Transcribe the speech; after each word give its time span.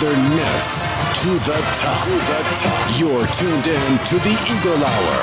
Miss 0.00 0.86
to 1.22 1.30
the 1.30 1.58
top. 1.74 2.04
To 2.04 2.10
the 2.12 2.52
top. 2.54 3.00
You're 3.00 3.26
tuned 3.32 3.66
in 3.66 3.98
to 4.04 4.18
the 4.20 4.30
Eagle 4.48 4.84
Hour. 4.84 5.22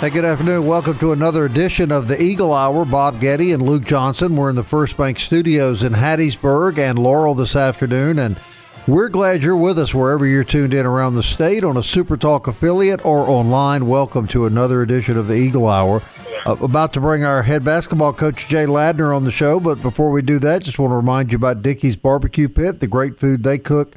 Hey, 0.00 0.08
good 0.08 0.24
afternoon. 0.24 0.66
Welcome 0.66 0.98
to 1.00 1.12
another 1.12 1.44
edition 1.44 1.92
of 1.92 2.08
the 2.08 2.18
Eagle 2.22 2.54
Hour. 2.54 2.86
Bob 2.86 3.20
Getty 3.20 3.52
and 3.52 3.62
Luke 3.62 3.84
Johnson. 3.84 4.34
We're 4.34 4.48
in 4.48 4.56
the 4.56 4.62
First 4.62 4.96
Bank 4.96 5.18
Studios 5.18 5.84
in 5.84 5.92
Hattiesburg 5.92 6.78
and 6.78 6.98
Laurel 6.98 7.34
this 7.34 7.54
afternoon, 7.54 8.18
and 8.18 8.40
we're 8.88 9.10
glad 9.10 9.42
you're 9.42 9.54
with 9.54 9.78
us 9.78 9.94
wherever 9.94 10.24
you're 10.24 10.44
tuned 10.44 10.72
in 10.72 10.86
around 10.86 11.12
the 11.12 11.22
state 11.22 11.62
on 11.62 11.76
a 11.76 11.82
Super 11.82 12.16
Talk 12.16 12.46
affiliate 12.46 13.04
or 13.04 13.28
online. 13.28 13.86
Welcome 13.86 14.26
to 14.28 14.46
another 14.46 14.80
edition 14.80 15.18
of 15.18 15.28
the 15.28 15.34
Eagle 15.34 15.68
Hour. 15.68 16.00
Uh, 16.46 16.56
about 16.62 16.94
to 16.94 17.00
bring 17.00 17.22
our 17.22 17.42
head 17.42 17.64
basketball 17.64 18.14
coach 18.14 18.48
Jay 18.48 18.64
Ladner 18.64 19.14
on 19.14 19.24
the 19.24 19.30
show, 19.30 19.60
but 19.60 19.82
before 19.82 20.10
we 20.10 20.22
do 20.22 20.38
that, 20.38 20.62
just 20.62 20.78
want 20.78 20.90
to 20.90 20.96
remind 20.96 21.32
you 21.32 21.36
about 21.36 21.60
Dickey's 21.60 21.96
Barbecue 21.96 22.48
Pit, 22.48 22.80
the 22.80 22.86
great 22.86 23.20
food 23.20 23.42
they 23.42 23.58
cook 23.58 23.94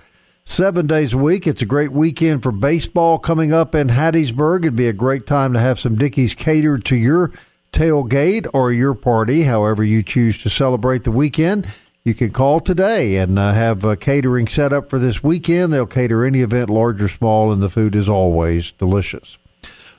seven 0.50 0.88
days 0.88 1.14
a 1.14 1.18
week. 1.18 1.46
It's 1.46 1.62
a 1.62 1.66
great 1.66 1.92
weekend 1.92 2.42
for 2.42 2.52
baseball 2.52 3.20
coming 3.20 3.54
up 3.54 3.76
in 3.76 3.90
Hattiesburg. 3.90 4.64
It'd 4.64 4.76
be 4.76 4.88
a 4.88 4.94
great 4.94 5.28
time 5.28 5.54
to 5.54 5.60
have 5.60 5.80
some 5.80 5.96
Dickey's 5.96 6.34
catered 6.34 6.84
to 6.86 6.96
your 6.96 7.32
tailgate 7.72 8.48
or 8.52 8.72
your 8.72 8.96
party, 8.96 9.44
however 9.44 9.84
you 9.84 10.02
choose 10.02 10.42
to 10.42 10.50
celebrate 10.50 11.04
the 11.04 11.12
weekend. 11.12 11.68
You 12.04 12.16
can 12.16 12.32
call 12.32 12.60
today 12.62 13.18
and 13.18 13.38
uh, 13.38 13.54
have 13.54 13.84
a 13.84 13.96
catering 13.96 14.48
set 14.48 14.74
up 14.74 14.90
for 14.90 14.98
this 14.98 15.24
weekend. 15.24 15.72
They'll 15.72 15.86
cater 15.86 16.26
any 16.26 16.42
event, 16.42 16.70
large 16.70 17.02
or 17.02 17.10
small, 17.10 17.52
and 17.52 17.62
the 17.62 17.70
food 17.70 17.96
is 17.96 18.10
always 18.10 18.72
delicious. 18.72 19.38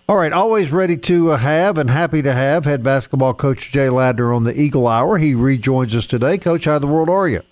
All 0.09 0.17
right, 0.17 0.33
always 0.33 0.73
ready 0.73 0.97
to 0.97 1.31
uh, 1.31 1.37
have 1.37 1.79
and 1.79 1.89
happy 1.89 2.23
to 2.23 2.33
have 2.33 2.65
head 2.65 2.83
basketball 2.83 3.35
coach 3.35 3.71
Jay 3.71 3.87
Ladner 3.87 4.35
on 4.35 4.43
the 4.43 4.61
Eagle 4.61 4.89
Hour. 4.89 5.19
He 5.19 5.37
rejoins 5.37 5.95
us 5.95 6.07
today. 6.07 6.37
Coach, 6.37 6.65
how 6.65 6.77
in 6.77 6.83
the 6.83 6.89
world 6.89 7.09
are 7.09 7.29
you? 7.29 7.43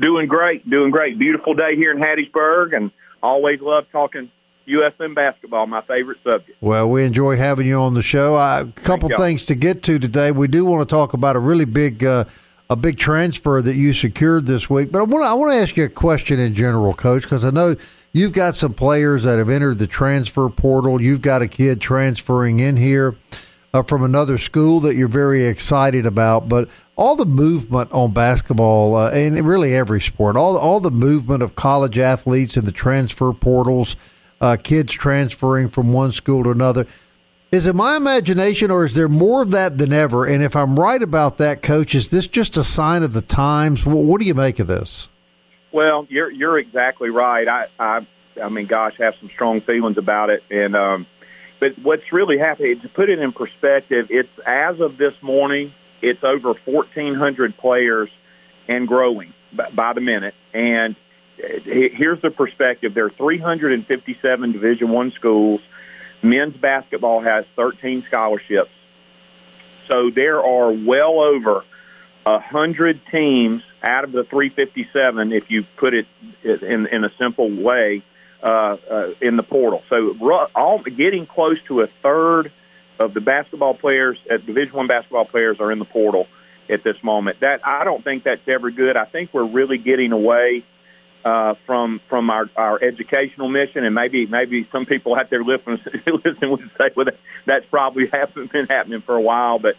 Doing 0.00 0.28
great, 0.28 0.68
doing 0.68 0.90
great. 0.90 1.18
Beautiful 1.18 1.52
day 1.52 1.76
here 1.76 1.92
in 1.92 1.98
Hattiesburg, 1.98 2.74
and 2.74 2.90
always 3.22 3.60
love 3.60 3.84
talking 3.92 4.30
USM 4.66 5.14
basketball, 5.14 5.66
my 5.66 5.82
favorite 5.82 6.18
subject. 6.24 6.56
Well, 6.62 6.88
we 6.88 7.04
enjoy 7.04 7.36
having 7.36 7.66
you 7.66 7.78
on 7.80 7.92
the 7.92 8.02
show. 8.02 8.36
A 8.36 8.72
couple 8.76 9.10
things 9.18 9.44
to 9.46 9.54
get 9.54 9.82
to 9.84 9.98
today. 9.98 10.32
We 10.32 10.48
do 10.48 10.64
want 10.64 10.88
to 10.88 10.90
talk 10.90 11.12
about 11.12 11.36
a 11.36 11.38
really 11.38 11.66
big, 11.66 12.02
uh, 12.02 12.24
a 12.70 12.76
big 12.76 12.96
transfer 12.96 13.60
that 13.60 13.74
you 13.76 13.92
secured 13.92 14.46
this 14.46 14.70
week. 14.70 14.90
But 14.90 15.00
I 15.00 15.02
want 15.02 15.24
to, 15.24 15.28
I 15.28 15.34
want 15.34 15.52
to 15.52 15.56
ask 15.56 15.76
you 15.76 15.84
a 15.84 15.88
question 15.88 16.40
in 16.40 16.54
general, 16.54 16.94
Coach, 16.94 17.24
because 17.24 17.44
I 17.44 17.50
know 17.50 17.76
you've 18.12 18.32
got 18.32 18.54
some 18.54 18.72
players 18.72 19.24
that 19.24 19.38
have 19.38 19.50
entered 19.50 19.78
the 19.78 19.86
transfer 19.86 20.48
portal. 20.48 21.02
You've 21.02 21.22
got 21.22 21.42
a 21.42 21.48
kid 21.48 21.80
transferring 21.80 22.60
in 22.60 22.76
here 22.76 23.16
uh, 23.74 23.82
from 23.82 24.02
another 24.02 24.38
school 24.38 24.80
that 24.80 24.96
you're 24.96 25.08
very 25.08 25.44
excited 25.44 26.06
about. 26.06 26.48
But 26.48 26.68
all 27.00 27.16
the 27.16 27.24
movement 27.24 27.90
on 27.92 28.12
basketball 28.12 28.94
uh, 28.94 29.10
and 29.10 29.34
really 29.48 29.74
every 29.74 30.02
sport, 30.02 30.36
all 30.36 30.58
all 30.58 30.80
the 30.80 30.90
movement 30.90 31.42
of 31.42 31.54
college 31.54 31.96
athletes 31.96 32.58
and 32.58 32.66
the 32.66 32.72
transfer 32.72 33.32
portals, 33.32 33.96
uh, 34.42 34.58
kids 34.62 34.92
transferring 34.92 35.70
from 35.70 35.94
one 35.94 36.12
school 36.12 36.44
to 36.44 36.50
another. 36.50 36.86
Is 37.50 37.66
it 37.66 37.74
my 37.74 37.96
imagination, 37.96 38.70
or 38.70 38.84
is 38.84 38.94
there 38.94 39.08
more 39.08 39.40
of 39.40 39.50
that 39.52 39.78
than 39.78 39.94
ever? 39.94 40.26
And 40.26 40.42
if 40.42 40.54
I'm 40.54 40.78
right 40.78 41.02
about 41.02 41.38
that, 41.38 41.62
Coach, 41.62 41.94
is 41.94 42.10
this 42.10 42.28
just 42.28 42.58
a 42.58 42.62
sign 42.62 43.02
of 43.02 43.14
the 43.14 43.22
times? 43.22 43.84
What, 43.86 43.96
what 43.96 44.20
do 44.20 44.26
you 44.26 44.34
make 44.34 44.58
of 44.58 44.66
this? 44.66 45.08
Well, 45.72 46.06
you're 46.10 46.30
you're 46.30 46.58
exactly 46.58 47.08
right. 47.08 47.48
I 47.48 47.64
I 47.78 48.06
I 48.42 48.50
mean, 48.50 48.66
gosh, 48.66 48.92
have 48.98 49.14
some 49.20 49.30
strong 49.34 49.62
feelings 49.62 49.96
about 49.96 50.28
it, 50.28 50.42
and 50.50 50.76
um, 50.76 51.06
but 51.60 51.78
what's 51.82 52.12
really 52.12 52.36
happening 52.36 52.78
to 52.82 52.88
put 52.90 53.08
it 53.08 53.20
in 53.20 53.32
perspective, 53.32 54.08
it's 54.10 54.28
as 54.44 54.80
of 54.80 54.98
this 54.98 55.14
morning, 55.22 55.72
it's 56.02 56.22
over 56.24 56.54
1,400 56.64 57.56
players 57.56 58.10
and 58.68 58.86
growing 58.86 59.32
by, 59.52 59.92
the 59.92 60.00
minute. 60.00 60.34
And 60.52 60.96
here's 61.36 62.20
the 62.22 62.30
perspective: 62.30 62.94
there 62.94 63.06
are 63.06 63.10
357 63.10 64.52
Division 64.52 64.90
One 64.90 65.12
schools. 65.12 65.60
Men's 66.22 66.56
basketball 66.56 67.22
has 67.22 67.44
13 67.56 68.04
scholarships, 68.10 68.70
so 69.90 70.10
there 70.14 70.44
are 70.44 70.70
well 70.70 71.20
over 71.20 71.64
hundred 72.24 73.00
teams 73.10 73.62
out 73.82 74.04
of 74.04 74.12
the 74.12 74.24
357. 74.24 75.32
If 75.32 75.44
you 75.48 75.64
put 75.78 75.94
it 75.94 76.06
in 76.44 76.86
in 76.86 77.04
a 77.04 77.10
simple 77.18 77.50
way, 77.50 78.02
uh, 78.42 78.76
uh, 78.90 79.10
in 79.20 79.36
the 79.36 79.42
portal. 79.42 79.82
So 79.92 80.16
all 80.54 80.82
getting 80.82 81.26
close 81.26 81.58
to 81.68 81.80
a 81.80 81.88
third 82.02 82.50
of 83.00 83.14
the 83.14 83.20
basketball 83.20 83.74
players 83.74 84.18
at 84.30 84.46
Division 84.46 84.74
One 84.74 84.86
basketball 84.86 85.24
players 85.24 85.56
are 85.58 85.72
in 85.72 85.78
the 85.78 85.84
portal 85.84 86.26
at 86.68 86.84
this 86.84 86.96
moment. 87.02 87.40
That 87.40 87.60
I 87.64 87.84
don't 87.84 88.04
think 88.04 88.24
that's 88.24 88.46
ever 88.46 88.70
good. 88.70 88.96
I 88.96 89.06
think 89.06 89.30
we're 89.32 89.48
really 89.48 89.78
getting 89.78 90.12
away 90.12 90.64
uh, 91.24 91.54
from 91.66 92.00
from 92.08 92.30
our, 92.30 92.48
our 92.56 92.82
educational 92.82 93.48
mission, 93.48 93.84
and 93.84 93.94
maybe 93.94 94.26
maybe 94.26 94.68
some 94.70 94.86
people 94.86 95.16
out 95.16 95.30
there 95.30 95.42
listening 95.42 95.78
listen 96.06 96.50
would 96.50 96.70
say, 96.80 96.90
"Well, 96.94 97.06
that's 97.46 97.64
probably 97.70 98.04
hasn't 98.12 98.52
been 98.52 98.66
happening 98.66 99.02
for 99.02 99.16
a 99.16 99.22
while," 99.22 99.58
but 99.58 99.74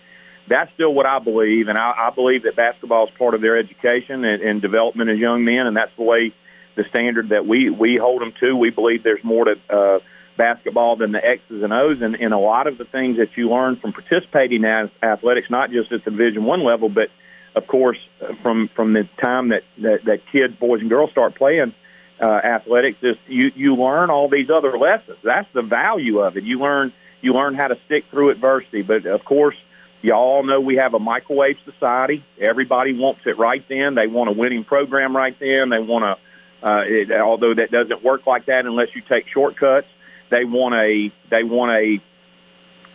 that's 0.47 0.73
still 0.73 0.93
what 0.93 1.07
I 1.07 1.19
believe, 1.19 1.67
and 1.67 1.77
I, 1.77 2.07
I 2.07 2.09
believe 2.09 2.43
that 2.43 2.55
basketball 2.55 3.07
is 3.07 3.13
part 3.17 3.35
of 3.35 3.41
their 3.41 3.57
education 3.57 4.25
and, 4.25 4.41
and 4.41 4.61
development 4.61 5.09
as 5.09 5.17
young 5.17 5.45
men, 5.45 5.67
and 5.67 5.77
that's 5.77 5.95
the 5.95 6.03
way 6.03 6.33
the 6.75 6.83
standard 6.89 7.29
that 7.29 7.45
we 7.45 7.69
we 7.69 7.97
hold 7.97 8.21
them 8.21 8.33
to. 8.41 8.55
We 8.55 8.69
believe 8.69 9.03
there's 9.03 9.23
more 9.23 9.45
to 9.45 9.55
uh, 9.69 9.99
basketball 10.37 10.95
than 10.95 11.11
the 11.11 11.23
X's 11.23 11.63
and 11.63 11.73
O's, 11.73 12.01
and, 12.01 12.15
and 12.15 12.33
a 12.33 12.37
lot 12.37 12.67
of 12.67 12.77
the 12.77 12.85
things 12.85 13.17
that 13.17 13.35
you 13.35 13.49
learn 13.49 13.77
from 13.77 13.93
participating 13.93 14.63
in 14.63 14.91
athletics, 15.01 15.49
not 15.49 15.71
just 15.71 15.91
at 15.91 16.03
the 16.05 16.11
Division 16.11 16.43
One 16.43 16.63
level, 16.63 16.89
but 16.89 17.09
of 17.55 17.67
course 17.67 17.97
from 18.41 18.69
from 18.75 18.93
the 18.93 19.07
time 19.21 19.49
that, 19.49 19.63
that 19.79 20.05
that 20.05 20.19
kids, 20.31 20.55
boys 20.55 20.81
and 20.81 20.89
girls, 20.89 21.11
start 21.11 21.35
playing 21.35 21.73
uh, 22.21 22.25
athletics, 22.25 22.99
is 23.01 23.17
you 23.27 23.51
you 23.55 23.75
learn 23.75 24.09
all 24.09 24.29
these 24.29 24.49
other 24.49 24.77
lessons. 24.77 25.17
That's 25.23 25.47
the 25.53 25.61
value 25.61 26.19
of 26.19 26.37
it. 26.37 26.43
You 26.43 26.59
learn 26.59 26.93
you 27.21 27.33
learn 27.33 27.55
how 27.55 27.67
to 27.67 27.77
stick 27.85 28.05
through 28.11 28.31
adversity, 28.31 28.81
but 28.81 29.05
of 29.05 29.23
course. 29.25 29.55
You 30.03 30.15
all 30.15 30.41
know 30.41 30.59
we 30.59 30.77
have 30.77 30.95
a 30.95 30.99
microwave 30.99 31.57
society. 31.63 32.25
Everybody 32.39 32.91
wants 32.91 33.21
it 33.27 33.37
right 33.37 33.63
then. 33.69 33.93
They 33.93 34.07
want 34.07 34.31
a 34.31 34.33
winning 34.33 34.63
program 34.63 35.15
right 35.15 35.37
then. 35.39 35.69
They 35.69 35.77
want 35.77 36.05
to 36.05 36.17
uh, 36.63 36.83
although 37.23 37.53
that 37.53 37.71
doesn't 37.71 38.03
work 38.03 38.27
like 38.27 38.45
that 38.45 38.65
unless 38.65 38.89
you 38.95 39.01
take 39.11 39.27
shortcuts. 39.27 39.87
They 40.31 40.45
want 40.45 40.73
a 40.73 41.11
they 41.29 41.43
want 41.43 41.71
a 41.71 42.01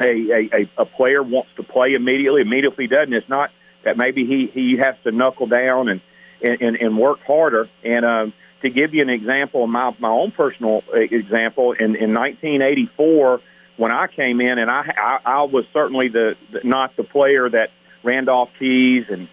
a, 0.01 0.51
a, 0.53 0.71
a 0.79 0.85
player 0.85 1.23
wants 1.23 1.51
to 1.57 1.63
play 1.63 1.95
immediately. 1.95 2.43
Immediately 2.43 2.87
doesn't. 2.87 3.13
It's 3.13 3.29
not 3.29 3.51
that 3.85 3.97
maybe 3.97 4.27
he 4.27 4.51
he 4.53 4.79
has 4.79 4.97
to 5.05 5.13
knuckle 5.13 5.47
down 5.47 5.89
and 5.89 6.01
and, 6.43 6.77
and 6.77 6.99
work 6.99 7.21
harder. 7.27 7.69
And 7.85 8.05
um, 8.05 8.33
to 8.63 8.71
give 8.71 8.95
you 8.95 9.03
an 9.03 9.11
example, 9.11 9.67
my 9.67 9.95
my 9.99 10.11
own 10.11 10.33
personal 10.33 10.83
example, 10.93 11.73
in 11.73 11.95
in 11.97 12.15
1984 12.15 13.41
when 13.77 13.93
I 13.93 14.07
came 14.07 14.41
in, 14.41 14.59
and 14.59 14.71
I 14.71 14.93
I, 14.97 15.19
I 15.25 15.43
was 15.43 15.65
certainly 15.73 16.09
the, 16.09 16.37
not 16.65 16.97
the 16.97 17.05
player 17.05 17.49
that 17.49 17.71
Randolph 18.03 18.51
Keys 18.59 19.05
and 19.11 19.29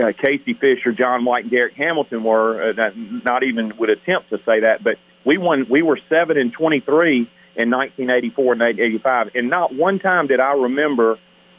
uh, 0.00 0.12
Casey 0.12 0.54
Fisher, 0.54 0.92
John 0.92 1.24
White, 1.24 1.44
and 1.44 1.50
Derek 1.50 1.74
Hamilton 1.74 2.22
were. 2.22 2.70
Uh, 2.70 2.72
that 2.74 2.96
not 2.96 3.42
even 3.42 3.76
would 3.78 3.90
attempt 3.90 4.30
to 4.30 4.38
say 4.46 4.60
that, 4.60 4.82
but 4.82 4.96
we 5.24 5.38
won. 5.38 5.66
We 5.68 5.82
were 5.82 5.98
seven 6.08 6.38
and 6.38 6.52
twenty-three 6.52 7.30
in 7.58 7.70
1984 7.70 8.52
and 8.52 8.62
85, 8.62 9.30
and 9.34 9.50
not 9.50 9.74
one 9.74 9.98
time 9.98 10.28
did 10.28 10.40
I 10.40 10.52
remember 10.52 11.18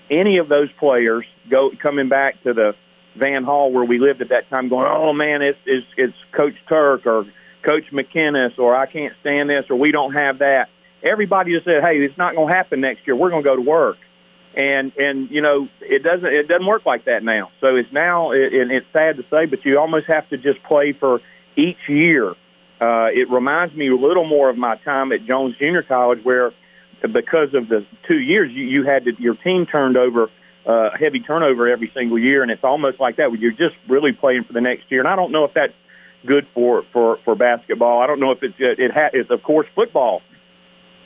any 0.09 0.37
of 0.37 0.49
those 0.49 0.71
players 0.79 1.25
go 1.51 1.71
coming 1.81 2.09
back 2.09 2.41
to 2.43 2.53
the 2.53 2.73
Van 3.15 3.43
Hall 3.43 3.71
where 3.71 3.83
we 3.83 3.99
lived 3.99 4.21
at 4.21 4.29
that 4.29 4.49
time, 4.49 4.69
going, 4.69 4.87
"Oh 4.89 5.13
man, 5.13 5.41
it's 5.41 5.59
it's, 5.65 5.85
it's 5.97 6.15
Coach 6.31 6.55
Turk 6.67 7.05
or 7.05 7.25
Coach 7.63 7.85
McKinnis, 7.91 8.57
or 8.57 8.75
I 8.75 8.85
can't 8.85 9.13
stand 9.21 9.49
this, 9.49 9.65
or 9.69 9.75
we 9.75 9.91
don't 9.91 10.13
have 10.13 10.39
that." 10.39 10.69
Everybody 11.03 11.53
just 11.53 11.65
said, 11.65 11.83
"Hey, 11.83 11.97
it's 11.97 12.17
not 12.17 12.33
going 12.35 12.47
to 12.47 12.55
happen 12.55 12.81
next 12.81 13.05
year. 13.05 13.15
We're 13.15 13.29
going 13.29 13.43
to 13.43 13.49
go 13.49 13.55
to 13.55 13.61
work." 13.61 13.97
and 14.55 14.91
and 14.97 15.29
you 15.29 15.41
know 15.41 15.67
it 15.81 16.03
doesn't 16.03 16.25
it 16.25 16.47
doesn't 16.47 16.65
work 16.65 16.85
like 16.85 17.05
that 17.05 17.23
now. 17.23 17.51
So 17.61 17.75
it's 17.75 17.91
now 17.91 18.31
it, 18.31 18.53
and 18.53 18.71
it's 18.71 18.85
sad 18.93 19.17
to 19.17 19.23
say, 19.33 19.45
but 19.45 19.63
you 19.63 19.77
almost 19.79 20.07
have 20.07 20.27
to 20.29 20.37
just 20.37 20.63
play 20.63 20.93
for 20.93 21.21
each 21.55 21.77
year. 21.87 22.33
Uh, 22.81 23.07
it 23.13 23.29
reminds 23.29 23.75
me 23.75 23.89
a 23.89 23.95
little 23.95 24.25
more 24.25 24.49
of 24.49 24.57
my 24.57 24.77
time 24.77 25.11
at 25.11 25.25
Jones 25.25 25.55
Junior 25.61 25.83
College, 25.83 26.23
where 26.23 26.53
because 27.01 27.53
of 27.53 27.67
the 27.67 27.85
two 28.09 28.19
years 28.19 28.51
you, 28.53 28.65
you 28.65 28.83
had 28.83 29.05
to, 29.05 29.11
your 29.19 29.35
team 29.35 29.65
turned 29.65 29.97
over 29.97 30.29
uh, 30.65 30.89
heavy 30.99 31.19
turnover 31.19 31.67
every 31.69 31.91
single 31.93 32.17
year, 32.17 32.41
and 32.41 32.51
it's 32.51 32.63
almost 32.63 32.99
like 32.99 33.17
that 33.17 33.31
where 33.31 33.39
you're 33.39 33.51
just 33.51 33.75
really 33.87 34.11
playing 34.11 34.43
for 34.43 34.53
the 34.53 34.61
next 34.61 34.89
year. 34.89 35.01
And 35.01 35.09
I 35.09 35.15
don't 35.15 35.31
know 35.31 35.43
if 35.45 35.53
that's 35.53 35.73
good 36.25 36.47
for 36.53 36.83
for 36.93 37.17
for 37.25 37.35
basketball. 37.35 38.01
I 38.01 38.07
don't 38.07 38.19
know 38.19 38.31
if 38.31 38.43
it's 38.43 38.55
it 38.59 38.91
ha- 38.91 39.11
it's 39.13 39.29
of 39.29 39.43
course 39.43 39.67
football. 39.75 40.21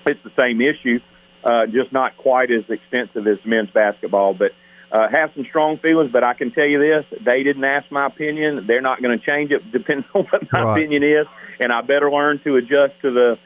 It's 0.05 0.19
the 0.23 0.31
same 0.39 0.61
issue, 0.61 0.99
uh, 1.43 1.65
just 1.67 1.91
not 1.93 2.17
quite 2.17 2.51
as 2.51 2.63
extensive 2.69 3.27
as 3.27 3.37
men's 3.45 3.69
basketball, 3.71 4.33
but. 4.33 4.51
Uh, 4.93 5.09
have 5.09 5.31
some 5.33 5.43
strong 5.49 5.79
feelings, 5.79 6.11
but 6.13 6.23
I 6.23 6.35
can 6.35 6.51
tell 6.51 6.67
you 6.67 6.77
this: 6.77 7.03
they 7.25 7.41
didn't 7.41 7.65
ask 7.65 7.89
my 7.91 8.05
opinion. 8.05 8.67
They're 8.67 8.79
not 8.79 9.01
going 9.01 9.17
to 9.19 9.25
change 9.25 9.49
it, 9.51 9.71
depending 9.71 10.05
on 10.13 10.25
what 10.25 10.43
my 10.53 10.61
Right. 10.61 10.77
opinion 10.77 11.01
is, 11.01 11.25
and 11.59 11.73
I 11.73 11.81
better 11.81 12.11
learn 12.11 12.39
to 12.43 12.57
adjust 12.57 12.93
to 13.01 13.11
the 13.11 13.39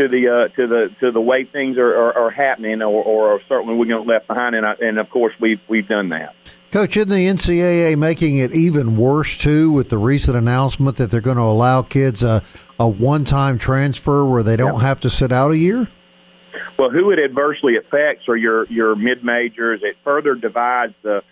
to 0.00 0.08
the 0.08 0.28
uh, 0.28 0.60
to 0.60 0.66
the 0.66 0.88
to 0.98 1.12
the 1.12 1.20
way 1.20 1.44
things 1.44 1.78
are, 1.78 1.94
are, 1.94 2.18
are 2.18 2.30
happening, 2.30 2.82
or, 2.82 3.02
or 3.04 3.40
certainly 3.48 3.76
we're 3.76 3.86
going 3.86 4.04
to 4.04 4.12
left 4.12 4.26
behind. 4.26 4.56
And 4.56 4.66
I, 4.66 4.74
and 4.80 4.98
of 4.98 5.08
course 5.08 5.34
we've 5.40 5.60
we've 5.68 5.86
done 5.86 6.08
that. 6.08 6.34
Coach, 6.72 6.96
isn't 6.96 7.08
the 7.08 7.26
NCAA 7.26 7.96
making 7.96 8.38
it 8.38 8.52
even 8.52 8.96
worse 8.96 9.38
too 9.38 9.70
with 9.72 9.88
the 9.88 9.96
recent 9.98 10.36
announcement 10.36 10.96
that 10.96 11.10
they're 11.10 11.20
going 11.22 11.38
to 11.38 11.42
allow 11.44 11.80
kids 11.80 12.22
a, 12.22 12.42
a 12.78 12.86
one-time 12.86 13.56
transfer 13.56 14.22
where 14.26 14.42
they 14.42 14.56
don't 14.56 14.80
have 14.80 15.00
to 15.00 15.08
sit 15.08 15.32
out 15.32 15.50
a 15.52 15.56
year? 15.56 15.88
Well, 16.78 16.90
who 16.90 17.10
it 17.10 17.20
adversely 17.20 17.76
affects 17.76 18.28
are 18.28 18.36
your 18.36 18.66
your 18.66 18.94
mid 18.94 19.24
majors. 19.24 19.80
It 19.82 19.96
further 20.04 20.34
divides 20.34 20.94
the 21.02 21.22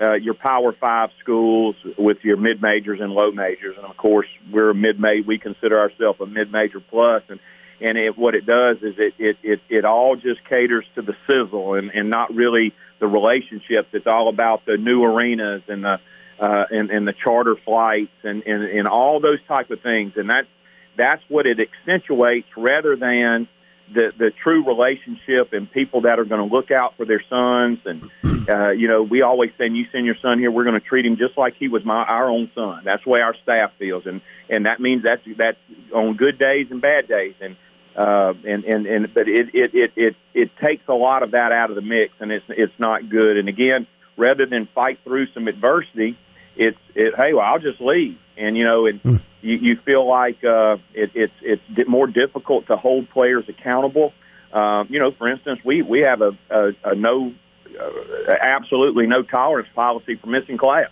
uh, 0.00 0.14
your 0.14 0.34
Power 0.34 0.72
Five 0.72 1.10
schools 1.20 1.76
with 1.98 2.18
your 2.22 2.36
mid 2.36 2.62
majors 2.62 3.00
and 3.00 3.12
low 3.12 3.30
majors, 3.32 3.76
and 3.76 3.86
of 3.86 3.96
course 3.96 4.26
we're 4.50 4.74
mid 4.74 4.98
major. 5.00 5.26
We 5.26 5.38
consider 5.38 5.78
ourselves 5.78 6.20
a 6.20 6.26
mid 6.26 6.50
major 6.50 6.80
plus, 6.80 7.22
and 7.28 7.40
and 7.80 7.96
it, 7.96 8.16
what 8.16 8.34
it 8.34 8.46
does 8.46 8.78
is 8.82 8.94
it, 8.98 9.14
it 9.18 9.36
it 9.42 9.60
it 9.68 9.84
all 9.84 10.16
just 10.16 10.44
caters 10.48 10.86
to 10.94 11.02
the 11.02 11.14
sizzle 11.26 11.74
and 11.74 11.90
and 11.90 12.10
not 12.10 12.34
really 12.34 12.72
the 12.98 13.06
relationships. 13.06 13.88
It's 13.92 14.06
all 14.06 14.28
about 14.28 14.64
the 14.66 14.76
new 14.76 15.02
arenas 15.02 15.62
and 15.68 15.84
the 15.84 15.98
uh, 16.38 16.64
and 16.70 16.90
and 16.90 17.06
the 17.06 17.12
charter 17.12 17.56
flights 17.64 18.12
and 18.22 18.42
and 18.44 18.62
and 18.64 18.88
all 18.88 19.20
those 19.20 19.42
type 19.46 19.70
of 19.70 19.80
things, 19.82 20.12
and 20.16 20.30
that's 20.30 20.48
that's 20.96 21.22
what 21.28 21.46
it 21.46 21.58
accentuates 21.60 22.48
rather 22.56 22.96
than 22.96 23.48
the 23.92 24.12
the 24.16 24.30
true 24.42 24.64
relationship 24.64 25.52
and 25.52 25.70
people 25.70 26.02
that 26.02 26.18
are 26.18 26.24
going 26.24 26.48
to 26.48 26.54
look 26.54 26.70
out 26.70 26.96
for 26.96 27.04
their 27.04 27.22
sons 27.28 27.78
and 27.84 28.10
uh, 28.48 28.70
you 28.70 28.88
know 28.88 29.02
we 29.02 29.22
always 29.22 29.50
say 29.60 29.68
you 29.68 29.86
send 29.92 30.06
your 30.06 30.16
son 30.22 30.38
here 30.38 30.50
we're 30.50 30.64
going 30.64 30.76
to 30.76 30.80
treat 30.82 31.04
him 31.04 31.16
just 31.16 31.36
like 31.36 31.54
he 31.58 31.68
was 31.68 31.84
my 31.84 32.02
our 32.04 32.28
own 32.28 32.50
son. 32.54 32.82
That's 32.84 33.04
the 33.04 33.10
way 33.10 33.20
our 33.20 33.34
staff 33.42 33.72
feels 33.78 34.06
and 34.06 34.20
and 34.48 34.66
that 34.66 34.80
means 34.80 35.02
that's 35.02 35.22
that's 35.36 35.58
on 35.94 36.16
good 36.16 36.38
days 36.38 36.68
and 36.70 36.80
bad 36.80 37.08
days 37.08 37.34
and 37.40 37.56
uh, 37.96 38.32
and 38.46 38.64
and 38.64 38.86
and 38.86 39.14
but 39.14 39.28
it 39.28 39.54
it 39.54 39.74
it 39.74 39.92
it 39.96 40.16
it 40.34 40.50
takes 40.64 40.84
a 40.88 40.94
lot 40.94 41.22
of 41.22 41.32
that 41.32 41.52
out 41.52 41.70
of 41.70 41.76
the 41.76 41.82
mix 41.82 42.14
and 42.20 42.30
it's 42.30 42.46
it's 42.48 42.78
not 42.78 43.08
good. 43.08 43.36
And 43.36 43.48
again 43.48 43.86
rather 44.16 44.46
than 44.46 44.68
fight 44.74 44.98
through 45.04 45.26
some 45.32 45.48
adversity 45.48 46.18
it's 46.56 46.78
it 46.94 47.14
hey 47.16 47.32
well 47.32 47.44
I'll 47.44 47.58
just 47.58 47.80
leave 47.80 48.18
and 48.36 48.56
you 48.56 48.64
know 48.64 48.86
and 48.86 49.22
you, 49.42 49.56
you 49.56 49.76
feel 49.84 50.06
like 50.06 50.42
uh, 50.44 50.76
it, 50.92 51.10
it's 51.14 51.32
it's 51.42 51.88
more 51.88 52.06
difficult 52.06 52.66
to 52.66 52.76
hold 52.76 53.08
players 53.10 53.44
accountable. 53.48 54.12
Um, 54.52 54.88
you 54.90 54.98
know, 54.98 55.12
for 55.12 55.30
instance, 55.30 55.60
we 55.64 55.82
we 55.82 56.00
have 56.00 56.20
a, 56.22 56.36
a, 56.50 56.70
a 56.84 56.94
no, 56.94 57.32
uh, 57.78 58.32
absolutely 58.40 59.06
no 59.06 59.22
tolerance 59.22 59.68
policy 59.74 60.16
for 60.16 60.26
missing 60.26 60.58
class. 60.58 60.90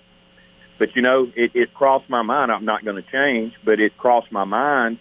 But 0.78 0.94
you 0.94 1.02
know, 1.02 1.30
it, 1.34 1.52
it 1.54 1.74
crossed 1.74 2.08
my 2.08 2.22
mind. 2.22 2.52
I'm 2.52 2.64
not 2.64 2.84
going 2.84 2.96
to 2.96 3.10
change, 3.10 3.52
but 3.64 3.80
it 3.80 3.96
crossed 3.98 4.30
my 4.30 4.44
mind. 4.44 4.98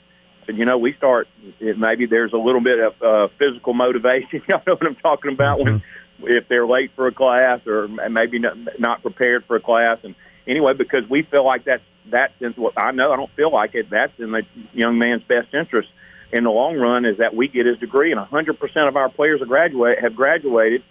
And 0.47 0.57
you 0.57 0.65
know, 0.65 0.77
we 0.77 0.93
start. 0.93 1.27
It, 1.59 1.77
maybe 1.77 2.05
there's 2.05 2.33
a 2.33 2.37
little 2.37 2.61
bit 2.61 2.79
of 2.79 3.01
uh, 3.01 3.27
physical 3.37 3.73
motivation. 3.73 4.41
Y'all 4.49 4.61
know 4.65 4.73
what 4.73 4.87
I'm 4.87 4.95
talking 4.95 5.31
about 5.31 5.59
when 5.59 5.83
if 6.23 6.47
they're 6.47 6.67
late 6.67 6.91
for 6.95 7.07
a 7.07 7.13
class 7.13 7.59
or 7.67 7.87
maybe 7.87 8.39
not, 8.39 8.57
not 8.79 9.01
prepared 9.01 9.45
for 9.45 9.55
a 9.55 9.61
class. 9.61 9.99
And 10.03 10.15
anyway, 10.47 10.73
because 10.73 11.07
we 11.09 11.23
feel 11.23 11.45
like 11.45 11.65
that's 11.65 11.83
that's 12.09 12.33
in 12.39 12.53
what 12.53 12.73
I 12.77 12.91
know. 12.91 13.11
I 13.11 13.15
don't 13.15 13.31
feel 13.35 13.51
like 13.51 13.75
it. 13.75 13.89
That's 13.89 14.13
in 14.19 14.31
the 14.31 14.43
young 14.73 14.97
man's 14.97 15.23
best 15.23 15.53
interest 15.53 15.89
in 16.31 16.43
the 16.43 16.49
long 16.49 16.75
run 16.75 17.05
is 17.05 17.17
that 17.17 17.35
we 17.35 17.47
get 17.47 17.65
his 17.65 17.77
degree, 17.77 18.11
and 18.11 18.19
100% 18.19 18.87
of 18.87 18.95
our 18.95 19.09
players 19.09 19.41
are 19.41 19.45
graduate 19.45 19.99
have 20.01 20.15
graduated 20.15 20.83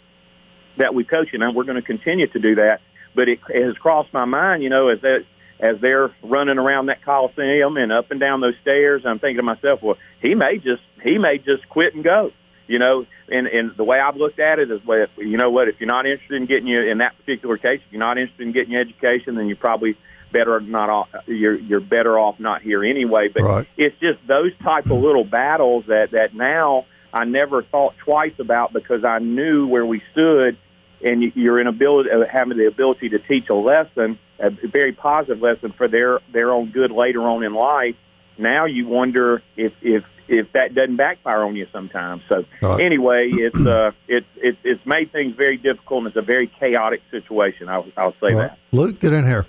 that 0.79 0.95
we 0.95 1.05
coach, 1.05 1.29
and 1.33 1.55
we're 1.55 1.65
going 1.65 1.77
to 1.77 1.83
continue 1.83 2.27
to 2.27 2.39
do 2.39 2.57
that. 2.57 2.81
But 3.15 3.29
it, 3.29 3.41
it 3.49 3.65
has 3.65 3.77
crossed 3.77 4.13
my 4.13 4.25
mind, 4.25 4.63
you 4.63 4.71
know, 4.71 4.89
as 4.89 5.01
that 5.03 5.25
as 5.59 5.81
they're 5.81 6.15
running 6.23 6.59
around 6.59 6.87
that 6.87 7.03
coliseum 7.03 7.79
and 7.79 7.91
up 7.91 8.11
and 8.11 8.21
down 8.21 8.43
those 8.43 8.57
stairs, 8.61 9.03
I'm 9.07 9.19
thinking 9.19 9.39
to 9.39 9.43
myself, 9.43 9.83
well, 9.83 9.97
he 10.21 10.35
may 10.35 10.59
just 10.59 10.83
he 11.03 11.17
may 11.19 11.39
just 11.39 11.67
quit 11.69 11.95
and 11.95 12.05
go, 12.05 12.33
you 12.67 12.79
know. 12.79 13.07
And 13.29 13.47
and 13.47 13.75
the 13.77 13.85
way 13.85 13.99
I've 13.99 14.17
looked 14.17 14.39
at 14.39 14.59
it 14.59 14.71
is, 14.71 14.81
well, 14.87 15.07
you 15.17 15.39
know 15.39 15.51
what? 15.51 15.69
If 15.69 15.77
you're 15.81 15.89
not 15.89 16.07
interested 16.07 16.37
in 16.37 16.47
getting 16.47 16.67
you 16.67 16.83
in 16.83 16.99
that 16.99 17.17
particular 17.19 17.57
case, 17.57 17.81
if 17.87 17.93
you're 17.93 18.01
not 18.01 18.19
interested 18.19 18.47
in 18.47 18.53
getting 18.53 18.73
your 18.73 18.83
education, 18.83 19.35
then 19.35 19.47
you 19.47 19.57
probably 19.57 19.97
better 20.33 20.61
not 20.61 20.91
off. 20.91 21.09
You're 21.27 21.55
you're 21.57 21.81
better 21.81 22.19
off 22.19 22.39
not 22.39 22.63
here 22.63 22.85
anyway. 22.85 23.29
But 23.33 23.43
Right. 23.43 23.67
it's 23.77 23.97
just 24.01 24.19
those 24.27 24.53
type 24.63 24.87
of 24.87 24.99
little 25.03 25.25
battles 25.25 25.85
that 25.89 26.11
that 26.13 26.35
now 26.35 26.87
I 27.13 27.25
never 27.25 27.63
thought 27.63 27.95
twice 27.99 28.35
about 28.39 28.73
because 28.73 29.05
I 29.05 29.19
knew 29.21 29.67
where 29.67 29.87
we 29.87 30.03
stood, 30.13 30.57
and 31.03 31.23
you- 31.23 31.33
you're 31.35 31.61
in 31.61 31.67
ability 31.67 32.11
uh, 32.11 32.25
having 32.31 32.59
the 32.59 32.67
ability 32.67 33.11
to 33.11 33.19
teach 33.19 33.49
a 33.49 33.55
lesson, 33.55 34.19
a 34.39 34.51
very 34.51 34.93
positive 34.93 35.41
lesson 35.41 35.73
for 35.73 35.89
their 35.89 36.21
their 36.33 36.51
own 36.53 36.71
good 36.71 36.91
later 36.91 37.23
on 37.23 37.43
in 37.45 37.55
life. 37.55 37.95
Now 38.39 38.67
you 38.67 38.87
wonder 38.87 39.43
if 39.57 39.73
if 39.81 40.05
if 40.29 40.51
that 40.53 40.75
doesn't 40.75 40.97
backfire 40.97 41.45
on 41.45 41.55
you 41.55 41.69
sometimes. 41.73 42.21
So 42.29 42.45
Right. 42.61 42.83
anyway, 42.85 43.31
it's 43.31 43.65
uh 43.65 43.93
it's 44.09 44.27
it's 44.37 44.59
it's 44.65 44.85
made 44.85 45.13
things 45.13 45.35
very 45.37 45.57
difficult 45.57 45.99
and 46.01 46.09
it's 46.09 46.17
a 46.17 46.23
very 46.23 46.49
chaotic 46.49 47.01
situation. 47.13 47.69
I'll 47.69 47.87
I'll 47.97 48.15
say 48.21 48.35
that. 48.35 48.59
Luke, 48.73 48.99
get 49.01 49.13
in 49.13 49.25
here. 49.25 49.47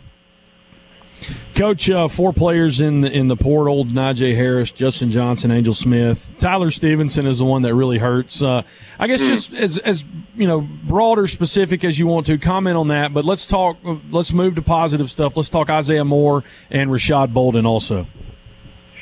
Coach, 1.58 1.90
uh, 1.90 2.08
four 2.08 2.34
players 2.34 2.82
in 2.82 3.02
the, 3.02 3.12
in 3.12 3.28
the 3.28 3.36
portal: 3.36 3.84
Najee 3.84 4.36
Harris, 4.36 4.72
Justin 4.72 5.10
Johnson, 5.10 5.50
Angel 5.50 5.74
Smith, 5.74 6.30
Tyler 6.38 6.70
Stevenson 6.70 7.26
is 7.26 7.40
the 7.40 7.46
one 7.46 7.64
that 7.64 7.74
really 7.74 7.98
hurts. 7.98 8.44
Uh, 8.44 8.62
I 9.00 9.08
guess 9.08 9.20
just 9.20 9.54
as 9.54 9.80
as 9.80 10.06
you 10.36 10.48
know, 10.48 10.62
broad 10.62 11.18
or 11.18 11.26
specific 11.26 11.84
as 11.84 11.98
you 11.98 12.06
want 12.06 12.28
to 12.28 12.38
comment 12.38 12.78
on 12.78 12.90
that. 12.90 13.12
But 13.12 13.26
let's 13.26 13.48
talk. 13.48 13.78
Let's 14.12 14.34
move 14.34 14.54
to 14.56 14.62
positive 14.62 15.10
stuff. 15.10 15.36
Let's 15.36 15.50
talk 15.50 15.70
Isaiah 15.70 16.06
Moore 16.06 16.44
and 16.70 16.92
Rashad 16.92 17.34
Bolden 17.34 17.66
also. 17.66 18.06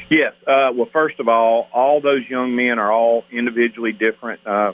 Yes. 0.10 0.34
Uh, 0.48 0.72
well, 0.74 0.88
first 0.94 1.20
of 1.20 1.28
all, 1.28 1.68
all 1.74 2.00
those 2.00 2.22
young 2.30 2.56
men 2.56 2.80
are 2.80 2.92
all 2.92 3.26
individually 3.32 3.92
different. 3.92 4.40
Uh, 4.48 4.74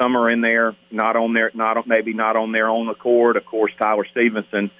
some 0.00 0.16
are 0.16 0.30
in 0.30 0.40
there, 0.40 0.74
not 0.90 1.16
on 1.16 1.34
their, 1.34 1.50
not 1.52 1.86
maybe 1.86 2.14
not 2.14 2.36
on 2.36 2.52
their 2.52 2.68
own 2.68 2.88
accord. 2.88 3.36
Of 3.36 3.44
course, 3.44 3.72
Tyler 3.78 4.06
Stevenson 4.10 4.70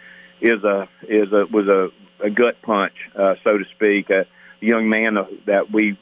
is 0.41 0.65
a 0.65 0.89
is 1.07 1.31
a 1.33 1.45
was 1.51 1.69
a, 1.69 1.89
a 2.23 2.31
gut 2.31 2.61
punch, 2.63 2.95
uh, 3.17 3.35
so 3.45 3.59
to 3.59 3.65
speak. 3.75 4.11
A 4.11 4.27
young 4.61 4.89
man 4.89 5.17
that 5.47 5.71
we 5.73 5.99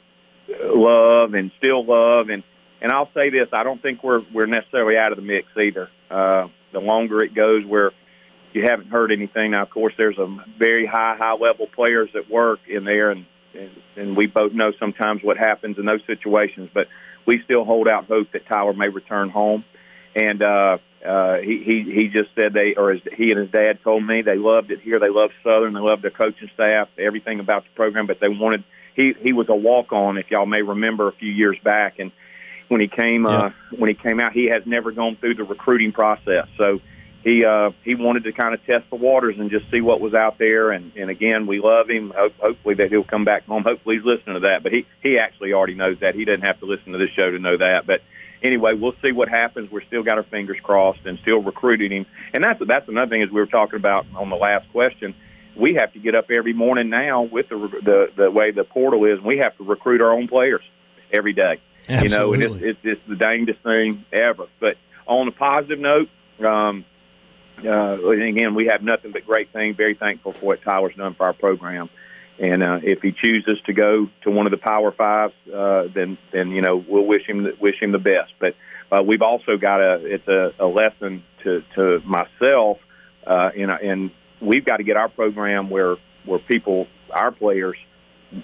love 0.63 1.33
and 1.33 1.51
still 1.61 1.85
love, 1.85 2.29
and 2.29 2.43
and 2.81 2.91
I'll 2.91 3.09
say 3.13 3.29
this: 3.29 3.47
I 3.53 3.63
don't 3.63 3.81
think 3.81 4.03
we're 4.03 4.21
we're 4.33 4.47
necessarily 4.47 4.97
out 4.97 5.11
of 5.11 5.17
the 5.17 5.23
mix 5.23 5.47
either. 5.61 5.89
Uh, 6.09 6.47
the 6.71 6.79
longer 6.79 7.23
it 7.23 7.33
goes, 7.33 7.65
where 7.65 7.91
you 8.53 8.63
haven't 8.63 8.87
heard 8.87 9.11
anything. 9.11 9.51
Now, 9.51 9.63
of 9.63 9.69
course, 9.69 9.93
there's 9.97 10.17
a 10.17 10.37
very 10.57 10.85
high, 10.85 11.15
high 11.17 11.33
level 11.33 11.67
players 11.67 12.09
that 12.13 12.29
work 12.29 12.59
in 12.67 12.83
there, 12.83 13.11
and, 13.11 13.25
and 13.53 13.71
and 13.95 14.17
we 14.17 14.27
both 14.27 14.53
know 14.53 14.71
sometimes 14.79 15.21
what 15.23 15.37
happens 15.37 15.77
in 15.77 15.85
those 15.85 16.01
situations. 16.07 16.69
But 16.73 16.87
we 17.25 17.41
still 17.43 17.65
hold 17.65 17.87
out 17.87 18.05
hope 18.05 18.31
that 18.33 18.47
Tyler 18.47 18.73
may 18.73 18.89
return 18.89 19.29
home. 19.29 19.63
And 20.15 20.41
uh, 20.41 20.77
uh, 21.05 21.37
he 21.37 21.63
he 21.65 21.91
he 21.93 22.07
just 22.07 22.29
said 22.35 22.53
they, 22.53 22.75
or 22.75 22.91
his, 22.93 23.01
he 23.15 23.31
and 23.31 23.39
his 23.39 23.51
dad 23.51 23.79
told 23.83 24.05
me 24.05 24.21
they 24.21 24.37
loved 24.37 24.71
it 24.71 24.81
here. 24.81 24.99
They 24.99 25.09
loved 25.09 25.33
Southern. 25.43 25.73
They 25.73 25.79
loved 25.79 26.03
their 26.03 26.11
coaching 26.11 26.49
staff, 26.53 26.89
everything 26.97 27.39
about 27.39 27.63
the 27.63 27.69
program. 27.75 28.07
But 28.07 28.19
they 28.19 28.29
wanted 28.29 28.63
he 28.95 29.13
he 29.21 29.33
was 29.33 29.47
a 29.49 29.55
walk 29.55 29.91
on, 29.93 30.17
if 30.17 30.29
y'all 30.29 30.45
may 30.45 30.61
remember, 30.61 31.07
a 31.07 31.13
few 31.13 31.31
years 31.31 31.57
back, 31.63 31.99
and 31.99 32.11
when 32.67 32.81
he 32.81 32.87
came 32.87 33.25
uh, 33.25 33.49
when 33.77 33.89
he 33.89 33.95
came 33.95 34.19
out, 34.19 34.33
he 34.33 34.49
has 34.51 34.63
never 34.65 34.91
gone 34.91 35.15
through 35.15 35.35
the 35.35 35.43
recruiting 35.43 35.91
process. 35.91 36.47
So 36.57 36.79
he 37.23 37.43
uh, 37.43 37.71
he 37.83 37.95
wanted 37.95 38.23
to 38.25 38.31
kind 38.31 38.53
of 38.53 38.65
test 38.65 38.89
the 38.89 38.95
waters 38.95 39.35
and 39.37 39.49
just 39.51 39.65
see 39.73 39.81
what 39.81 39.99
was 39.99 40.13
out 40.13 40.37
there. 40.37 40.71
And, 40.71 40.91
and 40.95 41.09
again, 41.09 41.47
we 41.47 41.59
love 41.59 41.89
him. 41.89 42.13
Hope, 42.15 42.33
hopefully 42.39 42.75
that 42.75 42.89
he'll 42.89 43.03
come 43.03 43.25
back 43.25 43.45
home. 43.45 43.63
Hopefully 43.63 43.97
he's 43.97 44.05
listening 44.05 44.35
to 44.35 44.47
that. 44.47 44.63
But 44.63 44.71
he 44.71 44.85
he 45.03 45.17
actually 45.17 45.53
already 45.53 45.75
knows 45.75 45.97
that. 46.01 46.15
He 46.15 46.25
doesn't 46.25 46.45
have 46.45 46.59
to 46.59 46.65
listen 46.65 46.93
to 46.93 46.97
this 46.97 47.09
show 47.17 47.29
to 47.29 47.39
know 47.39 47.57
that. 47.57 47.85
But 47.85 48.01
anyway, 48.41 48.73
we'll 48.73 48.95
see 49.03 49.11
what 49.11 49.29
happens. 49.29 49.71
We're 49.71 49.83
still 49.83 50.03
got 50.03 50.17
our 50.17 50.23
fingers 50.23 50.57
crossed 50.61 51.05
and 51.05 51.19
still 51.19 51.41
recruiting 51.41 51.91
him. 51.91 52.05
And 52.33 52.43
that's 52.43 52.61
that's 52.65 52.87
another 52.87 53.09
thing 53.09 53.23
as 53.23 53.29
we 53.29 53.39
were 53.39 53.45
talking 53.45 53.77
about 53.77 54.05
on 54.15 54.29
the 54.29 54.35
last 54.35 54.69
question. 54.71 55.15
We 55.55 55.75
have 55.75 55.91
to 55.93 55.99
get 55.99 56.15
up 56.15 56.31
every 56.31 56.53
morning 56.53 56.89
now 56.89 57.23
with 57.23 57.49
the 57.49 57.57
the 57.57 58.11
the 58.15 58.31
way 58.31 58.51
the 58.51 58.63
portal 58.63 59.05
is, 59.05 59.17
and 59.17 59.25
we 59.25 59.37
have 59.37 59.57
to 59.57 59.63
recruit 59.63 60.01
our 60.01 60.11
own 60.11 60.27
players 60.27 60.63
every 61.11 61.33
day. 61.33 61.59
You 61.89 62.09
know, 62.09 62.33
and 62.33 62.43
it's, 62.43 62.55
it's 62.61 62.79
it's 62.83 63.01
the 63.07 63.15
dangest 63.15 63.61
thing 63.63 64.05
ever. 64.13 64.45
But 64.59 64.77
on 65.07 65.27
a 65.27 65.31
positive 65.31 65.79
note, 65.79 66.09
um, 66.45 66.85
uh, 67.65 68.09
and 68.09 68.21
again, 68.21 68.55
we 68.55 68.67
have 68.67 68.83
nothing 68.83 69.11
but 69.11 69.25
great 69.25 69.51
things. 69.51 69.75
Very 69.75 69.95
thankful 69.95 70.33
for 70.33 70.45
what 70.45 70.61
Tyler's 70.61 70.95
done 70.95 71.15
for 71.15 71.25
our 71.25 71.33
program. 71.33 71.89
And 72.39 72.63
uh, 72.63 72.79
if 72.81 73.01
he 73.01 73.11
chooses 73.11 73.59
to 73.65 73.73
go 73.73 74.07
to 74.23 74.31
one 74.31 74.45
of 74.47 74.51
the 74.51 74.57
Power 74.57 74.93
Fives, 74.93 75.33
uh, 75.53 75.83
then 75.93 76.17
then 76.31 76.51
you 76.51 76.61
know 76.61 76.83
we'll 76.87 77.05
wish 77.05 77.27
him 77.27 77.45
wish 77.59 77.75
him 77.81 77.91
the 77.91 77.99
best. 77.99 78.31
But 78.39 78.55
uh, 78.91 79.03
we've 79.03 79.21
also 79.21 79.57
got 79.57 79.81
a 79.81 80.05
it's 80.05 80.27
a, 80.27 80.53
a 80.59 80.65
lesson 80.65 81.23
to 81.43 81.63
to 81.75 81.99
myself, 82.05 82.77
uh, 83.27 83.49
and 83.57 83.71
and 83.71 84.11
we've 84.41 84.63
got 84.63 84.77
to 84.77 84.83
get 84.83 84.95
our 84.95 85.09
program 85.09 85.69
where 85.69 85.97
where 86.25 86.39
people, 86.39 86.87
our 87.11 87.31
players, 87.31 87.77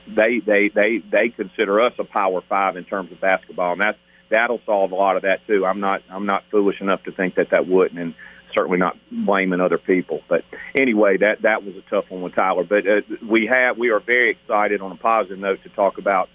they 0.08 0.40
they 0.46 0.70
they 0.70 0.98
they 1.10 1.30
consider 1.30 1.82
us 1.82 1.94
a 1.98 2.04
power 2.04 2.42
five 2.50 2.75
in 2.75 2.84
terms 2.84 3.12
of 3.14 3.22
basketball, 3.22 3.74
and 3.74 3.82
that's 3.82 3.98
that'll 4.30 4.62
solve 4.66 4.92
a 4.92 4.96
lot 4.96 5.16
of 5.16 5.22
that 5.22 5.46
too. 5.48 5.66
I'm 5.66 5.80
not 5.80 6.02
I'm 6.10 6.25
not 6.25 6.44
foolish 6.52 6.82
enough 6.82 7.04
to 7.04 7.12
think 7.12 7.36
that 7.36 7.52
that 7.52 7.68
wouldn't, 7.68 8.00
and 8.00 8.14
certainly 8.56 8.78
not 8.78 8.98
blaming 9.12 9.62
other 9.62 9.78
people. 9.78 10.22
But 10.28 10.44
anyway, 10.76 11.18
that 11.18 11.44
that 11.44 11.64
was 11.64 11.76
a 11.76 11.82
tough 11.90 12.10
one 12.10 12.22
with 12.22 12.36
Tyler. 12.36 12.64
But 12.64 12.88
uh, 12.88 13.02
we 13.28 13.48
have 13.48 13.78
we 13.78 13.90
are 13.90 14.00
very 14.00 14.32
excited 14.32 14.82
on 14.82 14.92
a 14.92 14.96
positive 14.96 15.40
note 15.40 15.62
to 15.64 15.70
talk 15.70 15.98
about 15.98 16.30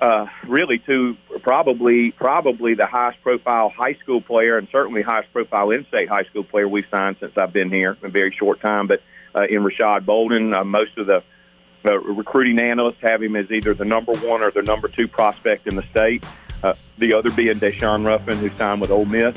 uh, 0.00 0.26
really 0.46 0.78
to 0.80 1.16
probably 1.42 2.12
probably 2.12 2.74
the 2.74 2.86
highest 2.86 3.20
profile 3.22 3.70
high 3.70 3.94
school 3.94 4.20
player 4.20 4.58
and 4.58 4.68
certainly 4.70 5.02
highest 5.02 5.32
profile 5.32 5.70
in-state 5.70 6.08
high 6.08 6.24
school 6.24 6.44
player 6.44 6.68
we've 6.68 6.86
signed 6.90 7.16
since 7.20 7.32
I've 7.36 7.52
been 7.52 7.70
here 7.70 7.96
in 8.00 8.06
a 8.06 8.10
very 8.10 8.34
short 8.38 8.60
time. 8.60 8.86
But 8.86 9.02
uh, 9.34 9.46
in 9.48 9.62
Rashad 9.62 10.04
Bolden, 10.06 10.54
uh, 10.54 10.64
most 10.64 10.96
of 10.98 11.06
the 11.06 11.22
uh, 11.84 11.98
recruiting 11.98 12.60
analysts 12.60 13.00
have 13.02 13.22
him 13.22 13.36
as 13.36 13.50
either 13.50 13.74
the 13.74 13.84
number 13.84 14.12
one 14.12 14.42
or 14.42 14.50
the 14.50 14.62
number 14.62 14.88
two 14.88 15.08
prospect 15.08 15.66
in 15.66 15.74
the 15.74 15.82
state. 15.90 16.24
Uh, 16.62 16.74
the 16.98 17.14
other 17.14 17.30
being 17.30 17.54
Daeshun 17.54 18.04
Ruffin, 18.04 18.36
who 18.38 18.50
signed 18.50 18.80
with 18.80 18.90
Ole 18.90 19.04
Miss. 19.04 19.36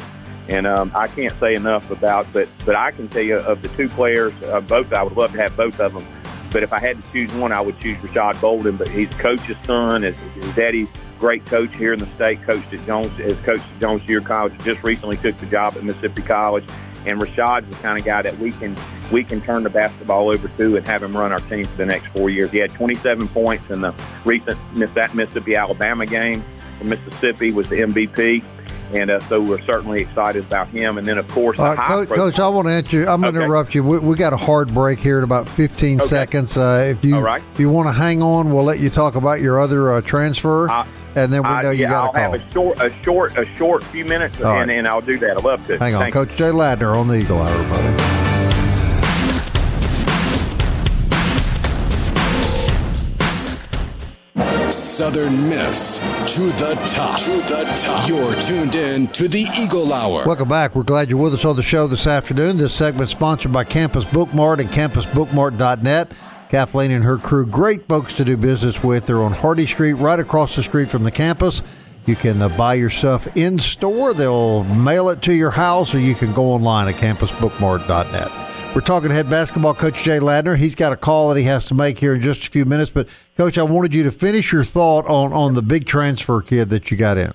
And 0.50 0.66
um, 0.68 0.92
I 0.96 1.08
can't 1.08 1.38
say 1.40 1.56
enough 1.56 1.92
about, 1.92 2.28
but 2.34 2.50
but 2.66 2.76
I 2.76 2.92
can 2.92 3.08
tell 3.08 3.22
you 3.22 3.38
of 3.38 3.62
the 3.62 3.70
two 3.70 3.90
players, 3.90 4.34
uh, 4.44 4.62
both 4.62 4.92
I 4.92 5.04
would 5.04 5.16
love 5.16 5.32
to 5.34 5.38
have 5.38 5.56
both 5.56 5.80
of 5.80 5.94
them. 5.94 6.06
But 6.52 6.64
if 6.64 6.74
I 6.74 6.80
had 6.80 7.02
to 7.02 7.12
choose 7.12 7.34
one, 7.34 7.52
I 7.52 7.62
would 7.62 7.80
choose 7.80 7.98
Rashad 7.98 8.42
Bolden. 8.42 8.76
But 8.76 8.90
he's 8.90 9.10
coach's 9.10 9.58
son. 9.66 10.02
His, 10.02 10.18
his 10.36 10.56
daddy's 10.56 10.90
great 11.20 11.46
coach 11.46 11.74
here 11.76 11.94
in 11.94 12.00
the 12.00 12.08
state. 12.08 12.42
Coached 12.44 12.74
at 12.74 12.86
Jones, 12.86 13.12
has 13.18 13.38
coached 13.40 13.64
at 13.64 13.80
Jones 13.80 14.04
Year 14.10 14.20
College. 14.20 14.54
Just 14.64 14.84
recently 14.84 15.18
took 15.18 15.38
the 15.38 15.46
job 15.46 15.78
at 15.78 15.84
Mississippi 15.84 16.22
College. 16.22 16.66
And 17.06 17.22
Rashad's 17.22 17.70
the 17.70 17.82
kind 17.82 17.98
of 17.98 18.04
guy 18.04 18.22
that 18.22 18.38
we 18.38 18.52
can 18.52 18.76
we 19.12 19.24
can 19.24 19.42
turn 19.42 19.64
the 19.64 19.70
basketball 19.70 20.30
over 20.30 20.48
to 20.48 20.78
and 20.78 20.88
have 20.88 21.04
him 21.04 21.16
run 21.16 21.32
our 21.32 21.40
team 21.40 21.66
for 21.66 21.78
the 21.78 21.86
next 21.86 22.08
four 22.08 22.30
years. 22.30 22.52
He 22.52 22.60
had 22.60 22.72
27 22.74 23.28
points 23.30 23.70
in 23.70 23.82
the 23.82 23.94
recent 24.26 24.58
Mississippi 24.76 25.56
Alabama 25.56 26.06
game. 26.06 26.44
Mississippi 26.84 27.52
was 27.52 27.70
the 27.70 27.78
MVP 27.78 28.44
and 28.94 29.10
uh, 29.10 29.20
so 29.22 29.42
we're 29.42 29.62
certainly 29.62 30.02
excited 30.02 30.46
about 30.46 30.68
him. 30.70 30.98
And 30.98 31.08
then, 31.08 31.18
of 31.18 31.28
course, 31.30 31.60
uh, 31.60 31.76
Coach, 31.76 32.10
Coach, 32.10 32.40
I 32.40 32.48
want 32.48 32.68
to 32.68 32.72
answer. 32.74 33.10
I'm 33.10 33.22
going 33.22 33.34
to 33.34 33.40
okay. 33.40 33.46
interrupt 33.46 33.76
you. 33.76 33.84
We, 33.84 34.00
we, 34.00 34.16
got 34.16 34.34
a 34.34 34.38
hard 34.38 34.74
break 34.74 35.00
here 35.00 35.18
in 35.18 35.24
about 35.24 35.48
15 35.50 36.00
okay. 36.00 36.08
seconds. 36.08 36.58
Uh, 36.58 36.94
if 36.96 37.04
you 37.04 37.26
if 37.28 37.60
you 37.60 37.70
want 37.70 37.88
to 37.88 37.94
hang 37.94 38.22
on, 38.22 38.52
we'll 38.52 38.64
let 38.64 38.80
you 38.80 38.90
talk 38.90 39.16
about 39.16 39.42
your 39.42 39.60
other 39.60 39.94
uh, 39.94 40.02
transfer, 40.02 40.70
uh, 40.70 40.86
and 41.16 41.32
then 41.32 41.44
we 41.44 41.62
know 41.62 41.72
you 41.72 41.84
yeah, 41.84 41.90
got 41.90 42.10
a 42.10 42.14
call. 42.14 42.32
Have 42.32 42.34
a 42.34 42.52
short, 42.52 42.80
a 42.82 43.04
short, 43.04 43.38
a 43.38 43.46
short 43.56 43.84
few 43.86 44.06
minutes, 44.06 44.36
and, 44.36 44.44
right. 44.46 44.70
and, 44.70 44.88
I'll 44.88 45.02
do 45.02 45.18
that. 45.20 45.38
I 45.38 45.42
love 45.42 45.66
to. 45.68 45.78
Hang 45.78 45.96
on, 45.96 46.02
Thank 46.02 46.14
Coach 46.14 46.36
Jay 46.36 46.50
Ladner 46.50 46.96
on 46.96 47.08
the 47.08 47.16
Eagle 47.16 47.40
Hour, 47.40 47.70
buddy. 47.70 48.31
Southern 54.92 55.48
Miss 55.48 56.00
to 56.36 56.42
the 56.42 56.74
top. 56.86 57.18
To 57.22 57.32
the 57.32 57.64
top. 57.78 58.10
You're 58.10 58.36
tuned 58.42 58.76
in 58.76 59.08
to 59.14 59.30
the 59.30 59.48
Eagle 59.58 59.94
Hour. 59.94 60.26
Welcome 60.26 60.50
back. 60.50 60.76
We're 60.76 60.84
glad 60.84 61.10
you're 61.10 61.18
with 61.18 61.34
us 61.34 61.46
on 61.46 61.56
the 61.56 61.64
show 61.64 61.88
this 61.88 62.08
afternoon. 62.08 62.58
This 62.58 62.74
segment 62.74 63.10
sponsored 63.10 63.54
by 63.54 63.64
Campus 63.64 64.04
Bookmart 64.04 64.60
and 64.60 64.70
campusbookmart.net. 64.70 66.12
Kathleen 66.50 66.92
and 66.92 67.06
her 67.06 67.18
crew, 67.18 67.46
great 67.46 67.88
folks 67.88 68.14
to 68.16 68.26
do 68.26 68.36
business 68.36 68.84
with. 68.84 69.06
They're 69.06 69.24
on 69.24 69.32
Hardy 69.32 69.66
Street, 69.66 69.94
right 69.94 70.20
across 70.20 70.58
the 70.58 70.62
street 70.62 70.90
from 70.90 71.06
the 71.06 71.12
campus. 71.12 71.62
You 72.06 72.18
can 72.18 72.42
uh, 72.42 72.50
buy 72.50 72.74
your 72.74 72.90
stuff 72.90 73.38
in 73.38 73.60
store. 73.60 74.14
They'll 74.14 74.66
mail 74.66 75.08
it 75.08 75.22
to 75.22 75.34
your 75.34 75.52
house, 75.52 75.96
or 75.96 76.00
you 76.00 76.16
can 76.16 76.34
go 76.34 76.52
online 76.52 76.90
at 76.90 76.96
campusbookmart.net. 76.96 78.51
We're 78.74 78.80
talking 78.80 79.10
to 79.10 79.16
head 79.16 79.30
basketball 79.30 79.74
coach 79.74 80.02
Jay 80.02 80.20
Ladner. 80.20 80.56
He's 80.56 80.76
got 80.76 80.94
a 80.94 80.96
call 80.96 81.28
that 81.28 81.38
he 81.38 81.44
has 81.44 81.68
to 81.68 81.74
make 81.74 82.00
here 82.00 82.16
in 82.16 82.22
just 82.22 82.48
a 82.48 82.52
few 82.52 82.64
minutes. 82.64 82.90
But, 82.90 83.10
Coach, 83.36 83.58
I 83.58 83.64
wanted 83.64 83.94
you 83.94 84.04
to 84.04 84.12
finish 84.12 84.54
your 84.54 84.64
thought 84.64 85.06
on, 85.08 85.34
on 85.34 85.56
the 85.56 85.62
big 85.62 85.86
transfer 85.86 86.40
kid 86.40 86.70
that 86.70 86.90
you 86.90 86.96
got 86.96 87.18
in. 87.18 87.34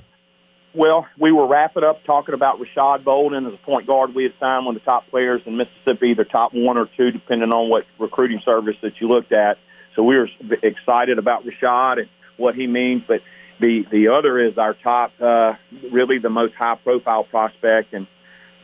Well, 0.72 1.06
we 1.20 1.32
were 1.32 1.46
wrapping 1.46 1.84
up 1.84 2.02
talking 2.04 2.34
about 2.34 2.58
Rashad 2.58 3.04
Bolden 3.04 3.46
as 3.46 3.52
a 3.52 3.58
point 3.58 3.86
guard. 3.86 4.14
We 4.14 4.22
had 4.22 4.32
signed 4.40 4.64
one 4.64 4.76
of 4.76 4.82
the 4.82 4.90
top 4.90 5.08
players 5.10 5.42
in 5.44 5.58
Mississippi, 5.58 6.08
either 6.08 6.24
top 6.24 6.54
one 6.54 6.78
or 6.78 6.88
two, 6.96 7.10
depending 7.10 7.50
on 7.50 7.68
what 7.68 7.84
recruiting 7.98 8.40
service 8.42 8.76
that 8.80 8.98
you 8.98 9.08
looked 9.08 9.32
at. 9.32 9.58
So 9.94 10.02
we 10.04 10.16
were 10.16 10.28
excited 10.62 11.18
about 11.18 11.44
Rashad 11.44 11.98
and 11.98 12.08
what 12.38 12.54
he 12.54 12.66
means. 12.66 13.02
But 13.06 13.20
the 13.60 13.84
the 13.90 14.08
other 14.08 14.38
is 14.38 14.56
our 14.56 14.72
top, 14.72 15.12
uh, 15.20 15.52
really 15.92 16.18
the 16.18 16.30
most 16.30 16.54
high 16.54 16.76
profile 16.76 17.24
prospect, 17.24 17.92
and 17.92 18.06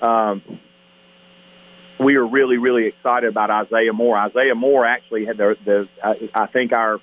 um, 0.00 0.42
we 2.04 2.16
are 2.16 2.26
really, 2.26 2.58
really 2.58 2.86
excited 2.86 3.28
about 3.28 3.50
Isaiah 3.50 3.92
Moore. 3.92 4.16
Isaiah 4.16 4.54
Moore 4.54 4.86
actually 4.86 5.26
had 5.26 5.36
the, 5.36 5.56
the 5.64 5.88
I 6.34 6.46
think 6.46 6.72
our 6.72 6.98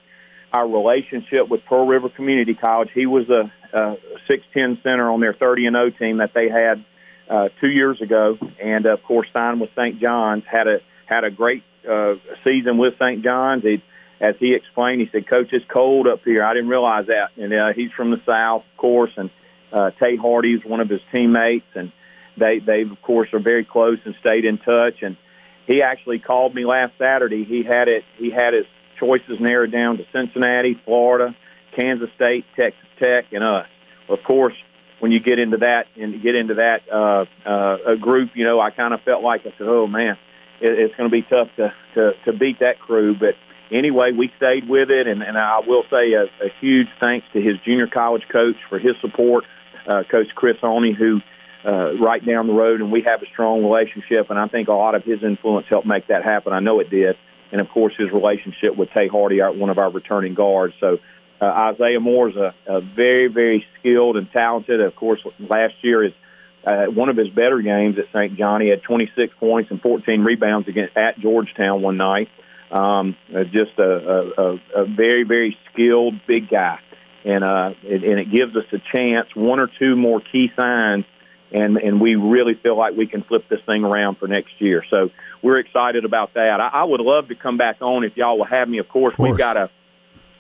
our 0.51 0.67
relationship 0.67 1.47
with 1.47 1.63
Pearl 1.65 1.85
River 1.85 2.09
Community 2.09 2.55
College. 2.55 2.89
He 2.93 3.05
was 3.05 3.29
a, 3.29 3.51
a 3.71 3.97
6'10 4.27 4.81
center 4.81 5.11
on 5.11 5.19
their 5.19 5.33
30 5.33 5.67
and 5.67 5.75
0 5.75 5.91
team 5.91 6.17
that 6.17 6.31
they 6.33 6.49
had 6.49 6.83
uh, 7.29 7.49
two 7.63 7.69
years 7.69 8.01
ago, 8.01 8.37
and 8.59 8.87
of 8.87 9.03
course 9.03 9.27
signed 9.37 9.61
with 9.61 9.69
St. 9.79 10.01
John's. 10.01 10.43
had 10.49 10.67
a 10.67 10.79
had 11.05 11.23
a 11.23 11.31
great 11.31 11.63
uh, 11.89 12.15
season 12.47 12.77
with 12.77 12.93
St. 13.01 13.23
John's. 13.23 13.63
He, 13.63 13.83
as 14.19 14.35
he 14.39 14.53
explained, 14.53 15.01
he 15.01 15.09
said, 15.11 15.29
"Coach, 15.29 15.49
it's 15.51 15.65
cold 15.71 16.07
up 16.07 16.21
here. 16.25 16.43
I 16.43 16.53
didn't 16.53 16.69
realize 16.69 17.05
that." 17.07 17.31
And 17.37 17.53
uh, 17.53 17.73
he's 17.73 17.91
from 17.91 18.11
the 18.11 18.21
South, 18.27 18.63
of 18.69 18.77
course, 18.77 19.11
and 19.15 19.29
uh, 19.71 19.91
Tay 20.01 20.15
Hardy 20.15 20.53
is 20.53 20.65
one 20.65 20.79
of 20.79 20.89
his 20.89 21.01
teammates, 21.13 21.67
and 21.75 21.91
they 22.39 22.59
they 22.59 22.81
of 22.81 23.01
course 23.01 23.29
are 23.33 23.39
very 23.39 23.65
close 23.65 23.99
and 24.05 24.15
stayed 24.25 24.45
in 24.45 24.57
touch. 24.57 25.01
And 25.01 25.17
he 25.67 25.81
actually 25.81 26.19
called 26.19 26.55
me 26.55 26.65
last 26.65 26.93
Saturday. 26.97 27.43
He 27.45 27.63
had 27.63 27.87
it. 27.87 28.03
He 28.17 28.31
had 28.31 28.53
his 28.53 28.65
choices 28.99 29.39
narrowed 29.39 29.71
down 29.71 29.97
to 29.97 30.05
Cincinnati, 30.11 30.79
Florida, 30.85 31.35
Kansas 31.77 32.09
State, 32.15 32.45
Texas 32.59 32.87
Tech, 33.01 33.25
and 33.31 33.43
us. 33.43 33.67
Of 34.09 34.19
course, 34.25 34.55
when 34.99 35.11
you 35.11 35.19
get 35.19 35.39
into 35.39 35.57
that 35.57 35.85
and 35.95 36.21
get 36.21 36.35
into 36.35 36.55
that 36.55 36.81
uh, 36.91 37.25
uh, 37.45 37.77
a 37.93 37.97
group, 37.97 38.31
you 38.33 38.45
know, 38.45 38.59
I 38.59 38.71
kind 38.71 38.93
of 38.93 39.01
felt 39.01 39.23
like 39.23 39.41
I 39.41 39.51
said, 39.57 39.67
"Oh 39.67 39.87
man, 39.87 40.17
it, 40.61 40.71
it's 40.79 40.95
going 40.95 41.09
to 41.09 41.15
be 41.15 41.21
tough 41.21 41.47
to, 41.57 41.73
to 41.95 42.11
to 42.25 42.33
beat 42.33 42.59
that 42.59 42.79
crew." 42.79 43.15
But 43.17 43.35
anyway, 43.71 44.11
we 44.11 44.31
stayed 44.37 44.67
with 44.67 44.89
it, 44.89 45.07
and, 45.07 45.21
and 45.21 45.37
I 45.37 45.59
will 45.65 45.83
say 45.91 46.13
a, 46.13 46.23
a 46.23 46.49
huge 46.59 46.87
thanks 47.01 47.27
to 47.33 47.41
his 47.41 47.53
junior 47.65 47.87
college 47.87 48.23
coach 48.31 48.57
for 48.69 48.79
his 48.79 48.93
support, 49.01 49.45
uh, 49.87 50.03
Coach 50.09 50.27
Chris 50.35 50.57
Oney, 50.63 50.93
who 50.93 51.21
uh, 51.65 51.97
right 51.97 52.25
down 52.25 52.47
the 52.47 52.53
road, 52.53 52.81
and 52.81 52.91
we 52.91 53.03
have 53.05 53.21
a 53.21 53.25
strong 53.27 53.63
relationship. 53.63 54.29
And 54.29 54.39
I 54.39 54.47
think 54.47 54.67
a 54.67 54.73
lot 54.73 54.95
of 54.95 55.03
his 55.03 55.23
influence 55.23 55.67
helped 55.69 55.87
make 55.87 56.07
that 56.07 56.23
happen. 56.23 56.53
I 56.53 56.59
know 56.59 56.79
it 56.79 56.89
did. 56.89 57.17
And 57.51 57.61
of 57.61 57.69
course, 57.69 57.93
his 57.97 58.11
relationship 58.11 58.75
with 58.77 58.89
Tay 58.95 59.07
Hardy, 59.07 59.41
our, 59.41 59.51
one 59.51 59.69
of 59.69 59.77
our 59.77 59.91
returning 59.91 60.35
guards. 60.35 60.73
So 60.79 60.99
uh, 61.41 61.73
Isaiah 61.73 61.99
Moore 61.99 62.29
is 62.29 62.35
a, 62.35 62.53
a 62.67 62.81
very, 62.81 63.27
very 63.27 63.65
skilled 63.79 64.17
and 64.17 64.31
talented. 64.31 64.79
Of 64.81 64.95
course, 64.95 65.19
last 65.39 65.73
year 65.81 66.05
is 66.05 66.13
uh, 66.65 66.85
one 66.85 67.09
of 67.09 67.17
his 67.17 67.29
better 67.29 67.61
games 67.61 67.97
at 67.97 68.05
St. 68.15 68.37
John. 68.37 68.61
He 68.61 68.69
had 68.69 68.83
26 68.83 69.33
points 69.39 69.71
and 69.71 69.81
14 69.81 70.21
rebounds 70.21 70.67
against 70.67 70.95
at 70.95 71.19
Georgetown 71.19 71.81
one 71.81 71.97
night. 71.97 72.29
Um, 72.71 73.15
uh, 73.35 73.45
just 73.45 73.79
a, 73.79 74.31
a, 74.37 74.81
a 74.83 74.85
very, 74.85 75.23
very 75.23 75.57
skilled 75.71 76.13
big 76.27 76.49
guy, 76.51 76.77
and 77.25 77.43
uh, 77.43 77.71
it, 77.81 78.03
and 78.03 78.19
it 78.19 78.31
gives 78.31 78.55
us 78.55 78.65
a 78.71 78.77
chance. 78.95 79.27
One 79.33 79.59
or 79.59 79.69
two 79.79 79.95
more 79.95 80.21
key 80.21 80.51
signs 80.55 81.05
and 81.51 81.77
and 81.77 81.99
we 81.99 82.15
really 82.15 82.55
feel 82.55 82.77
like 82.77 82.95
we 82.95 83.07
can 83.07 83.23
flip 83.23 83.47
this 83.49 83.59
thing 83.65 83.83
around 83.83 84.15
for 84.17 84.27
next 84.27 84.59
year. 84.59 84.83
So 84.89 85.09
we're 85.41 85.59
excited 85.59 86.05
about 86.05 86.33
that. 86.35 86.61
I, 86.61 86.67
I 86.67 86.83
would 86.83 87.01
love 87.01 87.29
to 87.29 87.35
come 87.35 87.57
back 87.57 87.81
on 87.81 88.03
if 88.03 88.15
y'all 88.17 88.37
will 88.37 88.45
have 88.45 88.67
me. 88.67 88.79
Of 88.79 88.89
course, 88.89 89.13
of 89.13 89.17
course. 89.17 89.29
we've 89.29 89.37
got 89.37 89.57
a 89.57 89.69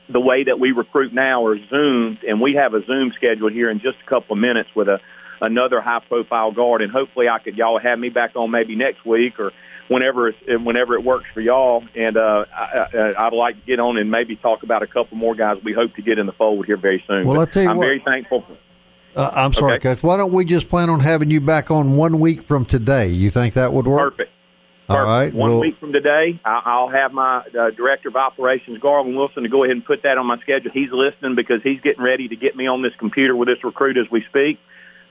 the 0.09 0.19
way 0.19 0.43
that 0.43 0.59
we 0.59 0.71
recruit 0.71 1.13
now 1.13 1.45
are 1.45 1.57
zoomed, 1.69 2.19
and 2.27 2.41
we 2.41 2.55
have 2.55 2.73
a 2.73 2.83
Zoom 2.85 3.13
scheduled 3.15 3.53
here 3.53 3.69
in 3.69 3.79
just 3.79 3.97
a 4.05 4.09
couple 4.09 4.33
of 4.33 4.39
minutes 4.39 4.69
with 4.75 4.87
a 4.87 4.99
another 5.41 5.81
high 5.81 6.01
profile 6.07 6.51
guard, 6.51 6.81
and 6.81 6.91
hopefully 6.91 7.29
I 7.29 7.39
could 7.39 7.57
y'all 7.57 7.79
have 7.79 7.97
me 7.97 8.09
back 8.09 8.35
on 8.35 8.51
maybe 8.51 8.75
next 8.75 9.05
week 9.05 9.39
or 9.39 9.51
whenever 9.87 10.29
it's, 10.29 10.37
whenever 10.47 10.95
it 10.95 11.03
works 11.03 11.25
for 11.33 11.41
y'all. 11.41 11.83
And 11.95 12.17
uh, 12.17 12.45
I, 12.53 13.13
I'd 13.17 13.33
like 13.33 13.55
to 13.55 13.65
get 13.65 13.79
on 13.79 13.97
and 13.97 14.09
maybe 14.09 14.35
talk 14.35 14.63
about 14.63 14.83
a 14.83 14.87
couple 14.87 15.17
more 15.17 15.35
guys 15.35 15.57
we 15.63 15.73
hope 15.73 15.95
to 15.95 16.01
get 16.01 16.19
in 16.19 16.25
the 16.25 16.33
fold 16.33 16.65
here 16.65 16.77
very 16.77 17.03
soon. 17.07 17.27
Well, 17.27 17.39
I'll 17.39 17.47
tell 17.47 17.63
you 17.63 17.69
I'm 17.69 17.77
what, 17.77 17.85
very 17.85 18.01
thankful. 18.05 18.45
Uh, 19.19 19.31
I'm 19.35 19.51
sorry, 19.51 19.73
okay. 19.73 19.95
Coach. 19.95 20.03
Why 20.03 20.15
don't 20.15 20.31
we 20.31 20.45
just 20.45 20.69
plan 20.69 20.89
on 20.89 21.01
having 21.01 21.29
you 21.29 21.41
back 21.41 21.69
on 21.69 21.97
one 21.97 22.21
week 22.21 22.41
from 22.43 22.63
today? 22.63 23.09
You 23.09 23.29
think 23.29 23.55
that 23.55 23.73
would 23.73 23.85
work? 23.85 24.13
Perfect. 24.13 24.31
All 24.87 24.95
Perfect. 24.95 25.07
right. 25.07 25.33
One 25.33 25.51
well, 25.51 25.59
week 25.59 25.77
from 25.77 25.91
today, 25.91 26.39
I'll 26.45 26.87
have 26.89 27.11
my 27.11 27.39
uh, 27.39 27.69
director 27.71 28.07
of 28.07 28.15
operations, 28.15 28.79
Garvin 28.79 29.15
Wilson, 29.15 29.43
to 29.43 29.49
go 29.49 29.65
ahead 29.65 29.75
and 29.75 29.83
put 29.83 30.03
that 30.03 30.17
on 30.17 30.25
my 30.25 30.39
schedule. 30.39 30.71
He's 30.73 30.89
listening 30.93 31.35
because 31.35 31.61
he's 31.63 31.81
getting 31.81 32.01
ready 32.01 32.29
to 32.29 32.35
get 32.37 32.55
me 32.55 32.67
on 32.67 32.81
this 32.81 32.93
computer 32.97 33.35
with 33.35 33.49
this 33.49 33.61
recruit 33.61 33.97
as 33.97 34.09
we 34.09 34.23
speak. 34.29 34.57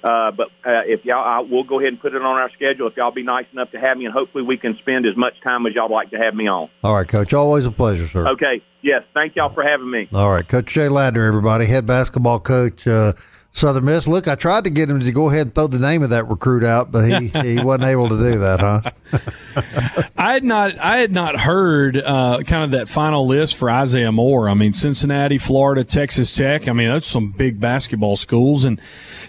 Uh, 0.03 0.31
but 0.31 0.47
uh, 0.65 0.87
if 0.87 1.05
y'all, 1.05 1.25
I, 1.25 1.41
we'll 1.41 1.65
go 1.65 1.79
ahead 1.79 1.93
and 1.93 2.00
put 2.00 2.15
it 2.15 2.23
on 2.23 2.41
our 2.41 2.50
schedule. 2.53 2.87
If 2.87 2.97
y'all 2.97 3.11
be 3.11 3.25
nice 3.25 3.47
enough 3.53 3.73
to 3.73 3.79
have 3.79 3.99
me, 3.99 4.07
and 4.07 4.15
hopefully 4.15 4.45
we 4.45 4.57
can 4.57 4.77
spend 4.79 5.07
as 5.07 5.17
much 5.17 5.35
time 5.43 5.67
as 5.67 5.75
y'all 5.75 5.91
like 5.91 6.11
to 6.11 6.17
have 6.17 6.35
me 6.35 6.49
on. 6.49 6.71
All 6.83 6.95
right, 6.95 7.07
Coach. 7.07 7.35
Always 7.35 7.67
a 7.67 7.73
pleasure, 7.73 8.07
sir. 8.07 8.27
Okay. 8.27 8.62
Yes. 8.81 9.03
Thank 9.12 9.37
y'all 9.37 9.53
for 9.53 9.65
having 9.65 9.91
me. 9.91 10.09
All 10.15 10.31
right, 10.31 10.49
Coach 10.49 10.73
Jay 10.73 10.87
Ladner, 10.87 11.27
everybody, 11.27 11.67
head 11.67 11.85
basketball 11.85 12.41
coach. 12.41 12.87
Uh, 12.87 13.12
Southern 13.59 13.85
Miss. 13.85 14.07
Look, 14.07 14.29
I 14.29 14.35
tried 14.35 14.65
to 14.65 14.71
get 14.71 14.88
him 14.88 15.00
to 15.00 15.12
go 15.12 15.29
ahead 15.29 15.43
and 15.43 15.55
throw 15.55 15.67
the 15.67 15.79
name 15.79 16.03
of 16.03 16.11
that 16.11 16.29
recruit 16.29 16.65
out, 16.65 16.91
but 16.91 17.05
he, 17.05 17.29
he 17.43 17.61
wasn't 17.61 17.85
able 17.85 18.09
to 18.09 18.19
do 18.19 18.38
that, 18.38 18.61
huh? 18.61 20.03
I 20.17 20.35
had 20.35 20.45
not 20.45 20.79
I 20.79 20.99
had 20.99 21.12
not 21.12 21.38
heard 21.38 21.97
uh, 21.97 22.43
kind 22.47 22.65
of 22.65 22.71
that 22.73 22.88
final 22.88 23.27
list 23.27 23.57
for 23.57 23.71
Isaiah 23.71 24.12
Moore. 24.12 24.49
I 24.49 24.55
mean, 24.55 24.73
Cincinnati, 24.73 25.38
Florida, 25.38 25.85
Texas 25.85 26.35
Tech. 26.35 26.69
I 26.69 26.73
mean, 26.73 26.88
that's 26.88 27.07
some 27.07 27.31
big 27.31 27.61
basketball 27.61 28.17
schools, 28.17 28.65
and 28.65 28.81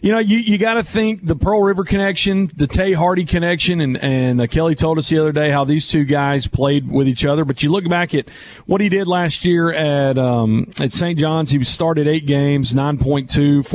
you 0.02 0.12
know, 0.12 0.20
you, 0.20 0.38
you 0.38 0.58
got 0.58 0.76
to 0.76 0.84
think 0.84 1.26
the 1.26 1.36
Pearl 1.36 1.62
River 1.62 1.84
connection, 1.84 2.52
the 2.56 2.68
Tay 2.68 2.94
Hardy 2.94 3.26
connection, 3.26 3.82
and 3.82 3.98
and 3.98 4.42
uh, 4.42 4.48
Kelly 4.48 4.76
told 4.76 4.98
us 4.98 5.10
the 5.10 5.18
other 5.18 5.32
day 5.32 5.50
how 5.50 5.64
these 5.64 5.88
two 5.88 6.06
guys 6.06 6.48
played 6.48 6.90
with 6.90 7.08
each 7.08 7.26
other. 7.26 7.46
But 7.46 7.64
you 7.64 7.72
look 7.72 7.88
back 7.90 8.14
at 8.14 8.30
what 8.66 8.82
he 8.82 8.90
did 8.90 9.08
last 9.08 9.46
year 9.46 9.72
at 9.72 10.18
um, 10.18 10.72
at 10.80 10.94
St. 10.94 11.18
John's. 11.18 11.52
He 11.52 11.64
started 11.64 12.08
eight 12.08 12.26
games, 12.26 12.74
9.2, 12.74 13.66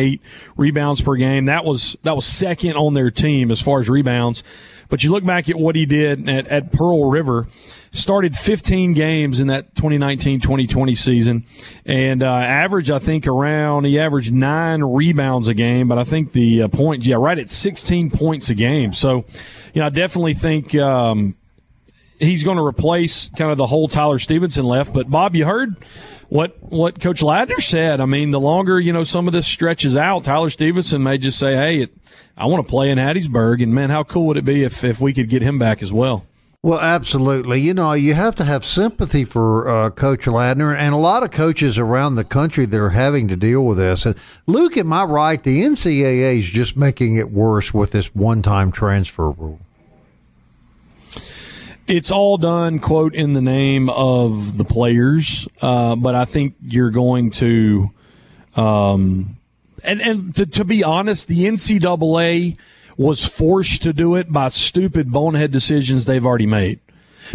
4.8 0.00 0.20
rebounds 0.56 1.00
per 1.00 1.16
game. 1.16 1.46
That 1.46 1.64
was 1.64 1.96
that 2.02 2.14
was 2.14 2.26
second 2.26 2.76
on 2.76 2.94
their 2.94 3.10
team 3.10 3.50
as 3.50 3.60
far 3.60 3.80
as 3.80 3.88
rebounds. 3.88 4.42
But 4.88 5.04
you 5.04 5.12
look 5.12 5.24
back 5.24 5.48
at 5.48 5.54
what 5.54 5.76
he 5.76 5.86
did 5.86 6.28
at, 6.28 6.48
at 6.48 6.72
Pearl 6.72 7.08
River, 7.08 7.46
started 7.92 8.36
15 8.36 8.92
games 8.92 9.40
in 9.40 9.46
that 9.46 9.72
2019-2020 9.76 10.98
season, 10.98 11.44
and 11.86 12.24
uh, 12.24 12.26
average 12.26 12.90
I 12.90 12.98
think 12.98 13.28
around 13.28 13.84
he 13.84 14.00
averaged 14.00 14.32
nine 14.32 14.82
rebounds 14.82 15.46
a 15.46 15.54
game, 15.54 15.86
but 15.86 15.98
I 15.98 16.02
think 16.02 16.32
the 16.32 16.62
uh, 16.62 16.68
points 16.68 17.06
yeah 17.06 17.16
right 17.16 17.38
at 17.38 17.50
16 17.50 18.10
points 18.10 18.50
a 18.50 18.54
game. 18.54 18.92
So, 18.92 19.26
you 19.74 19.80
know, 19.80 19.86
I 19.86 19.90
definitely 19.90 20.34
think. 20.34 20.74
Um, 20.74 21.36
he's 22.18 22.44
going 22.44 22.58
to 22.58 22.62
replace 22.62 23.30
kind 23.34 23.50
of 23.50 23.56
the 23.56 23.66
whole 23.66 23.88
Tyler 23.88 24.18
Stevenson 24.18 24.66
left. 24.66 24.92
But 24.92 25.10
Bob, 25.10 25.34
you 25.34 25.46
heard 25.46 25.74
what 26.30 26.56
what 26.62 27.00
Coach 27.00 27.20
Ladner 27.20 27.60
said. 27.60 28.00
I 28.00 28.06
mean, 28.06 28.30
the 28.30 28.40
longer 28.40 28.80
you 28.80 28.92
know 28.92 29.02
some 29.02 29.26
of 29.26 29.32
this 29.32 29.46
stretches 29.46 29.96
out, 29.96 30.24
Tyler 30.24 30.48
Stevenson 30.48 31.02
may 31.02 31.18
just 31.18 31.38
say, 31.38 31.54
"Hey, 31.54 31.82
it, 31.82 31.96
I 32.36 32.46
want 32.46 32.64
to 32.64 32.70
play 32.70 32.90
in 32.90 32.98
Hattiesburg," 32.98 33.62
and 33.62 33.74
man, 33.74 33.90
how 33.90 34.04
cool 34.04 34.26
would 34.28 34.36
it 34.36 34.44
be 34.44 34.62
if 34.62 34.82
if 34.82 35.00
we 35.00 35.12
could 35.12 35.28
get 35.28 35.42
him 35.42 35.58
back 35.58 35.82
as 35.82 35.92
well? 35.92 36.24
Well, 36.62 36.78
absolutely. 36.78 37.60
You 37.60 37.72
know, 37.72 37.94
you 37.94 38.12
have 38.12 38.36
to 38.36 38.44
have 38.44 38.66
sympathy 38.66 39.24
for 39.24 39.68
uh, 39.68 39.90
Coach 39.90 40.26
Ladner 40.26 40.76
and 40.76 40.94
a 40.94 40.98
lot 40.98 41.22
of 41.22 41.30
coaches 41.30 41.78
around 41.78 42.16
the 42.16 42.24
country 42.24 42.66
that 42.66 42.78
are 42.78 42.90
having 42.90 43.28
to 43.28 43.36
deal 43.36 43.64
with 43.64 43.78
this. 43.78 44.04
And 44.04 44.14
Luke, 44.46 44.76
am 44.76 44.92
I 44.92 45.04
right? 45.04 45.42
The 45.42 45.62
NCAA 45.62 46.38
is 46.38 46.50
just 46.50 46.76
making 46.76 47.16
it 47.16 47.30
worse 47.30 47.72
with 47.72 47.92
this 47.92 48.14
one-time 48.14 48.72
transfer 48.72 49.30
rule 49.30 49.58
it's 51.90 52.12
all 52.12 52.38
done, 52.38 52.78
quote, 52.78 53.14
in 53.14 53.32
the 53.32 53.40
name 53.40 53.90
of 53.90 54.56
the 54.56 54.64
players. 54.64 55.48
Uh, 55.60 55.96
but 55.96 56.14
I 56.14 56.24
think 56.24 56.54
you're 56.62 56.90
going 56.90 57.32
to, 57.32 57.90
um, 58.54 59.36
and, 59.82 60.00
and 60.00 60.34
to, 60.36 60.46
to 60.46 60.64
be 60.64 60.84
honest, 60.84 61.26
the 61.26 61.46
NCAA 61.46 62.56
was 62.96 63.24
forced 63.24 63.82
to 63.82 63.92
do 63.92 64.14
it 64.14 64.32
by 64.32 64.48
stupid 64.50 65.10
bonehead 65.10 65.50
decisions 65.50 66.04
they've 66.04 66.24
already 66.24 66.46
made 66.46 66.78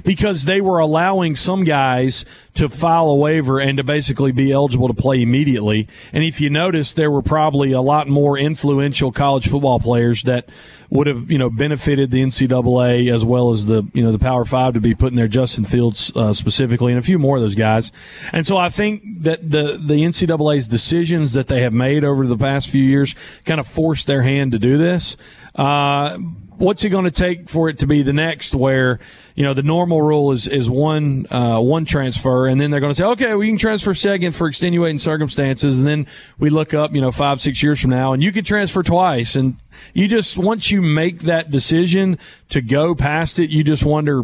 because 0.03 0.45
they 0.45 0.61
were 0.61 0.79
allowing 0.79 1.35
some 1.35 1.63
guys 1.63 2.25
to 2.53 2.69
file 2.69 3.07
a 3.07 3.15
waiver 3.15 3.59
and 3.59 3.77
to 3.77 3.83
basically 3.83 4.31
be 4.31 4.51
eligible 4.51 4.87
to 4.87 4.93
play 4.93 5.21
immediately. 5.21 5.87
And 6.13 6.23
if 6.23 6.41
you 6.41 6.49
notice, 6.49 6.93
there 6.93 7.11
were 7.11 7.21
probably 7.21 7.71
a 7.71 7.81
lot 7.81 8.07
more 8.07 8.37
influential 8.37 9.11
college 9.11 9.47
football 9.47 9.79
players 9.79 10.23
that 10.23 10.49
would 10.89 11.07
have, 11.07 11.31
you 11.31 11.37
know, 11.37 11.49
benefited 11.49 12.11
the 12.11 12.21
NCAA 12.21 13.13
as 13.13 13.25
well 13.25 13.51
as 13.51 13.65
the, 13.65 13.83
you 13.93 14.03
know, 14.03 14.11
the 14.11 14.19
Power 14.19 14.45
Five 14.45 14.73
to 14.73 14.79
be 14.79 14.95
putting 14.95 15.15
there, 15.15 15.27
Justin 15.27 15.63
Fields 15.63 16.11
uh, 16.15 16.33
specifically, 16.33 16.91
and 16.91 16.99
a 16.99 17.01
few 17.01 17.19
more 17.19 17.37
of 17.37 17.41
those 17.41 17.55
guys. 17.55 17.91
And 18.31 18.45
so 18.45 18.57
I 18.57 18.69
think 18.69 19.03
that 19.23 19.49
the 19.49 19.79
the 19.81 19.95
NCAA's 19.95 20.67
decisions 20.67 21.33
that 21.33 21.47
they 21.47 21.61
have 21.61 21.73
made 21.73 22.03
over 22.03 22.25
the 22.25 22.37
past 22.37 22.69
few 22.69 22.83
years 22.83 23.15
kind 23.45 23.59
of 23.59 23.67
forced 23.67 24.07
their 24.07 24.21
hand 24.21 24.51
to 24.51 24.59
do 24.59 24.77
this. 24.77 25.17
Uh, 25.55 26.17
what's 26.57 26.83
it 26.83 26.89
going 26.89 27.05
to 27.05 27.11
take 27.11 27.49
for 27.49 27.69
it 27.69 27.79
to 27.79 27.87
be 27.87 28.01
the 28.01 28.13
next 28.13 28.55
where 28.55 28.99
you 29.35 29.43
know 29.43 29.53
the 29.53 29.63
normal 29.63 30.01
rule 30.01 30.31
is 30.31 30.47
is 30.47 30.69
one 30.69 31.27
uh, 31.31 31.59
one 31.59 31.85
transfer 31.85 32.47
and 32.47 32.59
then 32.59 32.71
they're 32.71 32.79
going 32.79 32.91
to 32.91 32.95
say 32.95 33.03
okay 33.03 33.35
we 33.35 33.47
can 33.47 33.57
transfer 33.57 33.93
second 33.93 34.33
for 34.33 34.47
extenuating 34.47 34.97
circumstances 34.97 35.79
and 35.79 35.87
then 35.87 36.07
we 36.39 36.49
look 36.49 36.73
up 36.73 36.93
you 36.93 37.01
know 37.01 37.11
five 37.11 37.41
six 37.41 37.61
years 37.61 37.81
from 37.81 37.89
now 37.89 38.13
and 38.13 38.23
you 38.23 38.31
can 38.31 38.43
transfer 38.43 38.83
twice 38.83 39.35
and 39.35 39.57
you 39.93 40.07
just 40.07 40.37
once 40.37 40.71
you 40.71 40.81
make 40.85 41.21
that 41.21 41.51
decision 41.51 42.17
to 42.49 42.61
go 42.61 42.95
past 42.95 43.39
it 43.39 43.49
you 43.49 43.63
just 43.63 43.83
wonder 43.83 44.23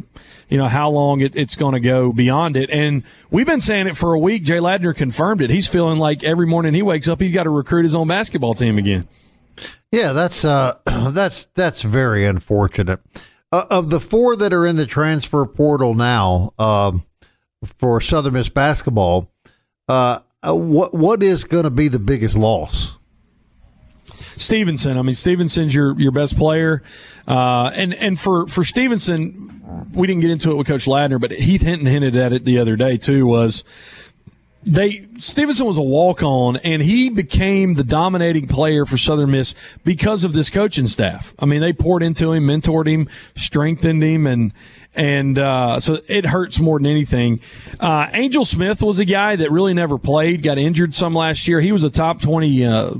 you 0.50 0.58
know 0.58 0.68
how 0.68 0.90
long 0.90 1.22
it, 1.22 1.36
it's 1.36 1.56
going 1.56 1.74
to 1.74 1.80
go 1.80 2.14
beyond 2.14 2.56
it 2.56 2.70
and 2.70 3.04
we've 3.30 3.48
been 3.48 3.62
saying 3.62 3.88
it 3.88 3.98
for 3.98 4.14
a 4.14 4.20
week 4.20 4.44
jay 4.44 4.58
ladner 4.58 4.96
confirmed 4.96 5.42
it 5.42 5.50
he's 5.50 5.68
feeling 5.68 5.98
like 6.00 6.24
every 6.24 6.48
morning 6.48 6.74
he 6.74 6.82
wakes 6.82 7.08
up 7.08 7.20
he's 7.20 7.32
got 7.32 7.44
to 7.44 7.50
recruit 7.50 7.84
his 7.84 7.96
own 7.96 8.08
basketball 8.08 8.54
team 8.54 8.78
again 8.78 9.08
yeah, 9.92 10.14
that's 10.14 10.46
uh, 10.46 10.78
that's 11.12 11.46
that's 11.56 11.82
very 11.82 12.26
unfortunate. 12.26 13.02
Uh, 13.52 13.66
of 13.70 13.90
the 13.90 14.00
four 14.00 14.36
that 14.38 14.54
are 14.54 14.66
in 14.66 14.78
the 14.78 14.86
transfer 14.86 15.46
portal 15.46 15.94
now 15.94 16.52
uh, 16.58 16.94
for 17.78 18.00
Southern 18.00 18.34
Miss 18.34 18.48
basketball, 18.48 19.30
uh, 19.90 20.20
uh, 20.48 20.56
what 20.56 20.94
what 20.94 21.22
is 21.22 21.44
going 21.44 21.66
to 21.66 21.70
be 21.70 21.90
the 21.90 22.00
biggest 22.00 22.38
loss? 22.38 22.98
Stevenson. 24.38 24.98
I 24.98 25.02
mean, 25.02 25.16
Stevenson's 25.16 25.74
your 25.74 26.00
your 26.00 26.12
best 26.12 26.38
player, 26.38 26.84
uh, 27.28 27.72
and 27.74 27.94
and 27.94 28.20
for 28.20 28.48
for 28.48 28.64
Stevenson, 28.64 29.90
we 29.94 30.08
didn't 30.08 30.22
get 30.22 30.32
into 30.32 30.52
it 30.52 30.56
with 30.56 30.68
Coach 30.68 30.86
Ladner, 30.86 31.20
but 31.20 31.32
Heath 31.32 31.62
Hinton 31.62 31.88
hinted 31.88 32.16
at 32.16 32.34
it 32.34 32.46
the 32.46 32.60
other 32.60 32.76
day 32.76 32.98
too. 32.98 33.26
Was 33.26 33.64
they 34.64 35.08
Stevenson 35.18 35.66
was 35.66 35.78
a 35.78 35.82
walk 35.82 36.22
on 36.22 36.58
and 36.58 36.82
he 36.82 37.10
became 37.10 37.74
the 37.74 37.84
dominating 37.84 38.48
player 38.48 38.86
for 38.86 38.98
Southern 38.98 39.32
Miss 39.32 39.56
because 39.84 40.24
of 40.24 40.34
this 40.34 40.50
coaching 40.50 40.88
staff. 40.88 41.34
I 41.40 41.46
mean, 41.46 41.62
they 41.62 41.74
poured 41.74 42.04
into 42.04 42.32
him, 42.32 42.46
mentored 42.46 42.88
him, 42.88 43.10
strengthened 43.36 44.04
him 44.04 44.28
and 44.28 44.54
and 44.94 45.40
uh, 45.40 45.80
so 45.80 46.00
it 46.08 46.26
hurts 46.26 46.60
more 46.60 46.78
than 46.78 46.86
anything. 46.86 47.40
Uh, 47.80 48.08
Angel 48.12 48.44
Smith 48.44 48.84
was 48.84 49.00
a 49.00 49.06
guy 49.06 49.38
that 49.38 49.50
really 49.50 49.74
never 49.74 49.98
played, 49.98 50.44
got 50.44 50.58
injured 50.58 50.94
some 50.94 51.16
last 51.16 51.48
year. 51.48 51.62
He 51.62 51.72
was 51.72 51.84
a 51.84 51.90
top 51.90 52.22
twenty 52.22 52.66
uh, 52.66 52.96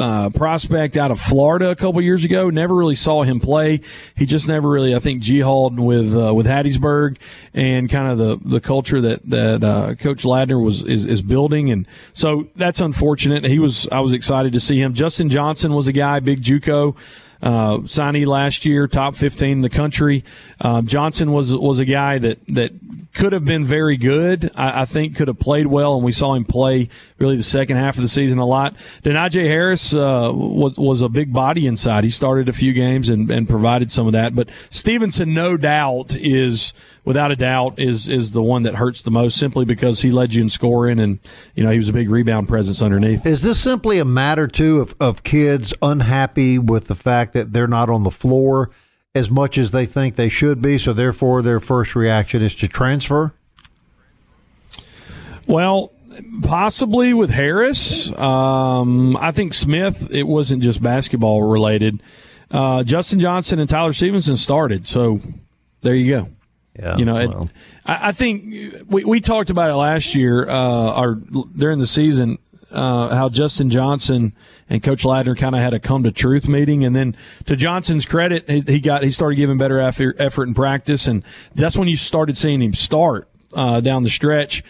uh, 0.00 0.30
prospect 0.30 0.96
out 0.96 1.10
of 1.10 1.20
Florida 1.20 1.70
a 1.70 1.76
couple 1.76 2.00
years 2.00 2.24
ago. 2.24 2.50
Never 2.50 2.74
really 2.74 2.94
saw 2.94 3.22
him 3.22 3.38
play. 3.38 3.80
He 4.16 4.26
just 4.26 4.48
never 4.48 4.68
really, 4.68 4.94
I 4.94 4.98
think, 4.98 5.22
jihad 5.22 5.78
with 5.78 6.16
uh, 6.16 6.34
with 6.34 6.46
Hattiesburg 6.46 7.18
and 7.54 7.88
kind 7.90 8.10
of 8.10 8.18
the, 8.18 8.48
the 8.48 8.60
culture 8.60 9.00
that 9.00 9.28
that 9.28 9.62
uh, 9.62 9.94
Coach 9.96 10.24
Ladner 10.24 10.62
was 10.62 10.82
is, 10.82 11.04
is 11.04 11.22
building, 11.22 11.70
and 11.70 11.86
so 12.12 12.48
that's 12.56 12.80
unfortunate. 12.80 13.44
He 13.44 13.58
was 13.58 13.88
I 13.92 14.00
was 14.00 14.12
excited 14.12 14.52
to 14.54 14.60
see 14.60 14.80
him. 14.80 14.94
Justin 14.94 15.28
Johnson 15.28 15.74
was 15.74 15.86
a 15.86 15.92
guy, 15.92 16.20
big 16.20 16.42
JUCO 16.42 16.96
uh, 17.42 17.78
signee 17.78 18.26
last 18.26 18.64
year, 18.64 18.86
top 18.86 19.14
15 19.14 19.50
in 19.50 19.60
the 19.60 19.70
country. 19.70 20.24
Uh, 20.60 20.82
Johnson 20.82 21.32
was 21.32 21.56
was 21.56 21.78
a 21.78 21.84
guy 21.84 22.18
that 22.18 22.38
that 22.48 22.72
could 23.14 23.32
have 23.32 23.44
been 23.44 23.64
very 23.64 23.96
good. 23.96 24.50
I, 24.54 24.82
I, 24.82 24.84
think 24.84 25.16
could 25.16 25.28
have 25.28 25.38
played 25.38 25.66
well, 25.66 25.96
and 25.96 26.04
we 26.04 26.12
saw 26.12 26.34
him 26.34 26.44
play 26.44 26.88
really 27.18 27.36
the 27.36 27.42
second 27.42 27.76
half 27.76 27.96
of 27.96 28.02
the 28.02 28.08
season 28.08 28.38
a 28.38 28.46
lot. 28.46 28.74
Denijay 29.02 29.44
Harris 29.44 29.94
uh, 29.94 30.30
was 30.34 30.76
was 30.76 31.02
a 31.02 31.08
big 31.08 31.32
body 31.32 31.66
inside. 31.66 32.04
He 32.04 32.10
started 32.10 32.48
a 32.48 32.52
few 32.52 32.72
games 32.72 33.08
and, 33.08 33.30
and 33.30 33.48
provided 33.48 33.90
some 33.90 34.06
of 34.06 34.12
that. 34.12 34.34
But 34.34 34.50
Stevenson, 34.68 35.32
no 35.32 35.56
doubt, 35.56 36.14
is 36.14 36.72
without 37.04 37.32
a 37.32 37.36
doubt 37.36 37.78
is 37.78 38.08
is 38.08 38.32
the 38.32 38.42
one 38.42 38.62
that 38.62 38.74
hurts 38.74 39.02
the 39.02 39.10
most 39.10 39.36
simply 39.36 39.64
because 39.64 40.02
he 40.02 40.10
led 40.10 40.34
you 40.34 40.42
in 40.42 40.48
scoring 40.48 40.98
and 41.00 41.18
you 41.54 41.64
know 41.64 41.70
he 41.70 41.78
was 41.78 41.88
a 41.88 41.92
big 41.92 42.10
rebound 42.10 42.48
presence 42.48 42.82
underneath. 42.82 43.26
Is 43.26 43.42
this 43.42 43.60
simply 43.60 43.98
a 43.98 44.04
matter 44.04 44.46
too 44.46 44.80
of, 44.80 44.94
of 45.00 45.22
kids 45.22 45.74
unhappy 45.82 46.58
with 46.58 46.86
the 46.86 46.94
fact 47.30 47.34
that 47.34 47.52
they're 47.52 47.68
not 47.68 47.90
on 47.90 48.02
the 48.02 48.10
floor 48.10 48.70
as 49.14 49.30
much 49.30 49.58
as 49.58 49.70
they 49.70 49.86
think 49.86 50.16
they 50.16 50.28
should 50.28 50.62
be, 50.62 50.78
so 50.78 50.92
therefore 50.92 51.42
their 51.42 51.60
first 51.60 51.96
reaction 51.96 52.42
is 52.42 52.54
to 52.56 52.68
transfer? 52.68 53.32
Well, 55.46 55.92
possibly 56.42 57.12
with 57.12 57.30
Harris. 57.30 58.12
Um, 58.16 59.16
I 59.16 59.32
think 59.32 59.54
Smith, 59.54 60.08
it 60.12 60.22
wasn't 60.24 60.62
just 60.62 60.80
basketball 60.80 61.42
related. 61.42 62.00
Uh, 62.50 62.84
Justin 62.84 63.18
Johnson 63.20 63.58
and 63.58 63.68
Tyler 63.68 63.92
Stevenson 63.92 64.36
started, 64.36 64.86
so 64.86 65.20
there 65.80 65.94
you 65.94 66.12
go. 66.12 66.28
Yeah, 66.78 66.96
you 66.96 67.04
know, 67.04 67.14
well. 67.14 67.42
it, 67.44 67.50
I, 67.84 68.08
I, 68.08 68.12
think 68.12 68.84
we, 68.88 69.04
we 69.04 69.20
talked 69.20 69.50
about 69.50 69.70
it 69.70 69.74
last 69.74 70.14
year, 70.14 70.48
uh, 70.48 71.00
or 71.00 71.14
during 71.56 71.80
the 71.80 71.86
season, 71.86 72.38
uh, 72.70 73.14
how 73.14 73.28
Justin 73.28 73.70
Johnson 73.70 74.34
and 74.68 74.82
Coach 74.82 75.04
Ladner 75.04 75.36
kind 75.36 75.54
of 75.54 75.60
had 75.60 75.74
a 75.74 75.80
come 75.80 76.02
to 76.04 76.12
truth 76.12 76.48
meeting, 76.48 76.84
and 76.84 76.94
then 76.94 77.16
to 77.46 77.56
Johnson's 77.56 78.06
credit, 78.06 78.48
he, 78.48 78.60
he 78.60 78.80
got 78.80 79.02
he 79.02 79.10
started 79.10 79.36
giving 79.36 79.58
better 79.58 79.78
effort, 79.78 80.16
effort 80.18 80.48
in 80.48 80.54
practice, 80.54 81.06
and 81.06 81.22
that's 81.54 81.76
when 81.76 81.88
you 81.88 81.96
started 81.96 82.38
seeing 82.38 82.62
him 82.62 82.74
start 82.74 83.28
uh, 83.54 83.80
down 83.80 84.02
the 84.02 84.10
stretch. 84.10 84.62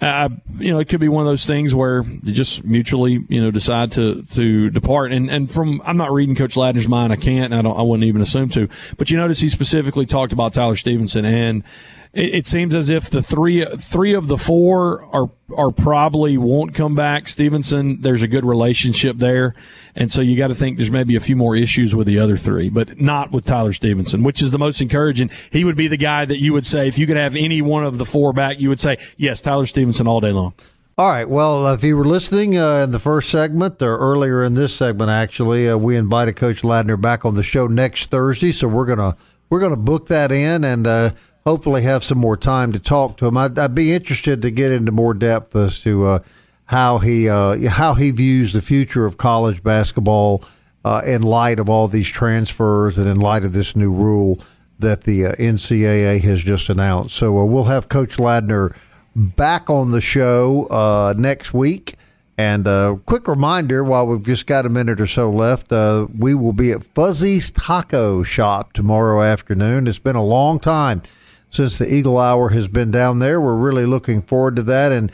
Uh, 0.00 0.28
you 0.58 0.70
know, 0.70 0.78
it 0.78 0.88
could 0.88 1.00
be 1.00 1.08
one 1.08 1.26
of 1.26 1.26
those 1.26 1.44
things 1.44 1.74
where 1.74 2.04
they 2.04 2.30
just 2.30 2.62
mutually, 2.64 3.24
you 3.28 3.42
know, 3.42 3.50
decide 3.50 3.90
to 3.92 4.22
to 4.34 4.70
depart. 4.70 5.12
And 5.12 5.28
and 5.28 5.50
from 5.50 5.82
I'm 5.84 5.96
not 5.96 6.12
reading 6.12 6.36
Coach 6.36 6.54
Ladner's 6.54 6.86
mind. 6.86 7.12
I 7.12 7.16
can't. 7.16 7.52
I 7.52 7.62
don't. 7.62 7.76
I 7.76 7.82
wouldn't 7.82 8.06
even 8.06 8.22
assume 8.22 8.48
to. 8.50 8.68
But 8.96 9.10
you 9.10 9.16
notice 9.16 9.40
he 9.40 9.48
specifically 9.48 10.06
talked 10.06 10.32
about 10.32 10.52
Tyler 10.52 10.76
Stevenson, 10.76 11.24
and 11.24 11.64
it, 12.12 12.34
it, 12.34 12.46
seems 12.46 12.74
as 12.74 12.90
if 12.90 13.10
the 13.10 13.22
three 13.22 13.64
three 13.76 14.14
of 14.14 14.28
the 14.28 14.36
four 14.36 15.04
are 15.14 15.30
are 15.56 15.70
probably 15.70 16.36
won't 16.36 16.74
come 16.74 16.94
back. 16.94 17.28
Stevenson, 17.28 18.00
there's 18.02 18.22
a 18.22 18.28
good 18.28 18.44
relationship 18.44 19.18
there, 19.18 19.54
and 19.94 20.10
so 20.10 20.20
you 20.20 20.36
got 20.36 20.48
to 20.48 20.54
think 20.54 20.76
there's 20.76 20.90
maybe 20.90 21.16
a 21.16 21.20
few 21.20 21.36
more 21.36 21.56
issues 21.56 21.94
with 21.94 22.06
the 22.06 22.18
other 22.18 22.36
three, 22.36 22.68
but 22.68 23.00
not 23.00 23.32
with 23.32 23.44
Tyler 23.44 23.72
Stevenson, 23.72 24.22
which 24.22 24.42
is 24.42 24.50
the 24.50 24.58
most 24.58 24.80
encouraging. 24.80 25.30
He 25.50 25.64
would 25.64 25.76
be 25.76 25.88
the 25.88 25.96
guy 25.96 26.24
that 26.24 26.38
you 26.38 26.52
would 26.52 26.66
say 26.66 26.88
if 26.88 26.98
you 26.98 27.06
could 27.06 27.16
have 27.16 27.36
any 27.36 27.62
one 27.62 27.84
of 27.84 27.98
the 27.98 28.04
four 28.04 28.32
back, 28.32 28.60
you 28.60 28.68
would 28.68 28.80
say 28.80 28.98
yes, 29.16 29.40
Tyler 29.40 29.66
Stevenson 29.66 30.06
all 30.06 30.20
day 30.20 30.32
long. 30.32 30.54
All 30.98 31.08
right. 31.08 31.28
Well, 31.28 31.68
if 31.68 31.84
you 31.84 31.96
were 31.96 32.04
listening 32.04 32.58
uh, 32.58 32.78
in 32.78 32.90
the 32.90 32.98
first 32.98 33.30
segment 33.30 33.80
or 33.80 33.96
earlier 33.98 34.42
in 34.42 34.54
this 34.54 34.74
segment, 34.74 35.10
actually, 35.10 35.68
uh, 35.68 35.76
we 35.76 35.94
invited 35.94 36.34
Coach 36.34 36.62
Ladner 36.62 37.00
back 37.00 37.24
on 37.24 37.36
the 37.36 37.44
show 37.44 37.68
next 37.68 38.10
Thursday, 38.10 38.50
so 38.50 38.66
we're 38.66 38.84
gonna 38.84 39.16
we're 39.48 39.60
gonna 39.60 39.76
book 39.76 40.08
that 40.08 40.32
in 40.32 40.64
and 40.64 40.88
uh, 40.88 41.10
hopefully 41.48 41.80
have 41.80 42.04
some 42.04 42.18
more 42.18 42.36
time 42.36 42.72
to 42.72 42.78
talk 42.78 43.16
to 43.16 43.26
him. 43.26 43.34
I'd, 43.34 43.58
I'd 43.58 43.74
be 43.74 43.94
interested 43.94 44.42
to 44.42 44.50
get 44.50 44.70
into 44.70 44.92
more 44.92 45.14
depth 45.14 45.56
as 45.56 45.80
to 45.82 46.04
uh, 46.04 46.18
how 46.66 46.98
he 46.98 47.26
uh, 47.26 47.70
how 47.70 47.94
he 47.94 48.10
views 48.10 48.52
the 48.52 48.60
future 48.60 49.06
of 49.06 49.16
college 49.16 49.62
basketball 49.62 50.44
uh, 50.84 51.00
in 51.06 51.22
light 51.22 51.58
of 51.58 51.70
all 51.70 51.88
these 51.88 52.10
transfers 52.10 52.98
and 52.98 53.08
in 53.08 53.18
light 53.18 53.44
of 53.44 53.54
this 53.54 53.74
new 53.74 53.90
rule 53.90 54.38
that 54.78 55.04
the 55.04 55.22
NCAA 55.22 56.20
has 56.20 56.44
just 56.44 56.68
announced. 56.68 57.16
So 57.16 57.42
we'll 57.42 57.64
have 57.64 57.88
Coach 57.88 58.18
Ladner 58.18 58.76
back 59.16 59.70
on 59.70 59.90
the 59.90 60.02
show 60.02 60.66
uh, 60.66 61.14
next 61.16 61.54
week. 61.54 61.94
And 62.36 62.66
a 62.66 62.70
uh, 62.70 62.94
quick 62.96 63.26
reminder 63.26 63.82
while 63.82 64.06
we've 64.06 64.22
just 64.22 64.46
got 64.46 64.66
a 64.66 64.68
minute 64.68 65.00
or 65.00 65.08
so 65.08 65.30
left, 65.30 65.72
uh, 65.72 66.06
we 66.16 66.34
will 66.34 66.52
be 66.52 66.72
at 66.72 66.84
Fuzzy's 66.84 67.50
Taco 67.50 68.22
Shop 68.22 68.74
tomorrow 68.74 69.22
afternoon. 69.22 69.88
It's 69.88 69.98
been 69.98 70.14
a 70.14 70.22
long 70.22 70.60
time 70.60 71.02
since 71.50 71.78
the 71.78 71.92
Eagle 71.92 72.18
Hour 72.18 72.50
has 72.50 72.68
been 72.68 72.90
down 72.90 73.18
there. 73.18 73.40
We're 73.40 73.56
really 73.56 73.86
looking 73.86 74.22
forward 74.22 74.56
to 74.56 74.62
that. 74.64 74.92
And 74.92 75.12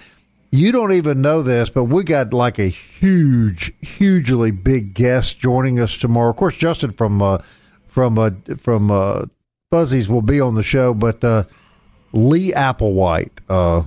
you 0.50 0.72
don't 0.72 0.92
even 0.92 1.20
know 1.20 1.42
this, 1.42 1.70
but 1.70 1.84
we 1.84 2.04
got 2.04 2.32
like 2.32 2.58
a 2.58 2.68
huge, 2.68 3.72
hugely 3.80 4.50
big 4.50 4.94
guest 4.94 5.38
joining 5.38 5.80
us 5.80 5.96
tomorrow. 5.96 6.30
Of 6.30 6.36
course, 6.36 6.56
Justin 6.56 6.92
from 6.92 7.20
uh, 7.20 7.38
from 7.86 8.18
uh, 8.18 8.30
from 8.58 8.90
uh, 8.90 9.26
Fuzzy's 9.70 10.08
will 10.08 10.22
be 10.22 10.40
on 10.40 10.54
the 10.54 10.62
show, 10.62 10.94
but 10.94 11.24
uh, 11.24 11.44
Lee 12.12 12.52
Applewhite 12.52 13.38
uh, 13.48 13.82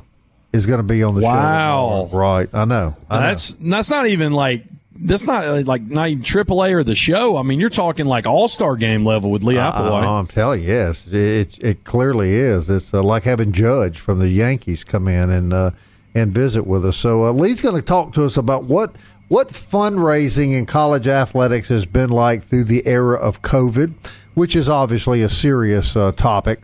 is 0.52 0.66
going 0.66 0.80
to 0.80 0.84
be 0.84 1.04
on 1.04 1.16
the 1.16 1.22
wow. 1.22 1.32
show. 1.32 2.16
Wow, 2.16 2.20
right? 2.20 2.50
I 2.54 2.66
know. 2.66 2.98
I 3.10 3.22
that's 3.22 3.58
know. 3.60 3.76
that's 3.78 3.90
not 3.90 4.08
even 4.08 4.34
like 4.34 4.66
that's 5.00 5.26
not 5.26 5.66
like 5.66 5.82
not 5.84 6.10
even 6.10 6.24
AAA 6.24 6.72
or 6.74 6.84
the 6.84 6.96
show. 6.96 7.38
I 7.38 7.44
mean, 7.44 7.60
you're 7.60 7.70
talking 7.70 8.06
like 8.06 8.26
All 8.26 8.48
Star 8.48 8.76
game 8.76 9.06
level 9.06 9.32
with 9.32 9.44
Lee 9.44 9.56
Applewhite. 9.56 10.04
Uh, 10.04 10.20
I'm 10.20 10.28
telling 10.28 10.62
you, 10.62 10.68
yes, 10.68 11.08
it 11.08 11.58
it 11.64 11.84
clearly 11.84 12.34
is. 12.34 12.70
It's 12.70 12.94
uh, 12.94 13.04
like 13.04 13.24
having 13.24 13.52
Judge 13.52 14.00
from 14.00 14.20
the 14.20 14.30
Yankees 14.30 14.84
come 14.84 15.08
in 15.08 15.30
and 15.30 15.54
uh, 15.54 15.72
and 16.14 16.34
visit 16.34 16.66
with 16.66 16.86
us. 16.86 16.98
So 16.98 17.26
uh, 17.26 17.32
Lee's 17.32 17.62
going 17.62 17.76
to 17.76 17.82
talk 17.82 18.14
to 18.14 18.24
us 18.24 18.38
about 18.38 18.66
what 18.66 18.96
what 19.28 19.50
fundraising 19.50 20.58
in 20.58 20.66
college 20.66 21.08
athletics 21.08 21.68
has 21.70 21.86
been 21.86 22.10
like 22.10 22.44
through 22.44 22.64
the 22.66 22.86
era 22.88 23.18
of 23.18 23.42
COVID, 23.42 23.94
which 24.34 24.56
is 24.56 24.70
obviously 24.70 25.22
a 25.22 25.30
serious 25.30 25.96
uh, 25.96 26.12
topic 26.14 26.60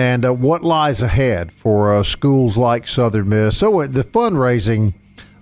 and 0.00 0.24
uh, 0.24 0.32
what 0.32 0.62
lies 0.62 1.02
ahead 1.02 1.52
for 1.52 1.94
uh, 1.94 2.02
schools 2.02 2.56
like 2.56 2.88
Southern 2.88 3.28
Miss. 3.28 3.58
So 3.58 3.82
uh, 3.82 3.86
the 3.86 4.02
fundraising, 4.02 4.94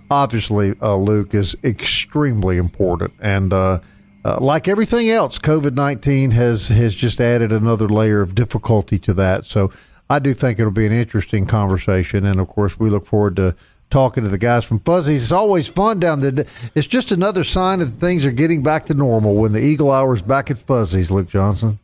obviously, 0.09 0.73
uh, 0.81 0.95
Luke, 0.95 1.33
is 1.33 1.55
extremely 1.63 2.57
important, 2.57 3.13
and 3.19 3.53
uh, 3.53 3.79
uh, 4.25 4.37
like 4.39 4.67
everything 4.67 5.09
else, 5.09 5.39
COVID 5.39 5.73
nineteen 5.73 6.31
has 6.31 6.67
has 6.69 6.95
just 6.95 7.19
added 7.19 7.51
another 7.51 7.87
layer 7.87 8.21
of 8.21 8.35
difficulty 8.35 8.99
to 8.99 9.13
that. 9.13 9.45
So 9.45 9.71
I 10.09 10.19
do 10.19 10.33
think 10.33 10.59
it'll 10.59 10.71
be 10.71 10.85
an 10.85 10.91
interesting 10.91 11.45
conversation, 11.45 12.25
and 12.25 12.39
of 12.39 12.47
course, 12.47 12.79
we 12.79 12.89
look 12.89 13.05
forward 13.05 13.35
to 13.37 13.55
talking 13.89 14.23
to 14.23 14.29
the 14.29 14.37
guys 14.37 14.65
from 14.65 14.79
Fuzzy's. 14.79 15.23
It's 15.23 15.31
always 15.31 15.67
fun 15.67 15.99
down 15.99 16.19
there. 16.19 16.45
It's 16.75 16.87
just 16.87 17.11
another 17.11 17.43
sign 17.43 17.79
that 17.79 17.87
things 17.87 18.23
are 18.25 18.31
getting 18.31 18.61
back 18.61 18.85
to 18.87 18.93
normal 18.93 19.35
when 19.35 19.51
the 19.51 19.63
Eagle 19.63 19.91
Hour 19.91 20.13
is 20.13 20.21
back 20.21 20.51
at 20.51 20.59
Fuzzy's, 20.59 21.09
Luke 21.09 21.27
Johnson. 21.27 21.79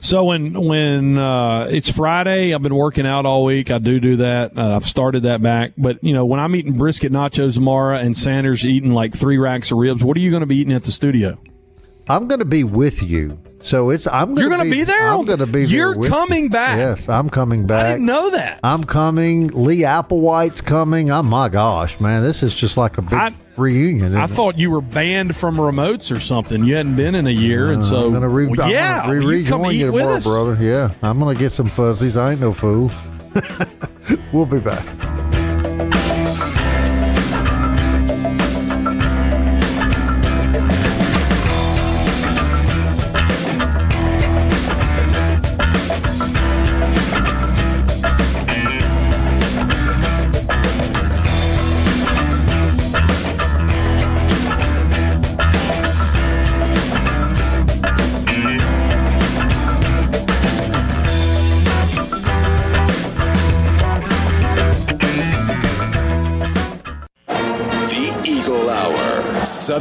So 0.00 0.24
when 0.24 0.54
when 0.66 1.18
uh, 1.18 1.68
it's 1.70 1.90
Friday, 1.90 2.54
I've 2.54 2.62
been 2.62 2.74
working 2.74 3.06
out 3.06 3.26
all 3.26 3.44
week. 3.44 3.70
I 3.70 3.78
do 3.78 3.98
do 4.00 4.16
that. 4.16 4.56
Uh, 4.56 4.76
I've 4.76 4.86
started 4.86 5.24
that 5.24 5.42
back. 5.42 5.72
But 5.76 6.02
you 6.02 6.12
know, 6.12 6.24
when 6.24 6.40
I'm 6.40 6.54
eating 6.54 6.78
brisket 6.78 7.12
nachos 7.12 7.54
tomorrow 7.54 7.98
and 7.98 8.16
Sanders 8.16 8.64
eating 8.64 8.92
like 8.92 9.16
three 9.16 9.38
racks 9.38 9.70
of 9.70 9.78
ribs, 9.78 10.02
what 10.02 10.16
are 10.16 10.20
you 10.20 10.30
going 10.30 10.40
to 10.40 10.46
be 10.46 10.56
eating 10.56 10.72
at 10.72 10.84
the 10.84 10.92
studio? 10.92 11.38
I'm 12.08 12.26
going 12.26 12.38
to 12.38 12.46
be 12.46 12.64
with 12.64 13.02
you. 13.02 13.38
So 13.60 13.90
it's 13.90 14.06
I'm 14.06 14.34
gonna 14.34 14.40
You're 14.40 14.50
going 14.50 14.70
to 14.70 14.76
be, 14.76 14.84
there. 14.84 15.08
I'm 15.08 15.24
going 15.24 15.40
to 15.40 15.46
be 15.46 15.64
You're 15.66 15.94
coming 16.08 16.44
you. 16.44 16.50
back. 16.50 16.78
Yes, 16.78 17.08
I'm 17.08 17.28
coming 17.28 17.66
back. 17.66 17.86
I 17.86 17.90
didn't 17.92 18.06
know 18.06 18.30
that. 18.30 18.60
I'm 18.62 18.84
coming. 18.84 19.48
Lee 19.48 19.82
Applewhite's 19.82 20.60
coming. 20.60 21.10
Oh 21.10 21.22
my 21.22 21.48
gosh, 21.48 22.00
man, 22.00 22.22
this 22.22 22.42
is 22.42 22.54
just 22.54 22.76
like 22.76 22.98
a 22.98 23.02
big 23.02 23.14
I, 23.14 23.34
reunion. 23.58 24.14
I 24.14 24.26
thought 24.26 24.58
you 24.58 24.70
were 24.70 24.80
banned 24.80 25.36
from 25.36 25.56
remotes 25.56 26.14
or 26.14 26.20
something. 26.20 26.64
You 26.64 26.76
hadn't 26.76 26.96
been 26.96 27.14
in 27.14 27.26
a 27.26 27.30
year, 27.30 27.68
uh, 27.68 27.72
and 27.74 27.84
so 27.84 28.06
I'm 28.06 28.12
to 28.22 28.28
re- 28.28 28.46
well, 28.46 28.70
yeah, 28.70 29.10
re- 29.10 29.24
rejoin 29.24 29.74
you, 29.74 29.86
you 29.86 29.92
tomorrow, 29.92 30.20
brother. 30.20 30.56
Yeah, 30.60 30.92
I'm 31.02 31.18
to 31.34 31.40
get 31.40 31.50
some 31.50 31.68
fuzzies. 31.68 32.16
I 32.16 32.32
ain't 32.32 32.40
no 32.40 32.52
fool. 32.52 32.90
we'll 34.32 34.46
be 34.46 34.60
back. 34.60 35.17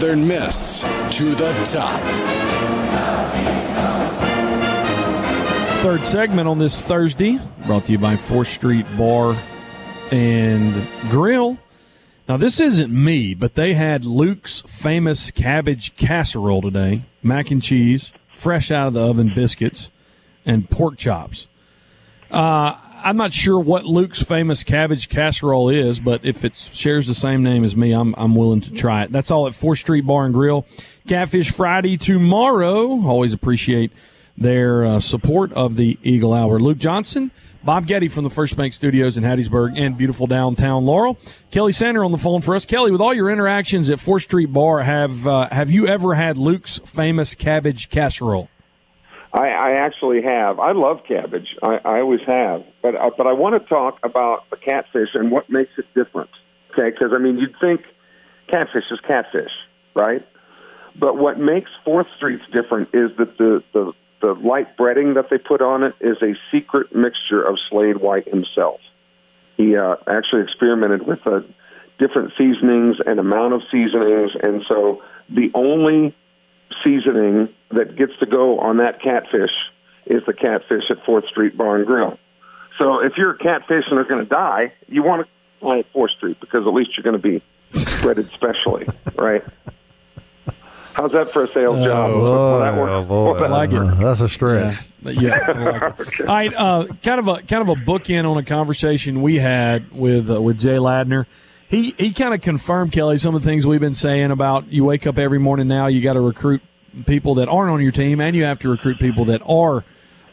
Southern 0.07 0.25
Miss 0.25 0.83
to 1.17 1.35
the 1.35 1.51
top. 1.65 2.01
Third 5.81 6.07
segment 6.07 6.47
on 6.47 6.59
this 6.59 6.81
Thursday, 6.81 7.37
brought 7.65 7.87
to 7.87 7.91
you 7.91 7.97
by 7.97 8.15
4th 8.15 8.45
Street 8.45 8.85
Bar 8.97 9.35
and 10.09 10.87
Grill. 11.09 11.57
Now, 12.29 12.37
this 12.37 12.61
isn't 12.61 12.89
me, 12.89 13.33
but 13.33 13.55
they 13.55 13.73
had 13.73 14.05
Luke's 14.05 14.61
famous 14.61 15.29
cabbage 15.29 15.93
casserole 15.97 16.61
today 16.61 17.03
mac 17.21 17.51
and 17.51 17.61
cheese, 17.61 18.13
fresh 18.33 18.71
out 18.71 18.87
of 18.87 18.93
the 18.93 19.01
oven 19.01 19.33
biscuits, 19.35 19.89
and 20.45 20.69
pork 20.69 20.97
chops. 20.97 21.49
Uh, 22.31 22.79
I'm 23.03 23.17
not 23.17 23.33
sure 23.33 23.59
what 23.59 23.85
Luke's 23.85 24.21
famous 24.21 24.63
cabbage 24.63 25.09
casserole 25.09 25.69
is, 25.69 25.99
but 25.99 26.25
if 26.25 26.43
it 26.43 26.55
shares 26.55 27.07
the 27.07 27.13
same 27.13 27.43
name 27.43 27.63
as 27.63 27.75
me, 27.75 27.91
I'm 27.91 28.15
I'm 28.17 28.35
willing 28.35 28.61
to 28.61 28.71
try 28.71 29.03
it. 29.03 29.11
That's 29.11 29.31
all 29.31 29.47
at 29.47 29.55
Fourth 29.55 29.79
Street 29.79 30.05
Bar 30.05 30.25
and 30.25 30.33
Grill. 30.33 30.65
Catfish 31.07 31.51
Friday 31.51 31.97
tomorrow. 31.97 33.01
Always 33.05 33.33
appreciate 33.33 33.91
their 34.37 34.85
uh, 34.85 34.99
support 34.99 35.53
of 35.53 35.75
the 35.75 35.97
Eagle 36.03 36.33
Hour. 36.33 36.59
Luke 36.59 36.77
Johnson, 36.77 37.31
Bob 37.63 37.87
Getty 37.87 38.07
from 38.07 38.23
the 38.23 38.29
First 38.29 38.55
Bank 38.55 38.73
Studios 38.73 39.17
in 39.17 39.23
Hattiesburg 39.23 39.77
and 39.77 39.97
beautiful 39.97 40.27
downtown 40.27 40.85
Laurel. 40.85 41.17
Kelly 41.51 41.71
Sander 41.71 42.03
on 42.03 42.11
the 42.11 42.17
phone 42.17 42.41
for 42.41 42.55
us. 42.55 42.65
Kelly, 42.65 42.91
with 42.91 43.01
all 43.01 43.13
your 43.13 43.29
interactions 43.29 43.89
at 43.89 43.99
Fourth 43.99 44.23
Street 44.23 44.51
Bar, 44.51 44.83
have 44.83 45.27
uh, 45.27 45.49
have 45.49 45.71
you 45.71 45.87
ever 45.87 46.15
had 46.15 46.37
Luke's 46.37 46.79
famous 46.79 47.35
cabbage 47.35 47.89
casserole? 47.89 48.49
I, 49.33 49.49
I 49.49 49.71
actually 49.73 50.21
have. 50.23 50.59
I 50.59 50.71
love 50.71 51.01
cabbage. 51.07 51.55
I, 51.61 51.79
I 51.83 51.99
always 51.99 52.21
have. 52.25 52.63
But 52.81 52.95
uh, 52.95 53.11
but 53.17 53.27
I 53.27 53.33
want 53.33 53.61
to 53.61 53.67
talk 53.67 53.99
about 54.03 54.49
the 54.49 54.57
catfish 54.57 55.09
and 55.13 55.31
what 55.31 55.49
makes 55.49 55.71
it 55.77 55.85
different. 55.95 56.29
Okay, 56.71 56.89
because 56.91 57.13
I 57.15 57.19
mean, 57.19 57.37
you'd 57.37 57.55
think 57.61 57.81
catfish 58.51 58.85
is 58.91 58.99
catfish, 59.07 59.51
right? 59.95 60.25
But 60.99 61.17
what 61.17 61.39
makes 61.39 61.69
Fourth 61.83 62.07
Street's 62.15 62.43
different 62.53 62.89
is 62.93 63.11
that 63.17 63.37
the 63.37 63.63
the 63.73 63.93
the 64.21 64.33
light 64.33 64.77
breading 64.77 65.15
that 65.15 65.29
they 65.29 65.37
put 65.37 65.61
on 65.61 65.83
it 65.83 65.93
is 66.01 66.17
a 66.21 66.33
secret 66.51 66.95
mixture 66.95 67.41
of 67.43 67.57
Slade 67.69 67.97
White 67.97 68.27
himself. 68.27 68.79
He 69.57 69.75
uh, 69.75 69.95
actually 70.07 70.43
experimented 70.43 71.05
with 71.05 71.19
uh, 71.25 71.41
different 71.99 72.31
seasonings 72.37 72.97
and 73.05 73.19
amount 73.19 73.53
of 73.53 73.61
seasonings, 73.71 74.31
and 74.41 74.63
so 74.67 75.03
the 75.29 75.51
only 75.53 76.15
seasoning 76.83 77.49
that 77.71 77.95
gets 77.95 78.13
to 78.19 78.25
go 78.25 78.59
on 78.59 78.77
that 78.77 79.01
catfish 79.01 79.51
is 80.05 80.23
the 80.25 80.33
catfish 80.33 80.83
at 80.89 81.03
Fourth 81.05 81.25
Street 81.27 81.57
Bar 81.57 81.77
and 81.77 81.85
Grill. 81.85 82.17
So 82.79 82.99
if 83.03 83.13
you're 83.17 83.31
a 83.31 83.37
catfish 83.37 83.85
and 83.89 83.97
they're 83.97 84.05
going 84.05 84.23
to 84.23 84.29
die, 84.29 84.73
you 84.87 85.03
want 85.03 85.25
to 85.25 85.31
fly 85.59 85.79
at 85.79 85.85
Fourth 85.91 86.11
Street 86.11 86.39
because 86.39 86.61
at 86.67 86.73
least 86.73 86.91
you're 86.95 87.03
going 87.03 87.19
to 87.21 87.39
be 87.39 87.43
breaded 88.01 88.29
specially, 88.31 88.87
right? 89.15 89.43
How's 90.93 91.11
that 91.11 91.31
for 91.31 91.43
a 91.43 91.47
sales 91.53 91.85
job? 91.85 92.09
Oh, 92.11 92.21
Will 92.21 92.59
that 92.59 92.73
Oh, 92.73 92.81
work? 92.81 93.07
boy. 93.07 93.25
Will 93.25 93.33
that- 93.35 93.51
like 93.51 93.71
it. 93.71 93.77
Uh, 93.77 93.95
that's 93.95 94.21
a 94.21 94.29
stretch. 94.29 94.75
Yeah, 95.03 95.11
yeah. 95.11 95.53
Like 95.97 95.99
it. 96.19 96.19
All 96.21 96.25
right, 96.25 96.53
uh, 96.55 96.87
kind 97.03 97.19
of 97.19 97.27
a 97.27 97.41
kind 97.43 97.61
of 97.61 97.69
a 97.69 97.75
bookend 97.75 98.29
on 98.29 98.37
a 98.37 98.43
conversation 98.43 99.21
we 99.21 99.37
had 99.37 99.91
with 99.91 100.29
uh, 100.31 100.41
with 100.41 100.59
Jay 100.59 100.77
Ladner. 100.77 101.25
He 101.69 101.93
he 101.97 102.13
kind 102.13 102.33
of 102.33 102.41
confirmed 102.41 102.93
Kelly 102.93 103.17
some 103.17 103.35
of 103.35 103.43
the 103.43 103.49
things 103.49 103.67
we've 103.67 103.81
been 103.81 103.93
saying 103.93 104.31
about 104.31 104.71
you 104.71 104.85
wake 104.85 105.05
up 105.05 105.17
every 105.17 105.39
morning 105.39 105.67
now 105.67 105.87
you 105.87 106.01
got 106.01 106.13
to 106.13 106.21
recruit 106.21 106.61
people 107.05 107.35
that 107.35 107.49
aren't 107.49 107.71
on 107.71 107.81
your 107.81 107.91
team 107.91 108.21
and 108.21 108.35
you 108.35 108.45
have 108.45 108.59
to 108.59 108.69
recruit 108.69 108.99
people 108.99 109.25
that 109.25 109.41
are 109.45 109.83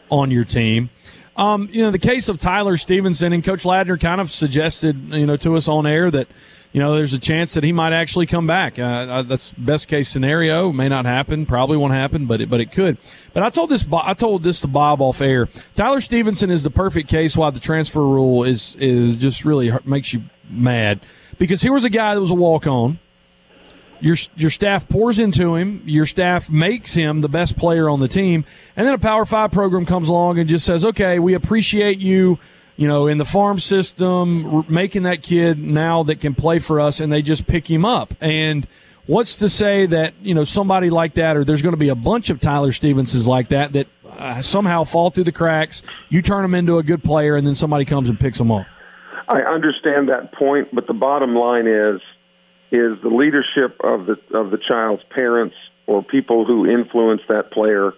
on 0.09 0.31
your 0.31 0.45
team. 0.45 0.89
Um, 1.35 1.67
you 1.71 1.81
know, 1.81 1.91
the 1.91 1.99
case 1.99 2.29
of 2.29 2.39
Tyler 2.39 2.77
Stevenson 2.77 3.33
and 3.33 3.43
Coach 3.43 3.63
Ladner 3.63 3.99
kind 3.99 4.21
of 4.21 4.31
suggested, 4.31 5.09
you 5.09 5.25
know, 5.25 5.35
to 5.37 5.57
us 5.57 5.67
on 5.67 5.85
air 5.85 6.09
that, 6.09 6.29
you 6.71 6.79
know, 6.79 6.95
there's 6.95 7.11
a 7.11 7.19
chance 7.19 7.55
that 7.55 7.63
he 7.63 7.73
might 7.73 7.91
actually 7.91 8.25
come 8.25 8.47
back. 8.47 8.79
Uh, 8.79 8.83
uh, 8.83 9.21
that's 9.21 9.51
best 9.51 9.89
case 9.89 10.07
scenario. 10.07 10.71
May 10.71 10.87
not 10.87 11.03
happen. 11.03 11.45
Probably 11.45 11.75
won't 11.75 11.93
happen, 11.93 12.25
but 12.25 12.39
it, 12.39 12.49
but 12.49 12.61
it 12.61 12.71
could. 12.71 12.97
But 13.33 13.43
I 13.43 13.49
told 13.49 13.69
this, 13.69 13.85
I 13.91 14.13
told 14.13 14.43
this 14.43 14.61
to 14.61 14.67
Bob 14.67 15.01
off 15.01 15.21
air. 15.21 15.49
Tyler 15.75 15.99
Stevenson 15.99 16.49
is 16.49 16.63
the 16.63 16.71
perfect 16.71 17.09
case 17.09 17.35
why 17.35 17.49
the 17.49 17.59
transfer 17.59 18.01
rule 18.01 18.45
is 18.45 18.77
is 18.79 19.15
just 19.15 19.43
really 19.43 19.71
makes 19.83 20.13
you 20.13 20.23
mad 20.49 21.01
because 21.37 21.61
here 21.61 21.73
was 21.73 21.85
a 21.85 21.89
guy 21.89 22.15
that 22.15 22.21
was 22.21 22.31
a 22.31 22.35
walk 22.35 22.67
on 22.67 22.99
your 23.99 24.15
your 24.35 24.49
staff 24.49 24.87
pours 24.87 25.19
into 25.19 25.55
him. 25.55 25.81
Your 25.85 26.05
staff 26.05 26.49
makes 26.49 26.93
him 26.93 27.21
the 27.21 27.29
best 27.29 27.57
player 27.57 27.89
on 27.89 27.99
the 27.99 28.07
team, 28.07 28.45
and 28.75 28.85
then 28.85 28.93
a 28.93 28.99
Power 28.99 29.25
Five 29.25 29.51
program 29.51 29.85
comes 29.85 30.09
along 30.09 30.39
and 30.39 30.49
just 30.49 30.65
says, 30.65 30.85
"Okay, 30.85 31.19
we 31.19 31.33
appreciate 31.33 31.99
you." 31.99 32.39
You 32.77 32.89
know, 32.89 33.07
in 33.07 33.17
the 33.17 33.25
farm 33.25 33.61
system, 33.61 34.65
making 34.67 35.03
that 35.03 35.23
kid 35.23 35.57
now 35.57 36.03
that 36.03 36.19
can 36.19 36.35
play 36.35 36.59
for 36.59 36.81
us, 36.81 36.99
and 36.99 37.09
they 37.09 37.21
just 37.21 37.47
pick 37.47 37.71
him 37.71 37.85
up. 37.85 38.13
And 38.19 38.67
what's 39.05 39.37
to 39.37 39.47
say 39.47 39.85
that 39.85 40.13
you 40.21 40.33
know 40.33 40.43
somebody 40.43 40.89
like 40.89 41.13
that, 41.13 41.37
or 41.37 41.45
there's 41.45 41.61
going 41.61 41.73
to 41.73 41.77
be 41.77 41.89
a 41.89 41.95
bunch 41.95 42.29
of 42.29 42.41
Tyler 42.41 42.73
Stevensons 42.73 43.27
like 43.27 43.47
that 43.47 43.71
that 43.73 43.87
uh, 44.17 44.41
somehow 44.41 44.83
fall 44.83 45.09
through 45.09 45.23
the 45.23 45.31
cracks. 45.31 45.83
You 46.09 46.21
turn 46.21 46.41
them 46.41 46.53
into 46.53 46.77
a 46.77 46.83
good 46.83 47.01
player, 47.01 47.37
and 47.37 47.47
then 47.47 47.55
somebody 47.55 47.85
comes 47.85 48.09
and 48.09 48.19
picks 48.19 48.37
them 48.37 48.51
up. 48.51 48.67
I 49.27 49.41
understand 49.41 50.09
that 50.09 50.33
point, 50.33 50.69
but 50.73 50.87
the 50.87 50.93
bottom 50.93 51.35
line 51.35 51.67
is 51.67 52.01
is 52.71 53.01
the 53.01 53.09
leadership 53.09 53.79
of 53.83 54.05
the 54.05 54.17
of 54.37 54.51
the 54.51 54.57
child's 54.57 55.03
parents 55.15 55.55
or 55.87 56.03
people 56.03 56.45
who 56.45 56.65
influence 56.65 57.21
that 57.29 57.51
player. 57.51 57.93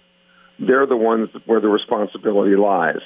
They're 0.58 0.86
the 0.86 0.96
ones 0.96 1.30
where 1.46 1.60
the 1.60 1.68
responsibility 1.68 2.56
lies. 2.56 3.00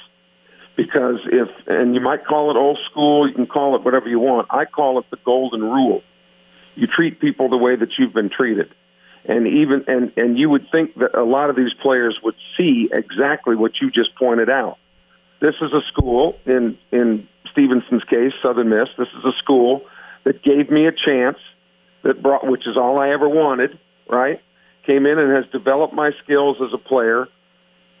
Because 0.75 1.19
if 1.25 1.49
and 1.67 1.93
you 1.93 2.01
might 2.01 2.25
call 2.25 2.49
it 2.51 2.57
old 2.57 2.79
school, 2.89 3.27
you 3.27 3.33
can 3.33 3.45
call 3.45 3.75
it 3.75 3.83
whatever 3.83 4.07
you 4.07 4.19
want. 4.19 4.47
I 4.49 4.65
call 4.65 4.99
it 4.99 5.05
the 5.11 5.17
golden 5.23 5.61
rule. 5.61 6.01
You 6.75 6.87
treat 6.87 7.19
people 7.19 7.49
the 7.49 7.57
way 7.57 7.75
that 7.75 7.89
you've 7.97 8.13
been 8.13 8.29
treated. 8.29 8.73
And 9.25 9.47
even 9.47 9.85
and 9.87 10.11
and 10.17 10.37
you 10.37 10.49
would 10.49 10.67
think 10.71 10.95
that 10.95 11.17
a 11.17 11.23
lot 11.23 11.49
of 11.49 11.55
these 11.55 11.73
players 11.81 12.17
would 12.23 12.35
see 12.57 12.89
exactly 12.91 13.55
what 13.55 13.73
you 13.81 13.91
just 13.91 14.15
pointed 14.15 14.49
out. 14.49 14.77
This 15.43 15.55
is 15.61 15.73
a 15.73 15.81
school 15.91 16.39
in 16.45 16.77
in 16.93 17.27
Stevenson's 17.51 18.05
case, 18.05 18.31
Southern 18.41 18.69
Miss. 18.69 18.87
This 18.97 19.09
is 19.09 19.25
a 19.25 19.33
school 19.39 19.81
that 20.23 20.41
gave 20.41 20.71
me 20.71 20.87
a 20.87 20.93
chance 20.93 21.37
that 22.03 22.23
brought, 22.23 22.47
which 22.47 22.65
is 22.65 22.77
all 22.77 22.97
I 22.97 23.09
ever 23.09 23.27
wanted, 23.27 23.77
right? 24.07 24.41
Came 24.87 25.05
in 25.05 25.19
and 25.19 25.35
has 25.35 25.43
developed 25.51 25.93
my 25.93 26.11
skills 26.23 26.57
as 26.65 26.73
a 26.73 26.77
player. 26.77 27.27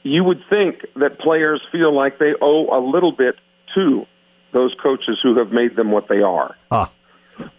You 0.03 0.23
would 0.23 0.41
think 0.49 0.85
that 0.95 1.19
players 1.19 1.61
feel 1.69 1.93
like 1.93 2.17
they 2.17 2.33
owe 2.41 2.67
a 2.67 2.79
little 2.79 3.11
bit 3.11 3.35
to 3.75 4.05
those 4.53 4.73
coaches 4.81 5.19
who 5.21 5.37
have 5.39 5.51
made 5.51 5.75
them 5.75 5.91
what 5.91 6.07
they 6.07 6.21
are. 6.21 6.55
Ah. 6.71 6.89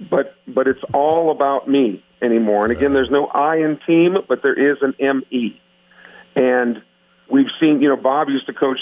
But 0.01 0.35
but 0.49 0.66
it's 0.66 0.83
all 0.94 1.31
about 1.31 1.68
me 1.68 2.03
anymore. 2.23 2.62
And 2.62 2.73
again, 2.73 2.94
there's 2.94 3.11
no 3.11 3.27
I 3.27 3.57
in 3.57 3.79
team, 3.87 4.16
but 4.27 4.42
there 4.42 4.55
is 4.55 4.79
an 4.81 4.94
ME. 4.99 5.61
And 6.37 6.83
we've 7.31 7.53
seen, 7.61 7.83
you 7.83 7.90
know, 7.90 7.97
Bob 7.97 8.31
used 8.31 8.47
to 8.47 8.55
coach 8.55 8.79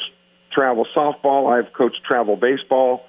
travel 0.52 0.86
softball. 0.94 1.52
I've 1.52 1.72
coached 1.72 2.00
travel 2.04 2.36
baseball, 2.36 3.06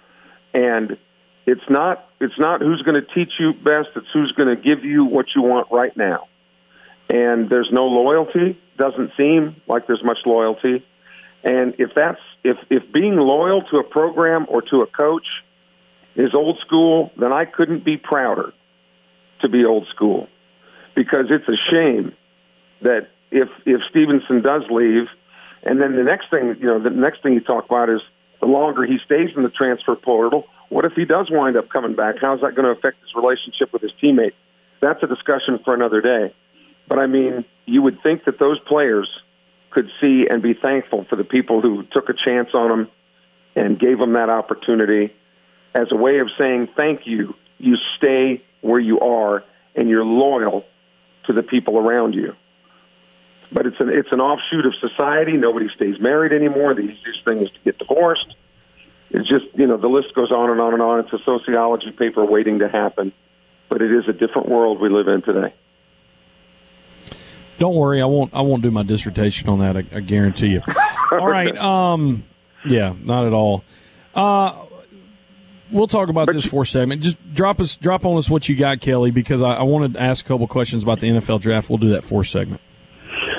and 0.54 0.98
it's 1.46 1.70
not 1.70 2.10
it's 2.20 2.38
not 2.38 2.62
who's 2.62 2.82
going 2.82 3.02
to 3.02 3.14
teach 3.14 3.34
you 3.40 3.54
best. 3.54 3.90
It's 3.96 4.08
who's 4.14 4.32
going 4.32 4.50
to 4.50 4.62
give 4.62 4.84
you 4.84 5.06
what 5.06 5.28
you 5.36 5.42
want 5.42 5.68
right 5.72 5.96
now. 5.96 6.28
And 7.10 7.50
there's 7.50 7.70
no 7.72 7.86
loyalty. 7.86 8.60
Doesn't 8.78 9.12
seem 9.18 9.58
like 9.68 9.88
there's 9.88 10.04
much 10.04 10.20
loyalty. 10.26 10.86
And 11.44 11.76
if 11.78 11.92
that's 11.96 12.22
if 12.44 12.58
if 12.70 12.92
being 12.92 13.18
loyal 13.18 13.64
to 13.72 13.78
a 13.78 13.84
program 13.84 14.46
or 14.48 14.62
to 14.62 14.82
a 14.82 14.88
coach 14.88 15.28
is 16.16 16.34
old 16.34 16.60
school, 16.66 17.12
then 17.18 17.34
I 17.34 17.46
couldn't 17.46 17.84
be 17.84 17.98
prouder 17.98 18.54
to 19.42 19.50
be 19.50 19.66
old 19.66 19.88
school 19.94 20.28
because 20.96 21.26
it's 21.30 21.48
a 21.48 21.72
shame 21.72 22.14
that 22.82 23.10
if 23.32 23.50
if 23.66 23.82
Stevenson 23.90 24.42
does 24.42 24.64
leave, 24.70 25.08
and 25.64 25.82
then 25.82 25.96
the 25.96 26.04
next 26.04 26.30
thing 26.30 26.56
you 26.60 26.68
know, 26.68 26.80
the 26.80 26.90
next 26.90 27.24
thing 27.24 27.34
you 27.34 27.42
talk 27.42 27.66
about 27.66 27.90
is 27.90 28.02
the 28.42 28.48
longer 28.48 28.86
he 28.86 28.98
stays 29.06 29.30
in 29.36 29.44
the 29.44 29.50
transfer 29.50 29.96
portal. 29.96 30.48
What 30.70 30.86
if 30.86 30.94
he 30.94 31.06
does 31.06 31.30
wind 31.30 31.56
up 31.56 31.70
coming 31.70 31.96
back? 31.96 32.16
How's 32.22 32.42
that 32.42 32.56
going 32.56 32.66
to 32.66 32.72
affect 32.72 33.00
his 33.02 33.14
relationship 33.16 33.72
with 33.72 33.82
his 33.82 33.92
teammates? 34.02 34.36
That's 34.82 35.02
a 35.04 35.08
discussion 35.08 35.60
for 35.64 35.74
another 35.74 36.02
day. 36.02 36.34
But 36.88 37.00
I 37.00 37.08
mean, 37.08 37.46
you 37.66 37.82
would 37.82 38.02
think 38.04 38.26
that 38.26 38.40
those 38.40 38.60
players 38.68 39.08
could 39.72 39.90
see 40.02 40.28
and 40.30 40.42
be 40.42 40.54
thankful 40.54 41.06
for 41.10 41.16
the 41.16 41.24
people 41.24 41.62
who 41.62 41.84
took 41.92 42.10
a 42.10 42.14
chance 42.14 42.50
on 42.54 42.70
them 42.70 42.88
and 43.56 43.80
gave 43.80 43.98
them 43.98 44.14
that 44.14 44.30
opportunity 44.30 45.14
as 45.74 45.88
a 45.92 45.96
way 45.96 46.20
of 46.20 46.28
saying 46.40 46.68
thank 46.78 47.02
you. 47.06 47.36
You 47.58 47.76
stay 47.98 48.44
where 48.62 48.80
you 48.80 49.00
are 49.00 49.44
and 49.76 49.90
you're 49.90 50.06
loyal 50.06 50.66
to 51.28 51.34
the 51.34 51.44
people 51.44 51.78
around 51.78 52.14
you. 52.14 52.36
But 53.54 53.68
it's 53.68 53.80
an 53.80 53.90
it's 53.90 54.12
an 54.12 54.20
offshoot 54.20 54.66
of 54.66 54.74
society. 54.82 55.34
Nobody 55.34 55.68
stays 55.76 56.00
married 56.00 56.34
anymore. 56.34 56.74
The 56.74 56.82
easiest 56.82 57.24
thing 57.26 57.38
is 57.40 57.52
to 57.52 57.60
get 57.64 57.78
divorced. 57.78 58.34
It's 59.12 59.30
just 59.30 59.46
you 59.56 59.68
know 59.68 59.78
the 59.78 59.88
list 59.88 60.16
goes 60.16 60.32
on 60.32 60.50
and 60.50 60.60
on 60.60 60.74
and 60.74 60.82
on. 60.82 61.00
It's 61.02 61.14
a 61.14 61.20
sociology 61.24 61.92
paper 61.92 62.26
waiting 62.26 62.60
to 62.60 62.68
happen, 62.68 63.14
but 63.70 63.82
it 63.82 63.92
is 63.92 64.06
a 64.08 64.14
different 64.14 64.50
world 64.50 64.82
we 64.82 64.90
live 64.90 65.08
in 65.08 65.22
today. 65.22 65.54
Don't 67.60 67.76
worry, 67.76 68.02
I 68.02 68.06
won't. 68.06 68.34
I 68.34 68.42
won't 68.42 68.64
do 68.64 68.72
my 68.72 68.84
dissertation 68.84 69.48
on 69.50 69.60
that. 69.60 69.78
I, 69.78 69.86
I 69.96 70.00
guarantee 70.00 70.48
you. 70.48 70.62
All 71.12 71.28
right. 71.28 71.56
Um. 71.58 72.24
Yeah. 72.66 72.96
Not 73.02 73.26
at 73.28 73.34
all. 73.34 73.64
Uh. 74.16 74.66
We'll 75.72 75.88
talk 75.88 76.10
about 76.10 76.28
But 76.28 76.34
this 76.36 76.46
you- 76.46 76.52
fourth 76.52 76.70
segment. 76.70 77.02
Just 77.02 77.18
drop 77.34 77.60
us, 77.60 77.76
drop 77.78 78.06
on 78.06 78.18
us 78.18 78.30
what 78.30 78.48
you 78.48 78.56
got, 78.56 78.80
Kelly, 78.80 79.10
because 79.12 79.42
I, 79.42 79.54
I 79.56 79.64
wanted 79.64 79.94
to 79.94 80.02
ask 80.02 80.24
a 80.24 80.28
couple 80.28 80.48
questions 80.48 80.84
about 80.84 81.00
the 81.00 81.08
NFL 81.10 81.42
draft. 81.42 81.68
We'll 81.70 81.80
do 81.80 81.90
that 81.90 82.04
fourth 82.04 82.28
segment. 82.28 82.62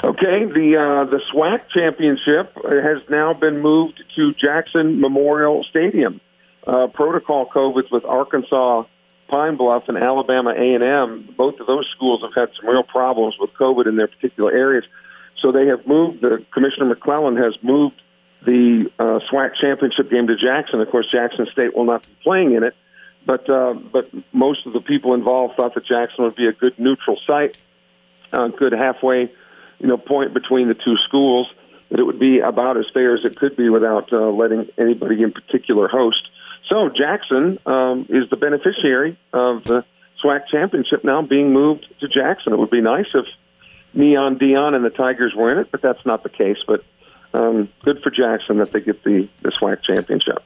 Okay, 0.04 0.44
the 0.44 0.76
uh, 0.76 1.08
the 1.08 1.18
SWAC 1.32 1.62
championship 1.74 2.52
has 2.62 3.00
now 3.08 3.32
been 3.32 3.62
moved 3.62 4.04
to 4.16 4.34
Jackson 4.34 5.00
Memorial 5.00 5.64
Stadium. 5.70 6.20
Uh, 6.66 6.88
protocol 6.88 7.46
COVIDs 7.48 7.90
with 7.90 8.04
Arkansas 8.04 8.82
Pine 9.28 9.56
Bluff 9.56 9.84
and 9.88 9.96
Alabama 9.96 10.50
A 10.50 10.74
and 10.74 10.84
M. 10.84 11.34
Both 11.38 11.58
of 11.58 11.66
those 11.66 11.88
schools 11.96 12.20
have 12.20 12.34
had 12.36 12.54
some 12.60 12.68
real 12.68 12.82
problems 12.82 13.36
with 13.40 13.48
COVID 13.58 13.86
in 13.88 13.96
their 13.96 14.08
particular 14.08 14.52
areas, 14.52 14.84
so 15.40 15.52
they 15.52 15.68
have 15.68 15.86
moved. 15.86 16.20
The 16.20 16.44
Commissioner 16.52 16.94
McClelland 16.94 17.42
has 17.42 17.54
moved 17.62 18.02
the 18.44 18.90
uh, 18.98 19.20
SWAC 19.32 19.52
championship 19.58 20.10
game 20.10 20.26
to 20.26 20.36
Jackson. 20.36 20.82
Of 20.82 20.90
course, 20.90 21.06
Jackson 21.10 21.46
State 21.50 21.74
will 21.74 21.86
not 21.86 22.06
be 22.06 22.14
playing 22.22 22.52
in 22.52 22.62
it, 22.62 22.74
but 23.24 23.48
uh, 23.48 23.72
but 23.72 24.10
most 24.34 24.66
of 24.66 24.74
the 24.74 24.82
people 24.82 25.14
involved 25.14 25.56
thought 25.56 25.72
that 25.74 25.86
Jackson 25.86 26.24
would 26.24 26.36
be 26.36 26.46
a 26.46 26.52
good 26.52 26.78
neutral 26.78 27.18
site, 27.26 27.56
a 28.34 28.50
good 28.50 28.72
halfway 28.72 29.32
you 29.84 29.90
know 29.90 29.98
point 29.98 30.32
between 30.32 30.68
the 30.68 30.74
two 30.74 30.96
schools 31.06 31.46
that 31.90 32.00
it 32.00 32.04
would 32.04 32.18
be 32.18 32.40
about 32.40 32.78
as 32.78 32.86
fair 32.94 33.14
as 33.14 33.20
it 33.22 33.36
could 33.36 33.54
be 33.54 33.68
without 33.68 34.10
uh, 34.14 34.30
letting 34.30 34.66
anybody 34.78 35.22
in 35.22 35.30
particular 35.30 35.88
host. 35.88 36.26
So 36.70 36.88
Jackson 36.88 37.58
um, 37.66 38.06
is 38.08 38.30
the 38.30 38.38
beneficiary 38.38 39.18
of 39.34 39.64
the 39.64 39.84
SWAC 40.24 40.48
championship 40.50 41.04
now 41.04 41.20
being 41.20 41.52
moved 41.52 41.86
to 42.00 42.08
Jackson. 42.08 42.54
It 42.54 42.58
would 42.58 42.70
be 42.70 42.80
nice 42.80 43.08
if 43.12 43.26
Neon 43.92 44.38
Deion 44.38 44.74
and 44.74 44.82
the 44.82 44.90
Tigers 44.90 45.34
were 45.36 45.50
in 45.50 45.58
it, 45.58 45.70
but 45.70 45.82
that's 45.82 46.04
not 46.06 46.22
the 46.22 46.30
case. 46.30 46.56
But 46.66 46.82
um, 47.34 47.68
good 47.84 48.00
for 48.02 48.10
Jackson 48.10 48.56
that 48.56 48.72
they 48.72 48.80
get 48.80 49.04
the 49.04 49.28
the 49.42 49.50
SWAC 49.50 49.82
championship. 49.84 50.42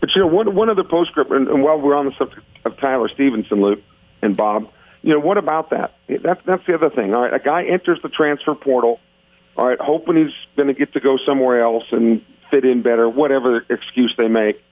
But 0.00 0.10
you 0.16 0.22
know, 0.22 0.26
one 0.26 0.52
one 0.56 0.68
other 0.68 0.82
postscript, 0.82 1.30
and, 1.30 1.46
and 1.46 1.62
while 1.62 1.80
we're 1.80 1.96
on 1.96 2.06
the 2.06 2.14
subject 2.18 2.44
of 2.64 2.76
Tyler 2.78 3.08
Stevenson, 3.08 3.62
Luke 3.62 3.80
and 4.22 4.36
Bob, 4.36 4.72
you 5.02 5.12
know, 5.12 5.20
what 5.20 5.36
about 5.36 5.70
that? 5.70 5.94
That's 6.08 6.40
that's 6.46 6.64
the 6.66 6.74
other 6.74 6.90
thing. 6.90 7.14
All 7.14 7.22
right, 7.22 7.34
a 7.34 7.38
guy 7.38 7.64
enters 7.64 7.98
the 8.02 8.08
transfer 8.08 8.54
portal, 8.54 9.00
all 9.56 9.66
right, 9.66 9.78
hoping 9.80 10.16
he's 10.16 10.34
going 10.56 10.68
to 10.68 10.74
get 10.74 10.92
to 10.94 11.00
go 11.00 11.18
somewhere 11.26 11.62
else 11.62 11.84
and 11.90 12.22
fit 12.50 12.64
in 12.64 12.82
better, 12.82 13.08
whatever 13.08 13.64
excuse 13.68 14.14
they 14.16 14.28
make, 14.28 14.62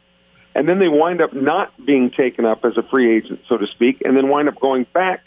and 0.55 0.69
then 0.69 0.79
they 0.79 0.89
wind 0.89 1.21
up 1.21 1.33
not 1.33 1.73
being 1.85 2.11
taken 2.11 2.45
up 2.45 2.65
as 2.65 2.77
a 2.77 2.83
free 2.91 3.17
agent, 3.17 3.41
so 3.49 3.57
to 3.57 3.67
speak, 3.75 4.03
and 4.05 4.17
then 4.17 4.29
wind 4.29 4.49
up 4.49 4.61
going 4.61 4.87
back 4.93 5.25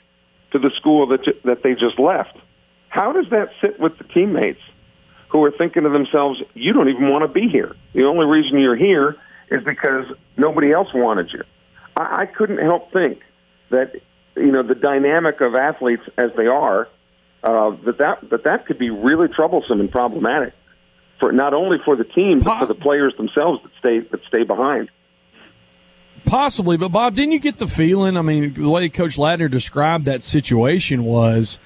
to 0.54 0.60
the 0.60 0.72
school 0.78 1.08
that 1.08 1.22
that 1.44 1.64
they 1.64 1.74
just 1.74 2.00
left. 2.00 2.38
How 2.88 3.12
does 3.12 3.26
that 3.32 3.50
sit 3.62 3.80
with 3.80 3.98
the 3.98 4.06
teammates 4.06 4.62
who 5.30 5.44
are 5.44 5.52
thinking 5.52 5.84
to 5.84 5.90
themselves, 5.90 6.42
"You 6.54 6.72
don't 6.72 6.90
even 6.90 7.10
want 7.10 7.24
to 7.24 7.28
be 7.28 7.50
here. 7.50 7.76
The 7.94 8.06
only 8.06 8.26
reason 8.26 8.60
you're 8.60 8.78
here 8.78 9.18
is 9.50 9.64
because 9.66 10.06
nobody 10.38 10.72
else 10.72 10.94
wanted 10.94 11.32
you." 11.34 11.44
I, 11.98 12.22
I 12.22 12.26
couldn't 12.26 12.60
help 12.60 12.94
think 12.94 13.20
that 13.70 13.96
you 14.36 14.52
know 14.52 14.64
the 14.64 14.76
dynamic 14.76 15.42
of 15.42 15.56
athletes 15.56 16.04
as 16.18 16.32
they 16.36 16.48
are 16.48 16.88
uh, 17.44 17.72
that 17.86 17.98
that 17.98 18.30
that 18.30 18.44
that 18.44 18.66
could 18.66 18.80
be 18.80 18.90
really 18.90 19.28
troublesome 19.28 19.80
and 19.80 19.92
problematic 19.92 20.54
for 21.20 21.32
not 21.32 21.54
only 21.54 21.78
for 21.84 21.96
the 21.96 22.04
team 22.04 22.40
but 22.40 22.60
for 22.60 22.66
the 22.66 22.76
players 22.76 23.14
themselves 23.18 23.62
that 23.64 23.72
stay 23.80 24.00
that 24.00 24.22
stay 24.28 24.44
behind. 24.44 24.90
Possibly, 26.26 26.78
but 26.78 26.90
Bob, 26.90 27.16
didn't 27.16 27.34
you 27.34 27.40
get 27.40 27.58
the 27.58 27.68
feeling? 27.68 28.16
I 28.16 28.22
mean, 28.22 28.54
the 28.54 28.70
way 28.70 28.88
Coach 28.88 29.18
Ladner 29.18 29.52
described 29.52 30.06
that 30.06 30.24
situation 30.24 31.04
was 31.04 31.60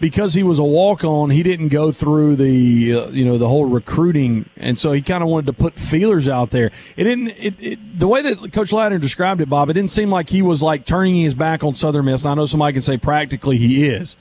because 0.00 0.32
he 0.32 0.42
was 0.42 0.58
a 0.58 0.64
walk 0.64 1.04
on, 1.04 1.30
he 1.30 1.42
didn't 1.42 1.68
go 1.68 1.92
through 1.92 2.36
the 2.36 2.94
uh, 2.94 3.08
you 3.10 3.24
know 3.24 3.38
the 3.38 3.48
whole 3.48 3.66
recruiting, 3.66 4.48
and 4.56 4.78
so 4.78 4.92
he 4.92 5.02
kind 5.02 5.22
of 5.22 5.28
wanted 5.28 5.46
to 5.46 5.52
put 5.52 5.74
feelers 5.74 6.28
out 6.28 6.50
there. 6.50 6.72
It 6.96 7.04
didn't. 7.04 7.28
It, 7.28 7.54
it, 7.60 7.98
the 7.98 8.08
way 8.08 8.22
that 8.22 8.52
Coach 8.52 8.70
Ladner 8.70 9.00
described 9.00 9.40
it, 9.40 9.48
Bob, 9.48 9.68
it 9.70 9.74
didn't 9.74 9.92
seem 9.92 10.10
like 10.10 10.28
he 10.28 10.42
was 10.42 10.62
like 10.62 10.86
turning 10.86 11.16
his 11.16 11.34
back 11.34 11.62
on 11.62 11.74
Southern 11.74 12.06
Miss. 12.06 12.24
I 12.24 12.34
know 12.34 12.46
somebody 12.46 12.72
can 12.72 12.82
say 12.82 12.96
practically 12.96 13.58
he 13.58 13.86
is, 13.86 14.16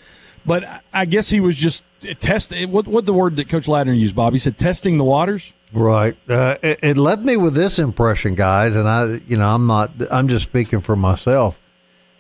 but 0.45 0.83
I 0.93 1.05
guess 1.05 1.29
he 1.29 1.39
was 1.39 1.55
just 1.55 1.83
testing. 2.19 2.71
What 2.71 2.85
what 2.85 3.05
the 3.05 3.13
word 3.13 3.37
that 3.37 3.49
Coach 3.49 3.65
Ladner 3.65 3.97
used, 3.97 4.15
Bob? 4.15 4.33
He 4.33 4.39
said 4.39 4.57
testing 4.57 4.97
the 4.97 5.05
waters. 5.05 5.53
Right. 5.71 6.17
Uh, 6.27 6.57
it, 6.63 6.79
it 6.81 6.97
left 6.97 7.21
me 7.21 7.37
with 7.37 7.53
this 7.53 7.77
impression, 7.77 8.33
guys, 8.33 8.75
and 8.75 8.89
I, 8.89 9.21
you 9.27 9.37
know, 9.37 9.47
I'm 9.47 9.65
not. 9.65 9.91
I'm 10.11 10.27
just 10.27 10.43
speaking 10.43 10.81
for 10.81 10.95
myself. 10.95 11.59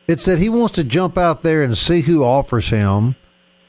It's 0.07 0.25
that 0.25 0.39
he 0.39 0.49
wants 0.49 0.73
to 0.75 0.83
jump 0.83 1.17
out 1.19 1.43
there 1.43 1.61
and 1.61 1.77
see 1.77 2.01
who 2.01 2.23
offers 2.23 2.69
him 2.69 3.15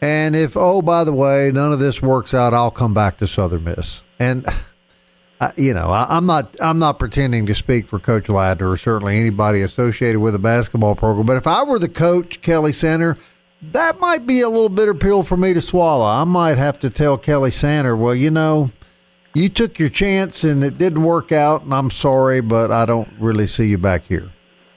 and 0.00 0.34
if, 0.34 0.56
oh, 0.56 0.82
by 0.82 1.04
the 1.04 1.12
way, 1.12 1.50
none 1.52 1.72
of 1.72 1.78
this 1.78 2.00
works 2.00 2.32
out, 2.32 2.54
I'll 2.54 2.70
come 2.70 2.94
back 2.94 3.18
to 3.18 3.26
Southern 3.26 3.64
Miss. 3.64 4.02
And, 4.18 4.46
uh, 5.40 5.52
you 5.56 5.74
know, 5.74 5.90
I, 5.90 6.16
am 6.16 6.26
not 6.26 6.56
I'm 6.60 6.78
not 6.78 6.98
pretending 6.98 7.46
to 7.46 7.54
speak 7.54 7.86
for 7.86 7.98
Coach 7.98 8.26
Ladner 8.26 8.72
or 8.72 8.76
certainly 8.76 9.18
anybody 9.18 9.62
associated 9.62 10.20
with 10.20 10.34
a 10.34 10.38
basketball 10.38 10.94
program. 10.94 11.26
But 11.26 11.36
if 11.36 11.46
I 11.46 11.64
were 11.64 11.78
the 11.78 11.88
coach, 11.88 12.40
Kelly 12.40 12.72
Center, 12.72 13.18
that 13.62 14.00
might 14.00 14.26
be 14.26 14.40
a 14.40 14.48
little 14.48 14.70
bitter 14.70 14.94
pill 14.94 15.22
for 15.22 15.36
me 15.36 15.52
to 15.52 15.60
swallow. 15.60 16.06
I 16.06 16.24
might 16.24 16.56
have 16.56 16.78
to 16.80 16.90
tell 16.90 17.18
Kelly 17.18 17.50
Center, 17.50 17.94
well, 17.94 18.14
you 18.14 18.30
know, 18.30 18.70
you 19.34 19.48
took 19.48 19.78
your 19.78 19.90
chance 19.90 20.44
and 20.44 20.64
it 20.64 20.78
didn't 20.78 21.02
work 21.02 21.30
out, 21.30 21.62
and 21.62 21.74
I'm 21.74 21.90
sorry, 21.90 22.40
but 22.40 22.72
I 22.72 22.86
don't 22.86 23.08
really 23.18 23.46
see 23.46 23.66
you 23.66 23.78
back 23.78 24.04
here. 24.04 24.32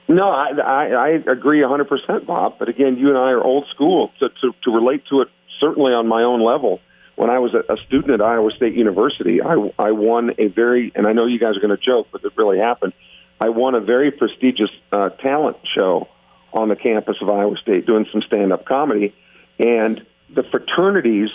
No, 0.08 0.30
I, 0.30 0.52
I, 0.60 0.86
I 0.86 1.10
agree 1.10 1.62
100%, 1.62 2.26
Bob. 2.26 2.60
But 2.60 2.70
again, 2.70 2.98
you 2.98 3.10
and 3.10 3.18
I 3.18 3.32
are 3.32 3.42
old 3.44 3.68
school 3.74 4.12
to, 4.20 4.30
to, 4.30 4.54
to 4.64 4.72
relate 4.72 5.04
to 5.10 5.22
it 5.22 5.30
certainly 5.60 5.94
on 5.94 6.08
my 6.08 6.24
own 6.24 6.44
level. 6.44 6.82
When 7.16 7.30
I 7.30 7.40
was 7.40 7.54
a, 7.54 7.78
student 7.86 8.12
at 8.12 8.22
Iowa 8.22 8.52
State 8.56 8.74
University, 8.74 9.42
I, 9.42 9.54
I 9.78 9.92
won 9.92 10.32
a 10.40 10.48
very, 10.48 10.92
and 10.96 11.08
I 11.08 11.14
know 11.14 11.28
you 11.28 11.40
guys 11.40 11.56
are 11.56 11.60
going 11.60 11.78
to 11.78 11.84
joke, 11.84 12.08
but 12.12 12.24
it 12.24 12.34
really 12.36 12.58
happened. 12.58 12.94
I 13.40 13.50
won 13.50 13.76
a 13.76 13.80
very 13.80 14.12
prestigious 14.12 14.72
uh, 14.92 15.10
talent 15.10 15.58
show 15.78 16.08
on 16.54 16.70
the 16.70 16.76
campus 16.76 17.18
of 17.22 17.30
Iowa 17.30 17.56
State 17.58 17.86
doing 17.86 18.08
some 18.12 18.22
stand 18.24 18.52
up 18.52 18.66
comedy. 18.66 19.14
And 19.60 20.04
the 20.34 20.44
fraternities 20.44 21.30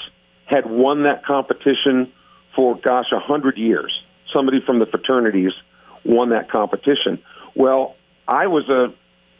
had 0.46 0.68
won 0.68 1.04
that 1.04 1.24
competition 1.24 2.12
for, 2.56 2.76
gosh, 2.76 3.06
a 3.12 3.16
100 3.16 3.56
years. 3.56 3.92
Somebody 4.34 4.60
from 4.64 4.78
the 4.78 4.86
fraternities 4.86 5.52
won 6.04 6.30
that 6.30 6.50
competition. 6.50 7.22
Well, 7.54 7.96
I 8.28 8.46
was 8.46 8.68
a, 8.68 8.94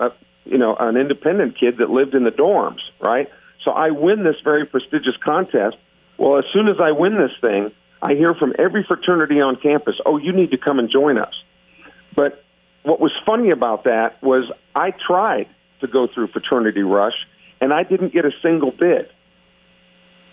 a 0.05 0.13
you 0.45 0.59
know 0.59 0.75
an 0.75 0.97
independent 0.97 1.59
kid 1.61 1.79
that 1.79 1.91
lived 1.91 2.15
in 2.15 2.25
the 2.25 2.31
dorms, 2.31 2.81
right? 2.99 3.29
So 3.65 3.73
I 3.73 3.91
win 3.91 4.25
this 4.25 4.37
very 4.43 4.65
prestigious 4.65 5.17
contest. 5.23 5.77
Well, 6.17 6.39
as 6.39 6.45
soon 6.53 6.69
as 6.69 6.77
I 6.81 6.93
win 6.93 7.19
this 7.19 7.33
thing, 7.41 7.71
I 8.03 8.15
hear 8.15 8.35
from 8.35 8.55
every 8.59 8.85
fraternity 8.85 9.41
on 9.41 9.57
campus, 9.57 9.97
"Oh, 10.07 10.17
you 10.17 10.33
need 10.33 10.53
to 10.53 10.59
come 10.59 10.79
and 10.79 10.91
join 10.91 11.19
us." 11.19 11.35
But 12.17 12.43
what 12.83 12.99
was 12.99 13.13
funny 13.27 13.51
about 13.51 13.85
that 13.85 14.23
was 14.23 14.51
I 14.75 14.93
tried 14.93 15.49
to 15.81 15.87
go 15.87 16.07
through 16.07 16.29
fraternity 16.29 16.83
rush 16.83 17.15
and 17.61 17.73
I 17.73 17.83
didn't 17.83 18.13
get 18.13 18.25
a 18.25 18.33
single 18.43 18.71
bid 18.71 19.11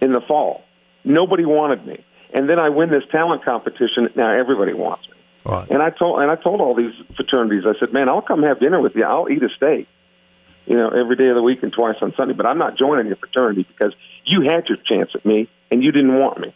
in 0.01 0.13
the 0.13 0.21
fall. 0.21 0.63
Nobody 1.03 1.45
wanted 1.45 1.85
me. 1.85 2.03
And 2.33 2.49
then 2.49 2.59
I 2.59 2.69
win 2.69 2.89
this 2.89 3.03
talent 3.11 3.45
competition. 3.45 4.09
Now 4.15 4.31
everybody 4.31 4.73
wants 4.73 5.07
me. 5.09 5.14
Right. 5.45 5.69
And 5.69 5.81
I 5.81 5.91
told 5.91 6.21
and 6.21 6.31
I 6.31 6.35
told 6.35 6.59
all 6.59 6.73
these 6.73 6.93
fraternities, 7.15 7.63
I 7.67 7.79
said, 7.79 7.93
"Man, 7.93 8.09
I'll 8.09 8.21
come 8.21 8.41
have 8.43 8.59
dinner 8.59 8.81
with 8.81 8.95
you. 8.95 9.03
I'll 9.03 9.29
eat 9.29 9.43
a 9.43 9.49
steak, 9.55 9.87
you 10.65 10.75
know, 10.75 10.89
every 10.89 11.15
day 11.15 11.27
of 11.27 11.35
the 11.35 11.43
week 11.43 11.61
and 11.61 11.71
twice 11.71 11.97
on 12.01 12.13
Sunday. 12.17 12.33
But 12.33 12.47
I'm 12.47 12.57
not 12.57 12.77
joining 12.77 13.07
your 13.07 13.17
fraternity 13.17 13.67
because 13.67 13.93
you 14.25 14.41
had 14.41 14.67
your 14.67 14.77
chance 14.83 15.11
at 15.13 15.23
me 15.23 15.47
and 15.69 15.83
you 15.83 15.91
didn't 15.91 16.17
want 16.17 16.39
me. 16.39 16.53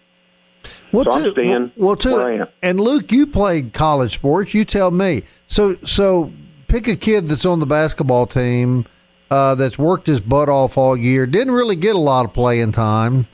Well, 0.91 1.05
so 1.05 1.19
too, 1.19 1.31
staying 1.31 1.71
well, 1.75 1.89
well 1.89 1.95
too, 1.95 2.13
where 2.13 2.29
I 2.29 2.35
am. 2.41 2.47
And 2.63 2.79
Luke, 2.79 3.11
you 3.11 3.27
played 3.27 3.73
college 3.73 4.15
sports. 4.15 4.55
You 4.55 4.65
tell 4.65 4.89
me. 4.89 5.21
So, 5.45 5.75
so 5.85 6.31
pick 6.67 6.87
a 6.87 6.95
kid 6.95 7.27
that's 7.27 7.45
on 7.45 7.59
the 7.59 7.67
basketball 7.67 8.25
team 8.25 8.85
uh, 9.29 9.53
that's 9.53 9.77
worked 9.77 10.07
his 10.07 10.19
butt 10.19 10.49
off 10.49 10.77
all 10.77 10.97
year, 10.97 11.27
didn't 11.27 11.53
really 11.53 11.75
get 11.75 11.95
a 11.95 11.99
lot 11.99 12.25
of 12.25 12.33
playing 12.33 12.71
time 12.71 13.27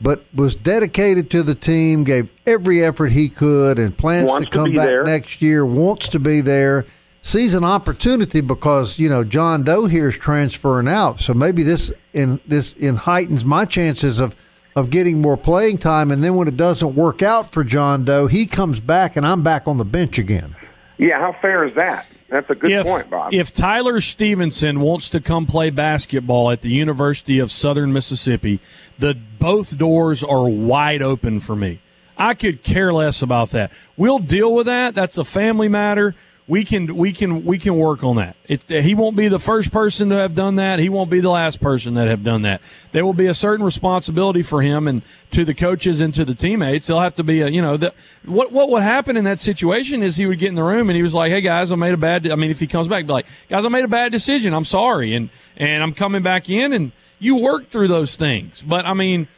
but 0.00 0.24
was 0.34 0.56
dedicated 0.56 1.30
to 1.30 1.42
the 1.42 1.54
team, 1.54 2.04
gave 2.04 2.30
every 2.46 2.82
effort 2.82 3.12
he 3.12 3.28
could, 3.28 3.78
and 3.78 3.96
plans 3.96 4.28
wants 4.28 4.50
to 4.50 4.56
come 4.56 4.72
to 4.72 4.76
back 4.76 4.86
there. 4.86 5.04
next 5.04 5.42
year. 5.42 5.64
Wants 5.64 6.08
to 6.10 6.18
be 6.18 6.40
there. 6.40 6.86
Sees 7.22 7.54
an 7.54 7.64
opportunity 7.64 8.40
because 8.40 8.98
you 8.98 9.08
know 9.10 9.24
John 9.24 9.62
Doe 9.62 9.86
here 9.86 10.08
is 10.08 10.16
transferring 10.16 10.88
out, 10.88 11.20
so 11.20 11.34
maybe 11.34 11.62
this 11.62 11.92
in 12.14 12.40
this 12.46 12.72
in 12.72 12.96
heightens 12.96 13.44
my 13.44 13.66
chances 13.66 14.20
of 14.20 14.34
of 14.74 14.90
getting 14.90 15.20
more 15.20 15.36
playing 15.36 15.78
time. 15.78 16.10
And 16.10 16.24
then 16.24 16.34
when 16.34 16.48
it 16.48 16.56
doesn't 16.56 16.94
work 16.94 17.22
out 17.22 17.52
for 17.52 17.64
John 17.64 18.04
Doe, 18.04 18.26
he 18.26 18.46
comes 18.46 18.80
back, 18.80 19.16
and 19.16 19.26
I'm 19.26 19.42
back 19.42 19.68
on 19.68 19.76
the 19.76 19.84
bench 19.84 20.18
again. 20.18 20.56
Yeah, 20.96 21.18
how 21.18 21.36
fair 21.40 21.64
is 21.64 21.74
that? 21.76 22.06
That's 22.28 22.48
a 22.48 22.54
good 22.54 22.70
if, 22.70 22.86
point, 22.86 23.10
Bob. 23.10 23.34
If 23.34 23.52
Tyler 23.52 24.00
Stevenson 24.00 24.80
wants 24.80 25.10
to 25.10 25.20
come 25.20 25.46
play 25.46 25.70
basketball 25.70 26.50
at 26.52 26.60
the 26.60 26.70
University 26.70 27.40
of 27.40 27.50
Southern 27.50 27.92
Mississippi, 27.92 28.60
the 29.00 29.14
both 29.14 29.76
doors 29.76 30.22
are 30.22 30.48
wide 30.48 31.02
open 31.02 31.40
for 31.40 31.56
me. 31.56 31.80
I 32.16 32.34
could 32.34 32.62
care 32.62 32.92
less 32.92 33.22
about 33.22 33.50
that. 33.50 33.72
We'll 33.96 34.18
deal 34.18 34.54
with 34.54 34.66
that. 34.66 34.94
That's 34.94 35.18
a 35.18 35.24
family 35.24 35.68
matter 35.68 36.14
we 36.50 36.64
can 36.64 36.96
we 36.96 37.12
can 37.12 37.44
we 37.44 37.60
can 37.60 37.78
work 37.78 38.02
on 38.02 38.16
that. 38.16 38.34
It, 38.48 38.62
he 38.68 38.96
won't 38.96 39.14
be 39.14 39.28
the 39.28 39.38
first 39.38 39.70
person 39.70 40.08
to 40.08 40.16
have 40.16 40.34
done 40.34 40.56
that. 40.56 40.80
He 40.80 40.88
won't 40.88 41.08
be 41.08 41.20
the 41.20 41.30
last 41.30 41.60
person 41.60 41.94
that 41.94 42.08
have 42.08 42.24
done 42.24 42.42
that. 42.42 42.60
There 42.90 43.06
will 43.06 43.14
be 43.14 43.26
a 43.26 43.34
certain 43.34 43.64
responsibility 43.64 44.42
for 44.42 44.60
him 44.60 44.88
and 44.88 45.02
to 45.30 45.44
the 45.44 45.54
coaches 45.54 46.00
and 46.00 46.12
to 46.14 46.24
the 46.24 46.34
teammates. 46.34 46.88
There'll 46.88 47.02
have 47.02 47.14
to 47.14 47.22
be 47.22 47.40
a 47.42 47.48
you 47.48 47.62
know 47.62 47.76
the, 47.76 47.94
what 48.26 48.50
what 48.50 48.68
would 48.68 48.82
happen 48.82 49.16
in 49.16 49.22
that 49.24 49.38
situation 49.38 50.02
is 50.02 50.16
he 50.16 50.26
would 50.26 50.40
get 50.40 50.48
in 50.48 50.56
the 50.56 50.64
room 50.64 50.90
and 50.90 50.96
he 50.96 51.04
was 51.04 51.14
like, 51.14 51.30
"Hey 51.30 51.40
guys, 51.40 51.70
I 51.70 51.76
made 51.76 51.94
a 51.94 51.96
bad. 51.96 52.28
I 52.28 52.34
mean, 52.34 52.50
if 52.50 52.58
he 52.58 52.66
comes 52.66 52.88
back, 52.88 53.06
be 53.06 53.12
like, 53.12 53.26
guys, 53.48 53.64
I 53.64 53.68
made 53.68 53.84
a 53.84 53.88
bad 53.88 54.10
decision. 54.10 54.52
I'm 54.52 54.64
sorry, 54.64 55.14
and 55.14 55.30
and 55.56 55.84
I'm 55.84 55.94
coming 55.94 56.24
back 56.24 56.50
in 56.50 56.72
and 56.72 56.90
you 57.20 57.36
work 57.36 57.68
through 57.68 57.88
those 57.88 58.16
things. 58.16 58.60
But 58.60 58.86
I 58.86 58.94
mean." 58.94 59.28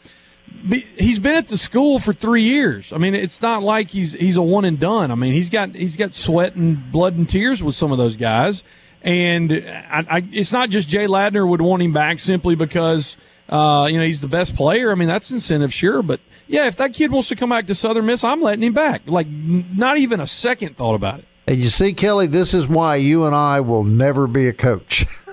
He's 0.66 1.18
been 1.18 1.34
at 1.34 1.48
the 1.48 1.56
school 1.56 1.98
for 1.98 2.12
three 2.12 2.42
years. 2.42 2.92
I 2.92 2.98
mean, 2.98 3.14
it's 3.14 3.42
not 3.42 3.62
like 3.62 3.90
he's 3.90 4.12
he's 4.12 4.36
a 4.36 4.42
one 4.42 4.64
and 4.64 4.78
done. 4.78 5.10
I 5.10 5.14
mean, 5.14 5.32
he's 5.32 5.50
got 5.50 5.74
he's 5.74 5.96
got 5.96 6.14
sweat 6.14 6.54
and 6.54 6.90
blood 6.92 7.16
and 7.16 7.28
tears 7.28 7.62
with 7.62 7.74
some 7.74 7.92
of 7.92 7.98
those 7.98 8.16
guys, 8.16 8.64
and 9.02 9.52
I, 9.52 10.06
I, 10.08 10.28
it's 10.32 10.52
not 10.52 10.70
just 10.70 10.88
Jay 10.88 11.06
Ladner 11.06 11.46
would 11.48 11.60
want 11.60 11.82
him 11.82 11.92
back 11.92 12.18
simply 12.18 12.54
because 12.54 13.16
uh, 13.48 13.88
you 13.90 13.98
know 13.98 14.04
he's 14.04 14.20
the 14.20 14.28
best 14.28 14.54
player. 14.56 14.90
I 14.90 14.94
mean, 14.94 15.08
that's 15.08 15.30
incentive, 15.30 15.72
sure, 15.72 16.02
but 16.02 16.20
yeah, 16.46 16.66
if 16.66 16.76
that 16.76 16.92
kid 16.92 17.10
wants 17.10 17.28
to 17.28 17.36
come 17.36 17.50
back 17.50 17.66
to 17.68 17.74
Southern 17.74 18.06
Miss, 18.06 18.22
I'm 18.24 18.42
letting 18.42 18.62
him 18.62 18.74
back. 18.74 19.02
Like, 19.06 19.26
not 19.26 19.96
even 19.98 20.20
a 20.20 20.26
second 20.26 20.76
thought 20.76 20.94
about 20.94 21.20
it. 21.20 21.24
And 21.46 21.56
you 21.56 21.70
see, 21.70 21.92
Kelly, 21.94 22.26
this 22.26 22.54
is 22.54 22.68
why 22.68 22.96
you 22.96 23.24
and 23.24 23.34
I 23.34 23.60
will 23.60 23.84
never 23.84 24.26
be 24.26 24.46
a 24.48 24.52
coach. 24.52 25.06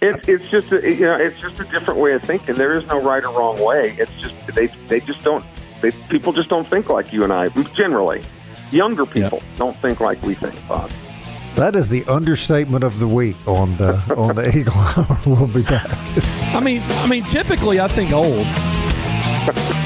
it, 0.00 0.28
it's 0.28 0.48
just 0.48 0.70
a, 0.72 0.80
you 0.88 1.00
know 1.00 1.16
it's 1.16 1.38
just 1.40 1.60
a 1.60 1.64
different 1.64 1.98
way 2.00 2.12
of 2.12 2.22
thinking. 2.22 2.54
There 2.54 2.76
is 2.76 2.86
no 2.86 3.02
right 3.02 3.24
or 3.24 3.36
wrong 3.36 3.62
way. 3.62 3.96
It's 3.98 4.12
just 4.12 4.34
they 4.54 4.68
they 4.88 5.00
just 5.00 5.22
don't 5.22 5.44
they, 5.80 5.90
people 6.08 6.32
just 6.32 6.48
don't 6.48 6.68
think 6.68 6.88
like 6.88 7.12
you 7.12 7.24
and 7.24 7.32
I 7.32 7.48
generally. 7.74 8.22
Younger 8.70 9.06
people 9.06 9.38
yep. 9.42 9.56
don't 9.56 9.76
think 9.78 9.98
like 10.00 10.20
we 10.22 10.34
think, 10.34 10.54
Bob. 10.68 10.90
That 11.56 11.74
is 11.74 11.88
the 11.88 12.04
understatement 12.04 12.84
of 12.84 12.98
the 13.00 13.08
week 13.08 13.36
on 13.46 13.76
the 13.78 13.94
on 14.16 14.36
the 14.36 14.46
Eagle 14.56 14.74
Hour. 14.74 15.18
We'll 15.26 15.48
be 15.48 15.62
back. 15.62 15.90
I 16.54 16.60
mean, 16.60 16.82
I 16.82 17.06
mean, 17.06 17.24
typically 17.24 17.80
I 17.80 17.88
think 17.88 18.12
old. 18.12 18.46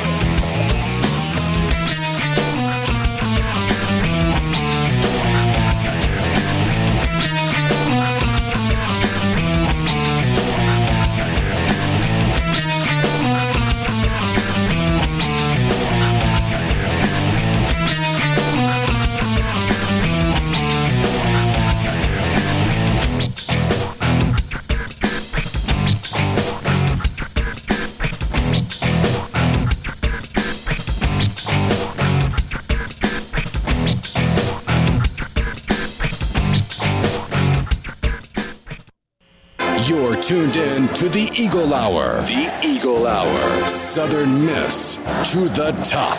tuned 40.23 40.57
in 40.57 40.87
to 40.95 41.09
the 41.09 41.29
Eagle 41.37 41.75
Hour. 41.75 42.15
The 42.23 42.57
Eagle 42.65 43.09
Hour. 43.09 43.69
Southern 43.69 44.47
Miss 44.47 44.99
to 45.33 45.49
the 45.49 45.73
top. 45.83 46.17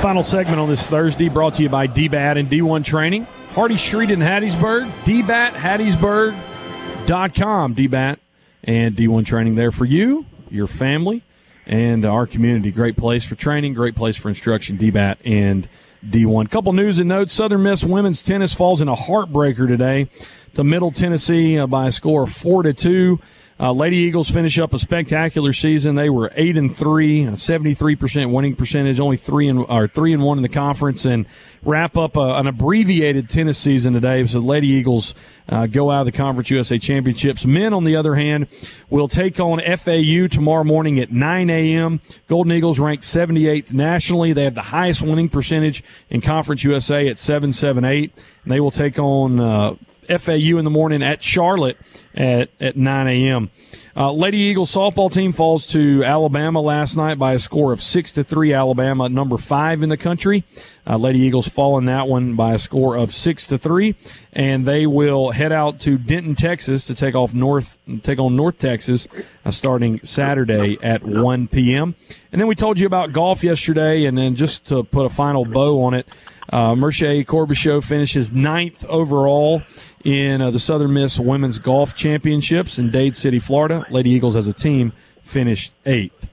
Final 0.00 0.22
segment 0.22 0.60
on 0.60 0.68
this 0.68 0.86
Thursday 0.86 1.28
brought 1.28 1.54
to 1.54 1.62
you 1.62 1.68
by 1.68 1.88
DBAT 1.88 2.38
and 2.38 2.48
D1 2.48 2.84
Training. 2.84 3.26
Hardy 3.50 3.76
Street 3.76 4.12
in 4.12 4.20
Hattiesburg. 4.20 4.88
DBAT, 5.02 5.50
Hattiesburg.com. 5.50 7.74
DBAT 7.74 8.18
and 8.62 8.94
D1 8.94 9.26
Training 9.26 9.56
there 9.56 9.72
for 9.72 9.86
you, 9.86 10.24
your 10.48 10.68
family, 10.68 11.24
and 11.66 12.04
our 12.04 12.28
community. 12.28 12.70
Great 12.70 12.96
place 12.96 13.24
for 13.24 13.34
training, 13.34 13.74
great 13.74 13.96
place 13.96 14.16
for 14.16 14.28
instruction. 14.28 14.78
DBAT 14.78 15.16
and 15.24 15.68
D1. 16.04 16.50
Couple 16.50 16.72
news 16.72 16.98
and 16.98 17.08
notes. 17.08 17.34
Southern 17.34 17.62
Miss 17.62 17.84
women's 17.84 18.22
tennis 18.22 18.54
falls 18.54 18.80
in 18.80 18.88
a 18.88 18.94
heartbreaker 18.94 19.68
today 19.68 20.08
to 20.54 20.64
Middle 20.64 20.90
Tennessee 20.90 21.58
uh, 21.58 21.66
by 21.66 21.88
a 21.88 21.92
score 21.92 22.24
of 22.24 22.32
4 22.32 22.64
to 22.64 22.72
2. 22.72 23.20
Uh, 23.60 23.72
Lady 23.72 23.98
Eagles 23.98 24.30
finish 24.30 24.58
up 24.58 24.72
a 24.72 24.78
spectacular 24.78 25.52
season. 25.52 25.94
They 25.94 26.08
were 26.08 26.32
eight 26.34 26.56
and 26.56 26.74
three, 26.74 27.24
a 27.24 27.36
seventy-three 27.36 27.94
percent 27.94 28.30
winning 28.30 28.56
percentage, 28.56 28.98
only 29.00 29.18
three 29.18 29.48
and 29.48 29.66
or 29.68 29.86
three 29.86 30.14
and 30.14 30.22
one 30.22 30.38
in 30.38 30.42
the 30.42 30.48
conference, 30.48 31.04
and 31.04 31.26
wrap 31.62 31.94
up 31.94 32.16
a, 32.16 32.36
an 32.36 32.46
abbreviated 32.46 33.28
tennis 33.28 33.58
season 33.58 33.92
today. 33.92 34.24
So 34.24 34.38
Lady 34.38 34.68
Eagles 34.68 35.14
uh, 35.50 35.66
go 35.66 35.90
out 35.90 36.00
of 36.00 36.06
the 36.06 36.12
Conference 36.12 36.48
USA 36.48 36.78
Championships. 36.78 37.44
Men, 37.44 37.74
on 37.74 37.84
the 37.84 37.96
other 37.96 38.14
hand, 38.14 38.46
will 38.88 39.08
take 39.08 39.38
on 39.38 39.60
FAU 39.60 40.26
tomorrow 40.28 40.64
morning 40.64 40.98
at 40.98 41.12
9 41.12 41.50
a.m. 41.50 42.00
Golden 42.28 42.52
Eagles 42.52 42.78
ranked 42.78 43.04
78th 43.04 43.74
nationally. 43.74 44.32
They 44.32 44.44
have 44.44 44.54
the 44.54 44.62
highest 44.62 45.02
winning 45.02 45.28
percentage 45.28 45.84
in 46.08 46.22
Conference 46.22 46.64
USA 46.64 47.08
at 47.08 47.18
778. 47.18 48.14
And 48.44 48.52
they 48.52 48.60
will 48.60 48.70
take 48.70 48.98
on 48.98 49.38
uh, 49.38 49.74
FAU 50.18 50.58
in 50.58 50.64
the 50.64 50.70
morning 50.70 51.02
at 51.02 51.22
Charlotte 51.22 51.76
at, 52.14 52.50
at 52.60 52.76
9 52.76 53.06
a.m. 53.06 53.50
Uh, 53.96 54.12
Lady 54.12 54.38
Eagles 54.38 54.72
softball 54.72 55.12
team 55.12 55.32
falls 55.32 55.66
to 55.66 56.04
Alabama 56.04 56.60
last 56.60 56.96
night 56.96 57.18
by 57.18 57.32
a 57.32 57.38
score 57.38 57.72
of 57.72 57.82
six 57.82 58.12
to 58.12 58.24
three. 58.24 58.52
Alabama 58.52 59.08
number 59.08 59.36
five 59.36 59.82
in 59.82 59.88
the 59.88 59.96
country. 59.96 60.44
Uh, 60.86 60.96
Lady 60.96 61.20
Eagles 61.20 61.48
fall 61.48 61.76
in 61.76 61.84
that 61.86 62.08
one 62.08 62.34
by 62.34 62.54
a 62.54 62.58
score 62.58 62.96
of 62.96 63.14
six 63.14 63.46
to 63.48 63.58
three, 63.58 63.94
and 64.32 64.64
they 64.64 64.86
will 64.86 65.30
head 65.32 65.52
out 65.52 65.80
to 65.80 65.98
Denton, 65.98 66.34
Texas, 66.34 66.86
to 66.86 66.94
take 66.94 67.14
off 67.14 67.34
North, 67.34 67.78
take 68.02 68.18
on 68.18 68.36
North 68.36 68.58
Texas, 68.58 69.06
uh, 69.44 69.50
starting 69.50 70.00
Saturday 70.02 70.78
at 70.82 71.02
1 71.02 71.48
p.m. 71.48 71.94
And 72.32 72.40
then 72.40 72.48
we 72.48 72.54
told 72.54 72.78
you 72.78 72.86
about 72.86 73.12
golf 73.12 73.44
yesterday, 73.44 74.04
and 74.06 74.16
then 74.16 74.34
just 74.34 74.66
to 74.66 74.82
put 74.82 75.04
a 75.04 75.10
final 75.10 75.44
bow 75.44 75.82
on 75.82 75.94
it, 75.94 76.06
uh, 76.50 76.74
Merche 76.74 77.84
finishes 77.84 78.32
ninth 78.32 78.84
overall 78.86 79.62
in 80.04 80.40
uh, 80.40 80.50
the 80.50 80.58
Southern 80.58 80.92
Miss 80.94 81.18
Women's 81.18 81.58
Golf 81.58 81.94
Championships 81.94 82.78
in 82.78 82.90
Dade 82.90 83.16
City, 83.16 83.38
Florida. 83.38 83.84
Lady 83.90 84.10
Eagles 84.10 84.36
as 84.36 84.48
a 84.48 84.52
team 84.52 84.92
finished 85.22 85.72
eighth. 85.86 86.28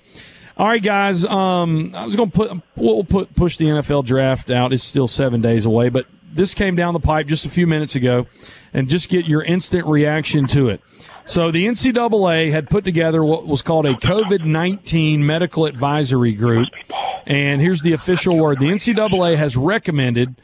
All 0.58 0.68
right, 0.68 0.82
guys. 0.82 1.24
Um, 1.24 1.94
I 1.94 2.06
was 2.06 2.16
going 2.16 2.32
to 2.32 2.36
put 2.36 2.52
we'll 2.76 3.04
put 3.04 3.36
push 3.36 3.58
the 3.58 3.66
NFL 3.66 4.06
draft 4.06 4.50
out. 4.50 4.74
It's 4.74 4.84
still 4.84 5.08
seven 5.08 5.40
days 5.40 5.66
away, 5.66 5.90
but 5.90 6.08
this 6.34 6.56
came 6.56 6.76
down 6.76 6.94
the 6.94 7.00
pipe 7.00 7.28
just 7.28 7.46
a 7.46 7.50
few 7.50 7.68
minutes 7.68 7.94
ago, 7.94 8.26
and 8.74 8.90
just 8.90 9.10
get 9.10 9.26
your 9.26 9.44
instant 9.44 9.86
reaction 9.86 10.48
to 10.48 10.70
it. 10.70 10.82
So 11.26 11.52
the 11.52 11.66
NCAA 11.68 12.52
had 12.52 12.70
put 12.70 12.86
together 12.86 13.24
what 13.24 13.46
was 13.46 13.62
called 13.62 13.86
a 13.86 13.94
COVID 13.96 14.46
nineteen 14.46 15.24
medical 15.26 15.68
advisory 15.68 16.34
group, 16.34 16.70
and 17.28 17.62
here's 17.62 17.82
the 17.82 17.94
official 17.94 18.38
word: 18.38 18.60
the 18.60 18.68
NCAA 18.68 19.38
has 19.38 19.56
recommended 19.56 20.36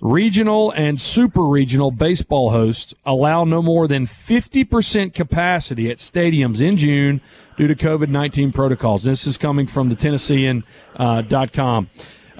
regional 0.00 0.70
and 0.70 1.00
super 1.00 1.42
regional 1.42 1.90
baseball 1.90 2.50
hosts 2.50 2.94
allow 3.04 3.44
no 3.44 3.60
more 3.60 3.86
than 3.86 4.06
50% 4.06 5.12
capacity 5.12 5.90
at 5.90 5.98
stadiums 5.98 6.60
in 6.60 6.78
June 6.78 7.20
due 7.58 7.66
to 7.66 7.74
COVID 7.74 8.08
19 8.08 8.52
protocols. 8.52 9.02
This 9.02 9.26
is 9.26 9.36
coming 9.36 9.66
from 9.66 9.90
the 9.90 9.94
Tennessean.com. 9.94 10.64
Uh, 10.96 11.22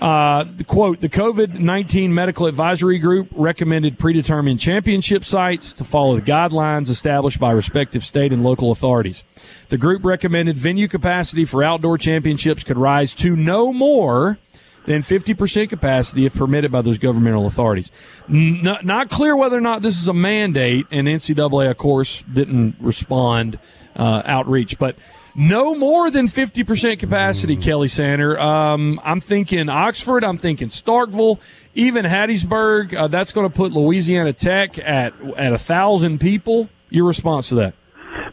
uh, 0.01 0.45
the 0.57 0.65
quote, 0.65 1.01
the 1.01 1.11
COVID 1.11 1.59
19 1.59 2.15
medical 2.15 2.47
advisory 2.47 2.99
group 2.99 3.29
recommended 3.33 3.99
predetermined 3.99 4.59
championship 4.59 5.27
sites 5.27 5.75
to 5.75 5.85
follow 5.85 6.17
the 6.17 6.23
guidelines 6.23 6.89
established 6.89 7.39
by 7.39 7.51
respective 7.51 8.03
state 8.03 8.33
and 8.33 8.43
local 8.43 8.71
authorities. 8.71 9.25
The 9.69 9.77
group 9.77 10.03
recommended 10.03 10.57
venue 10.57 10.89
capacity 10.89 11.45
for 11.45 11.63
outdoor 11.63 11.99
championships 11.99 12.65
could 12.65 12.79
rise 12.79 13.13
to 13.17 13.37
no 13.37 13.75
more 13.75 14.39
than 14.87 15.03
50% 15.03 15.69
capacity 15.69 16.25
if 16.25 16.35
permitted 16.35 16.73
by 16.73 16.81
those 16.81 16.97
governmental 16.97 17.47
authorities. 17.47 17.93
Not, 18.27 18.87
not, 18.87 19.11
clear 19.11 19.37
whether 19.37 19.57
or 19.57 19.61
not 19.61 19.83
this 19.83 20.01
is 20.01 20.09
a 20.09 20.15
mandate, 20.15 20.87
and 20.91 21.07
NCAA, 21.07 21.71
of 21.71 21.77
course, 21.77 22.25
didn't 22.33 22.77
respond 22.81 23.59
uh, 23.95 24.23
outreach, 24.25 24.79
but 24.79 24.97
no 25.35 25.75
more 25.75 26.11
than 26.11 26.27
50% 26.27 26.99
capacity, 26.99 27.57
mm. 27.57 27.63
Kelly 27.63 27.89
Sander. 27.89 28.39
Um, 28.39 29.01
I'm 29.05 29.21
thinking 29.21 29.69
Oxford, 29.69 30.25
I'm 30.25 30.39
thinking 30.39 30.69
Starkville, 30.69 31.39
even 31.75 32.05
Hattiesburg. 32.05 32.95
Uh, 32.95 33.09
that's 33.09 33.33
going 33.33 33.49
to 33.49 33.55
put 33.55 33.73
Louisiana 33.73 34.33
Tech 34.33 34.79
at 34.79 35.15
at 35.37 35.53
a 35.53 35.59
thousand 35.59 36.21
people. 36.21 36.69
Your 36.89 37.07
response 37.07 37.51
to 37.51 37.57
that? 37.57 37.75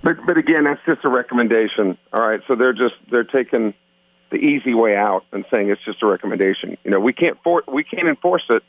But 0.04 0.18
but 0.26 0.38
again, 0.38 0.64
that's 0.64 0.82
just 0.86 1.06
a 1.06 1.10
recommendation. 1.10 1.98
All 2.14 2.28
right, 2.28 2.42
so 2.48 2.56
they're 2.56 2.74
just 2.74 2.96
they're 3.12 3.24
taking 3.24 3.74
the 4.32 4.38
easy 4.38 4.74
way 4.74 4.96
out 4.96 5.24
and 5.32 5.46
saying 5.54 5.70
it's 5.70 5.84
just 5.86 6.04
a 6.04 6.08
recommendation. 6.08 6.78
You 6.84 6.92
know, 6.92 7.00
we 7.00 7.14
can't 7.14 7.38
for, 7.44 7.64
we 7.72 7.84
can't 7.84 8.08
enforce 8.08 8.44
it. 8.50 8.64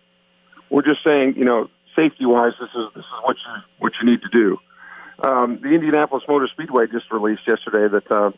We're 0.70 0.83
just 0.83 1.03
saying, 1.05 1.35
you 1.37 1.45
know, 1.45 1.68
safety 1.99 2.26
wise, 2.26 2.53
this 2.61 2.68
is 2.74 2.95
this 2.95 3.05
is 3.05 3.24
what 3.24 3.37
you 3.37 3.62
what 3.79 3.93
you 4.01 4.11
need 4.11 4.20
to 4.22 4.29
do. 4.29 4.59
Um, 5.21 5.59
the 5.62 5.71
Indianapolis 5.71 6.25
Motor 6.29 6.49
Speedway 6.53 6.87
just 6.87 7.11
released 7.11 7.43
yesterday 7.47 7.89
that 7.89 8.11
uh, 8.11 8.31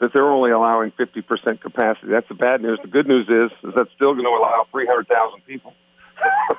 that 0.00 0.12
they're 0.12 0.30
only 0.30 0.50
allowing 0.50 0.92
50% 0.92 1.60
capacity. 1.60 2.08
That's 2.08 2.28
the 2.28 2.34
bad 2.34 2.62
news. 2.62 2.78
The 2.82 2.88
good 2.88 3.08
news 3.08 3.26
is 3.28 3.50
is 3.68 3.74
that's 3.74 3.90
still 3.96 4.12
going 4.14 4.24
to 4.24 4.30
allow 4.30 4.66
300,000 4.70 5.44
people. 5.46 5.74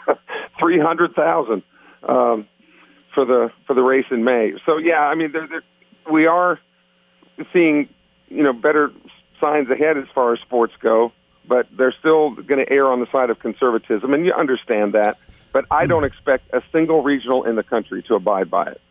300,000 0.62 1.64
um, 2.04 2.48
for 3.14 3.26
the 3.26 3.52
for 3.68 3.74
the 3.74 3.84
race 3.84 4.06
in 4.12 4.24
May. 4.24 4.54
So 4.66 4.78
yeah, 4.78 5.02
I 5.02 5.16
mean, 5.16 5.32
they're, 5.32 5.48
they're, 5.48 5.64
we 6.12 6.26
are 6.28 6.60
seeing 7.54 7.90
you 8.28 8.44
know 8.44 8.54
better 8.54 8.92
signs 9.42 9.70
ahead 9.70 9.98
as 9.98 10.06
far 10.14 10.34
as 10.34 10.40
sports 10.42 10.74
go, 10.80 11.12
but 11.48 11.68
they're 11.78 11.96
still 12.00 12.32
going 12.32 12.66
to 12.66 12.72
err 12.72 12.92
on 12.92 13.00
the 13.00 13.08
side 13.12 13.30
of 13.30 13.40
conservatism, 13.40 14.14
and 14.14 14.26
you 14.26 14.34
understand 14.34 14.94
that. 14.94 15.18
But 15.52 15.66
I 15.72 15.88
don't 15.88 16.04
expect 16.04 16.54
a 16.54 16.62
single 16.72 17.02
regional 17.02 17.44
in 17.44 17.56
the 17.56 17.64
country 17.64 18.04
to 18.04 18.16
abide 18.16 18.52
by 18.52 18.68
it. 18.68 18.82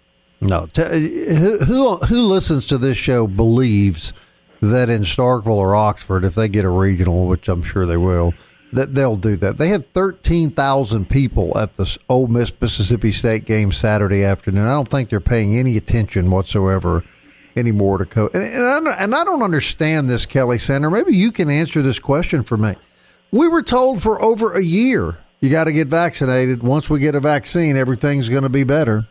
No, 0.41 0.68
who, 0.76 1.59
who 1.64 1.97
who 1.97 2.22
listens 2.22 2.66
to 2.66 2.78
this 2.78 2.97
show 2.97 3.26
believes 3.26 4.12
that 4.61 4.89
in 4.89 5.03
Starkville 5.03 5.57
or 5.57 5.74
Oxford, 5.74 6.24
if 6.24 6.34
they 6.34 6.49
get 6.49 6.64
a 6.64 6.70
regional, 6.70 7.26
which 7.26 7.49
I'm 7.49 7.62
sure 7.62 7.86
they 7.86 7.97
will, 7.97 8.34
that 8.72 8.95
they'll 8.95 9.16
do 9.16 9.36
that. 9.36 9.59
They 9.59 9.68
had 9.68 9.89
13,000 9.89 11.09
people 11.09 11.57
at 11.57 11.76
the 11.76 11.97
Ole 12.09 12.26
Miss 12.26 12.53
Mississippi 12.61 13.12
State 13.12 13.45
game 13.45 13.72
Saturday 13.72 14.24
afternoon. 14.24 14.64
I 14.64 14.72
don't 14.72 14.89
think 14.89 15.09
they're 15.09 15.20
paying 15.20 15.57
any 15.57 15.76
attention 15.76 16.30
whatsoever 16.30 17.05
anymore 17.57 17.99
to 17.99 18.05
COVID. 18.05 18.34
And, 18.34 18.45
and, 18.45 18.89
and 18.89 19.14
I 19.14 19.24
don't 19.24 19.43
understand 19.43 20.09
this, 20.09 20.26
Kelly 20.26 20.59
Center. 20.59 20.91
Maybe 20.91 21.16
you 21.16 21.32
can 21.32 21.51
answer 21.51 21.82
this 21.82 21.99
question 21.99 22.43
for 22.43 22.57
me. 22.57 22.76
We 23.30 23.49
were 23.49 23.62
told 23.62 24.03
for 24.03 24.22
over 24.22 24.55
a 24.55 24.62
year 24.62 25.18
you 25.41 25.51
got 25.51 25.64
to 25.64 25.72
get 25.72 25.89
vaccinated. 25.89 26.62
Once 26.62 26.91
we 26.91 27.01
get 27.01 27.14
a 27.14 27.20
vaccine, 27.20 27.76
everything's 27.76 28.28
going 28.28 28.43
to 28.43 28.49
be 28.49 28.64
better. 28.64 29.07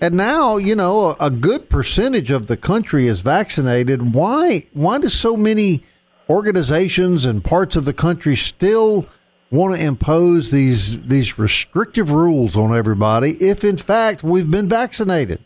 And 0.00 0.14
now, 0.14 0.58
you 0.58 0.76
know, 0.76 1.16
a, 1.18 1.28
good 1.28 1.68
percentage 1.68 2.30
of 2.30 2.46
the 2.46 2.56
country 2.56 3.06
is 3.08 3.20
vaccinated. 3.20 4.14
Why? 4.14 4.66
Why 4.72 4.98
do 4.98 5.08
so 5.08 5.36
many 5.36 5.82
organizations 6.30 7.24
and 7.24 7.42
parts 7.42 7.74
of 7.74 7.84
the 7.84 7.92
country 7.92 8.36
still 8.36 9.06
want 9.50 9.74
to 9.74 9.84
impose 9.84 10.50
these 10.50 11.00
these 11.06 11.38
restrictive 11.38 12.12
rules 12.12 12.56
on 12.56 12.76
everybody 12.76 13.32
if, 13.40 13.64
in 13.64 13.76
fact, 13.76 14.22
we've 14.22 14.50
been 14.50 14.68
vaccinated? 14.68 15.42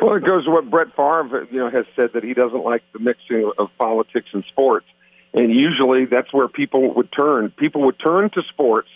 Well, 0.00 0.14
it 0.16 0.24
goes 0.24 0.44
to 0.44 0.50
what 0.52 0.70
Brett 0.70 0.94
Favre, 0.94 1.48
you 1.50 1.58
know, 1.58 1.70
has 1.70 1.86
said 1.96 2.10
that 2.12 2.22
he 2.22 2.34
doesn't 2.34 2.62
like 2.62 2.82
the 2.92 3.00
mixing 3.00 3.50
of 3.58 3.70
politics 3.76 4.28
and 4.32 4.44
sports, 4.50 4.86
and 5.32 5.50
usually 5.50 6.04
that's 6.04 6.32
where 6.32 6.46
people 6.46 6.94
would 6.94 7.10
turn. 7.10 7.50
People 7.50 7.82
would 7.86 7.98
turn 7.98 8.30
to 8.30 8.42
sports 8.52 8.88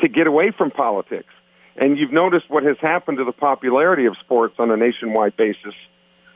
to 0.00 0.08
get 0.08 0.26
away 0.28 0.52
from 0.56 0.70
politics, 0.70 1.32
and 1.78 1.98
you've 1.98 2.12
noticed 2.12 2.48
what 2.48 2.62
has 2.62 2.76
happened 2.80 3.18
to 3.18 3.24
the 3.24 3.32
popularity 3.32 4.06
of 4.06 4.16
sports 4.24 4.54
on 4.58 4.70
a 4.70 4.76
nationwide 4.76 5.36
basis 5.36 5.74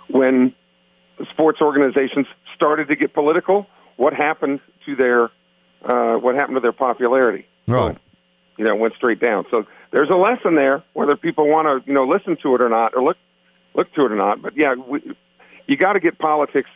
when 0.08 0.54
sports 1.30 1.60
organizations 1.60 2.26
started 2.54 2.88
to 2.88 2.96
get 2.96 3.14
political. 3.14 3.66
What 3.96 4.12
happened 4.12 4.60
to 4.86 4.96
their 4.96 5.24
uh, 5.82 6.18
what 6.18 6.34
happened 6.34 6.56
to 6.56 6.60
their 6.60 6.72
popularity? 6.72 7.46
Right. 7.66 7.94
So, 7.94 8.00
you 8.58 8.64
know, 8.66 8.74
it 8.74 8.78
went 8.78 8.94
straight 8.94 9.20
down. 9.20 9.46
So 9.50 9.66
there's 9.90 10.10
a 10.10 10.16
lesson 10.16 10.54
there, 10.54 10.84
whether 10.92 11.16
people 11.16 11.48
want 11.48 11.66
to, 11.66 11.88
you 11.88 11.94
know, 11.94 12.06
listen 12.06 12.36
to 12.42 12.54
it 12.54 12.62
or 12.62 12.68
not, 12.68 12.94
or 12.94 13.02
look 13.02 13.16
look 13.74 13.92
to 13.94 14.02
it 14.02 14.12
or 14.12 14.16
not. 14.16 14.42
But 14.42 14.56
yeah, 14.56 14.74
we, 14.74 15.16
you 15.66 15.76
got 15.76 15.94
to 15.94 16.00
get 16.00 16.18
politics 16.18 16.70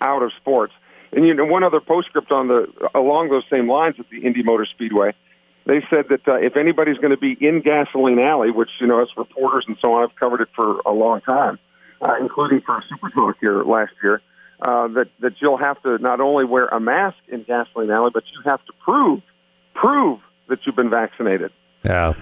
out 0.00 0.22
of 0.22 0.32
sports. 0.40 0.72
And 1.12 1.26
you 1.26 1.34
know, 1.34 1.44
one 1.44 1.64
other 1.64 1.80
postscript 1.80 2.30
on 2.30 2.48
the 2.48 2.66
along 2.94 3.30
those 3.30 3.44
same 3.50 3.68
lines 3.68 3.96
at 3.98 4.06
the 4.10 4.24
Indy 4.24 4.42
Motor 4.42 4.66
Speedway 4.66 5.14
they 5.66 5.80
said 5.90 6.06
that 6.10 6.26
uh, 6.28 6.34
if 6.34 6.56
anybody's 6.56 6.98
going 6.98 7.10
to 7.10 7.16
be 7.16 7.36
in 7.40 7.60
Gasoline 7.60 8.18
Alley, 8.18 8.50
which 8.50 8.70
you 8.80 8.86
know, 8.86 9.00
as 9.00 9.08
reporters 9.16 9.64
and 9.66 9.76
so 9.82 9.94
on, 9.94 10.04
I've 10.04 10.16
covered 10.16 10.40
it 10.42 10.48
for 10.54 10.80
a 10.84 10.92
long 10.92 11.20
time, 11.22 11.58
uh, 12.00 12.14
including 12.20 12.60
for 12.60 12.82
Super 12.88 13.10
Talk 13.10 13.36
here 13.40 13.62
last 13.62 13.92
year, 14.02 14.20
uh, 14.60 14.88
that 14.88 15.08
that 15.20 15.32
you'll 15.40 15.58
have 15.58 15.82
to 15.82 15.98
not 15.98 16.20
only 16.20 16.44
wear 16.44 16.66
a 16.66 16.80
mask 16.80 17.16
in 17.28 17.44
Gasoline 17.44 17.90
Alley, 17.90 18.10
but 18.12 18.24
you 18.32 18.50
have 18.50 18.64
to 18.66 18.72
prove 18.84 19.22
prove 19.74 20.20
that 20.48 20.58
you've 20.64 20.76
been 20.76 20.90
vaccinated. 20.90 21.50
Yeah. 21.84 22.14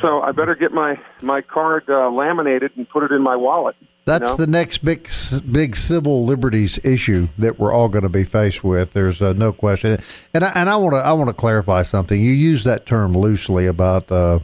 So 0.00 0.22
I 0.22 0.32
better 0.32 0.54
get 0.54 0.72
my 0.72 0.98
my 1.20 1.42
card 1.42 1.84
uh, 1.88 2.10
laminated 2.10 2.72
and 2.76 2.88
put 2.88 3.02
it 3.02 3.12
in 3.12 3.22
my 3.22 3.36
wallet. 3.36 3.76
That's 4.06 4.32
you 4.32 4.38
know? 4.38 4.44
the 4.44 4.46
next 4.46 4.78
big 4.78 5.08
big 5.50 5.76
civil 5.76 6.24
liberties 6.24 6.78
issue 6.84 7.28
that 7.38 7.58
we're 7.58 7.72
all 7.72 7.88
going 7.88 8.02
to 8.02 8.08
be 8.08 8.24
faced 8.24 8.64
with. 8.64 8.92
There's 8.92 9.20
uh, 9.20 9.34
no 9.34 9.52
question. 9.52 9.98
And 10.32 10.44
I, 10.44 10.52
and 10.54 10.70
I 10.70 10.76
want 10.76 10.94
to 10.94 10.98
I 10.98 11.12
want 11.12 11.28
to 11.28 11.34
clarify 11.34 11.82
something. 11.82 12.20
You 12.20 12.32
use 12.32 12.64
that 12.64 12.86
term 12.86 13.12
loosely 13.12 13.66
about 13.66 14.10
uh, 14.10 14.40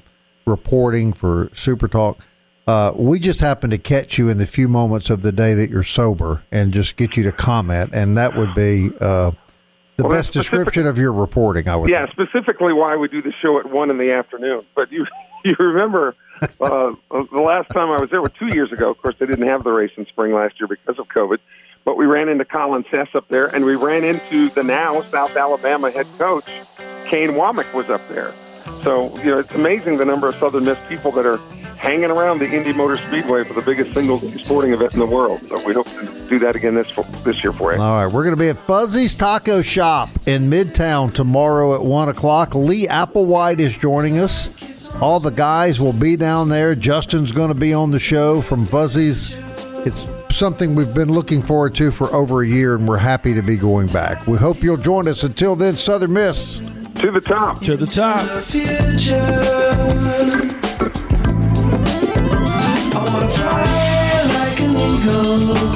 reporting 0.47 1.13
for 1.13 1.49
Super 1.53 1.89
Talk. 1.89 2.25
Uh, 2.67 2.93
we 2.97 3.19
just 3.19 3.41
happen 3.41 3.71
to 3.71 3.79
catch 3.79 4.19
you 4.19 4.29
in 4.29 4.39
the 4.39 4.47
few 4.47 4.69
moments 4.69 5.09
of 5.09 5.23
the 5.23 5.31
day 5.31 5.55
that 5.55 5.71
you're 5.71 5.85
sober 5.85 6.43
and 6.51 6.73
just 6.73 6.97
get 6.97 7.17
you 7.17 7.23
to 7.23 7.31
comment, 7.31 7.91
and 7.95 8.17
that 8.17 8.37
would 8.37 8.53
be 8.55 8.91
uh, 9.01 9.31
the 9.97 10.03
Well, 10.03 10.11
best 10.11 10.33
description 10.33 10.85
of 10.87 10.99
your 10.99 11.13
reporting. 11.13 11.69
I 11.69 11.77
would. 11.77 11.89
Yeah, 11.89 12.07
specifically 12.11 12.73
why 12.73 12.97
we 12.97 13.07
do 13.09 13.23
the 13.23 13.33
show 13.45 13.59
at 13.61 13.71
one 13.71 13.89
in 13.91 13.99
the 13.99 14.13
afternoon. 14.13 14.65
But 14.75 14.91
you 14.91 15.07
you 15.45 15.55
remember 15.59 16.15
uh, 16.43 16.95
the 17.11 17.41
last 17.41 17.71
time 17.71 17.91
I 17.91 18.01
was 18.01 18.09
there 18.11 18.23
was 18.23 18.33
two 18.39 18.49
years 18.49 18.73
ago. 18.73 18.91
Of 18.91 18.99
course, 18.99 19.15
they 19.19 19.27
didn't 19.27 19.49
have 19.49 19.65
the 19.65 19.73
race 19.73 19.93
in 19.97 20.07
spring 20.07 20.33
last 20.33 20.61
year 20.61 20.69
because 20.69 20.99
of 20.99 21.09
COVID. 21.09 21.39
But 21.85 21.97
we 21.97 22.07
ran 22.07 22.29
into 22.29 22.45
Colin 22.45 22.85
Sess 22.91 23.09
up 23.15 23.29
there, 23.29 23.47
and 23.47 23.65
we 23.65 23.77
ran 23.77 24.03
into 24.03 24.51
the 24.51 24.65
now 24.65 25.03
South 25.13 25.37
Alabama 25.37 25.91
head 25.91 26.07
coach 26.19 26.49
Kane 27.07 27.31
Wommack 27.31 27.73
was 27.73 27.89
up 27.89 28.01
there. 28.09 28.35
So 28.87 29.13
you 29.19 29.33
know, 29.33 29.41
it's 29.41 29.53
amazing 29.53 29.97
the 29.97 30.05
number 30.05 30.29
of 30.29 30.37
Southern 30.37 30.65
Miss 30.65 30.79
people 30.89 31.11
that 31.11 31.27
are 31.27 31.39
hanging 31.77 32.05
around 32.05 32.39
the 32.39 32.49
Indy 32.49 32.73
Motor 32.73 32.97
Speedway 32.97 33.43
for 33.43 33.53
the 33.53 33.61
biggest 33.61 33.93
single 33.93 34.21
sporting 34.45 34.73
event 34.73 34.95
in 34.95 35.01
the 35.01 35.07
world. 35.07 35.41
So 35.49 35.61
we 35.67 35.75
hope 35.75 35.89
to 35.89 36.29
do 36.29 36.39
that 36.39 36.55
again 36.55 36.77
this 36.77 36.87
this 37.25 37.43
year 37.43 37.53
for 37.53 37.75
you. 37.75 37.83
All 37.83 38.05
right, 38.05 38.07
we're 38.07 38.23
going 38.23 38.37
to 38.37 38.41
be 38.41 38.49
at 38.49 38.65
Fuzzy's 38.65 39.17
Taco 39.17 39.61
Shop 39.61 40.09
in 40.27 40.49
Midtown 40.49 41.13
tomorrow 41.13 41.75
at 41.75 41.83
one 41.83 42.09
o'clock. 42.09 42.55
Lee 42.55 42.87
Applewhite 42.87 43.59
is 43.59 43.77
joining 43.77 44.21
us. 44.21 44.51
All 45.03 45.19
the 45.19 45.33
guys 45.33 45.81
will 45.81 45.93
be 45.93 46.15
down 46.15 46.49
there. 46.49 46.77
Justin's 46.77 47.33
going 47.33 47.49
to 47.49 47.59
be 47.59 47.75
on 47.75 47.91
the 47.91 47.99
show 47.99 48.41
from 48.41 48.65
Fuzzy's. 48.65 49.37
It's 49.85 50.09
something 50.31 50.77
we've 50.77 50.95
been 50.95 51.13
looking 51.13 51.43
forward 51.43 51.75
to 51.75 51.91
for 51.91 52.07
over 52.15 52.43
a 52.43 52.47
year, 52.47 52.77
and 52.77 52.87
we're 52.87 52.99
happy 52.99 53.35
to 53.35 53.43
be 53.43 53.57
going 53.57 53.89
back. 53.89 54.29
We 54.29 54.39
hope 54.39 54.63
you'll 54.63 54.77
join 54.77 55.09
us. 55.09 55.25
Until 55.25 55.57
then, 55.57 55.77
Southern 55.77 56.13
Miss. 56.13 56.61
To 57.01 57.11
the 57.11 57.21
top. 57.21 57.61
To 57.61 57.77
the 57.77 57.87
top. 57.87 58.27
the 58.27 58.41
future. 58.41 59.17
I 62.95 63.05
wanna 63.13 63.29
fly 63.29 64.23
like 64.35 64.61
an 64.61 64.77
eagle 64.77 65.76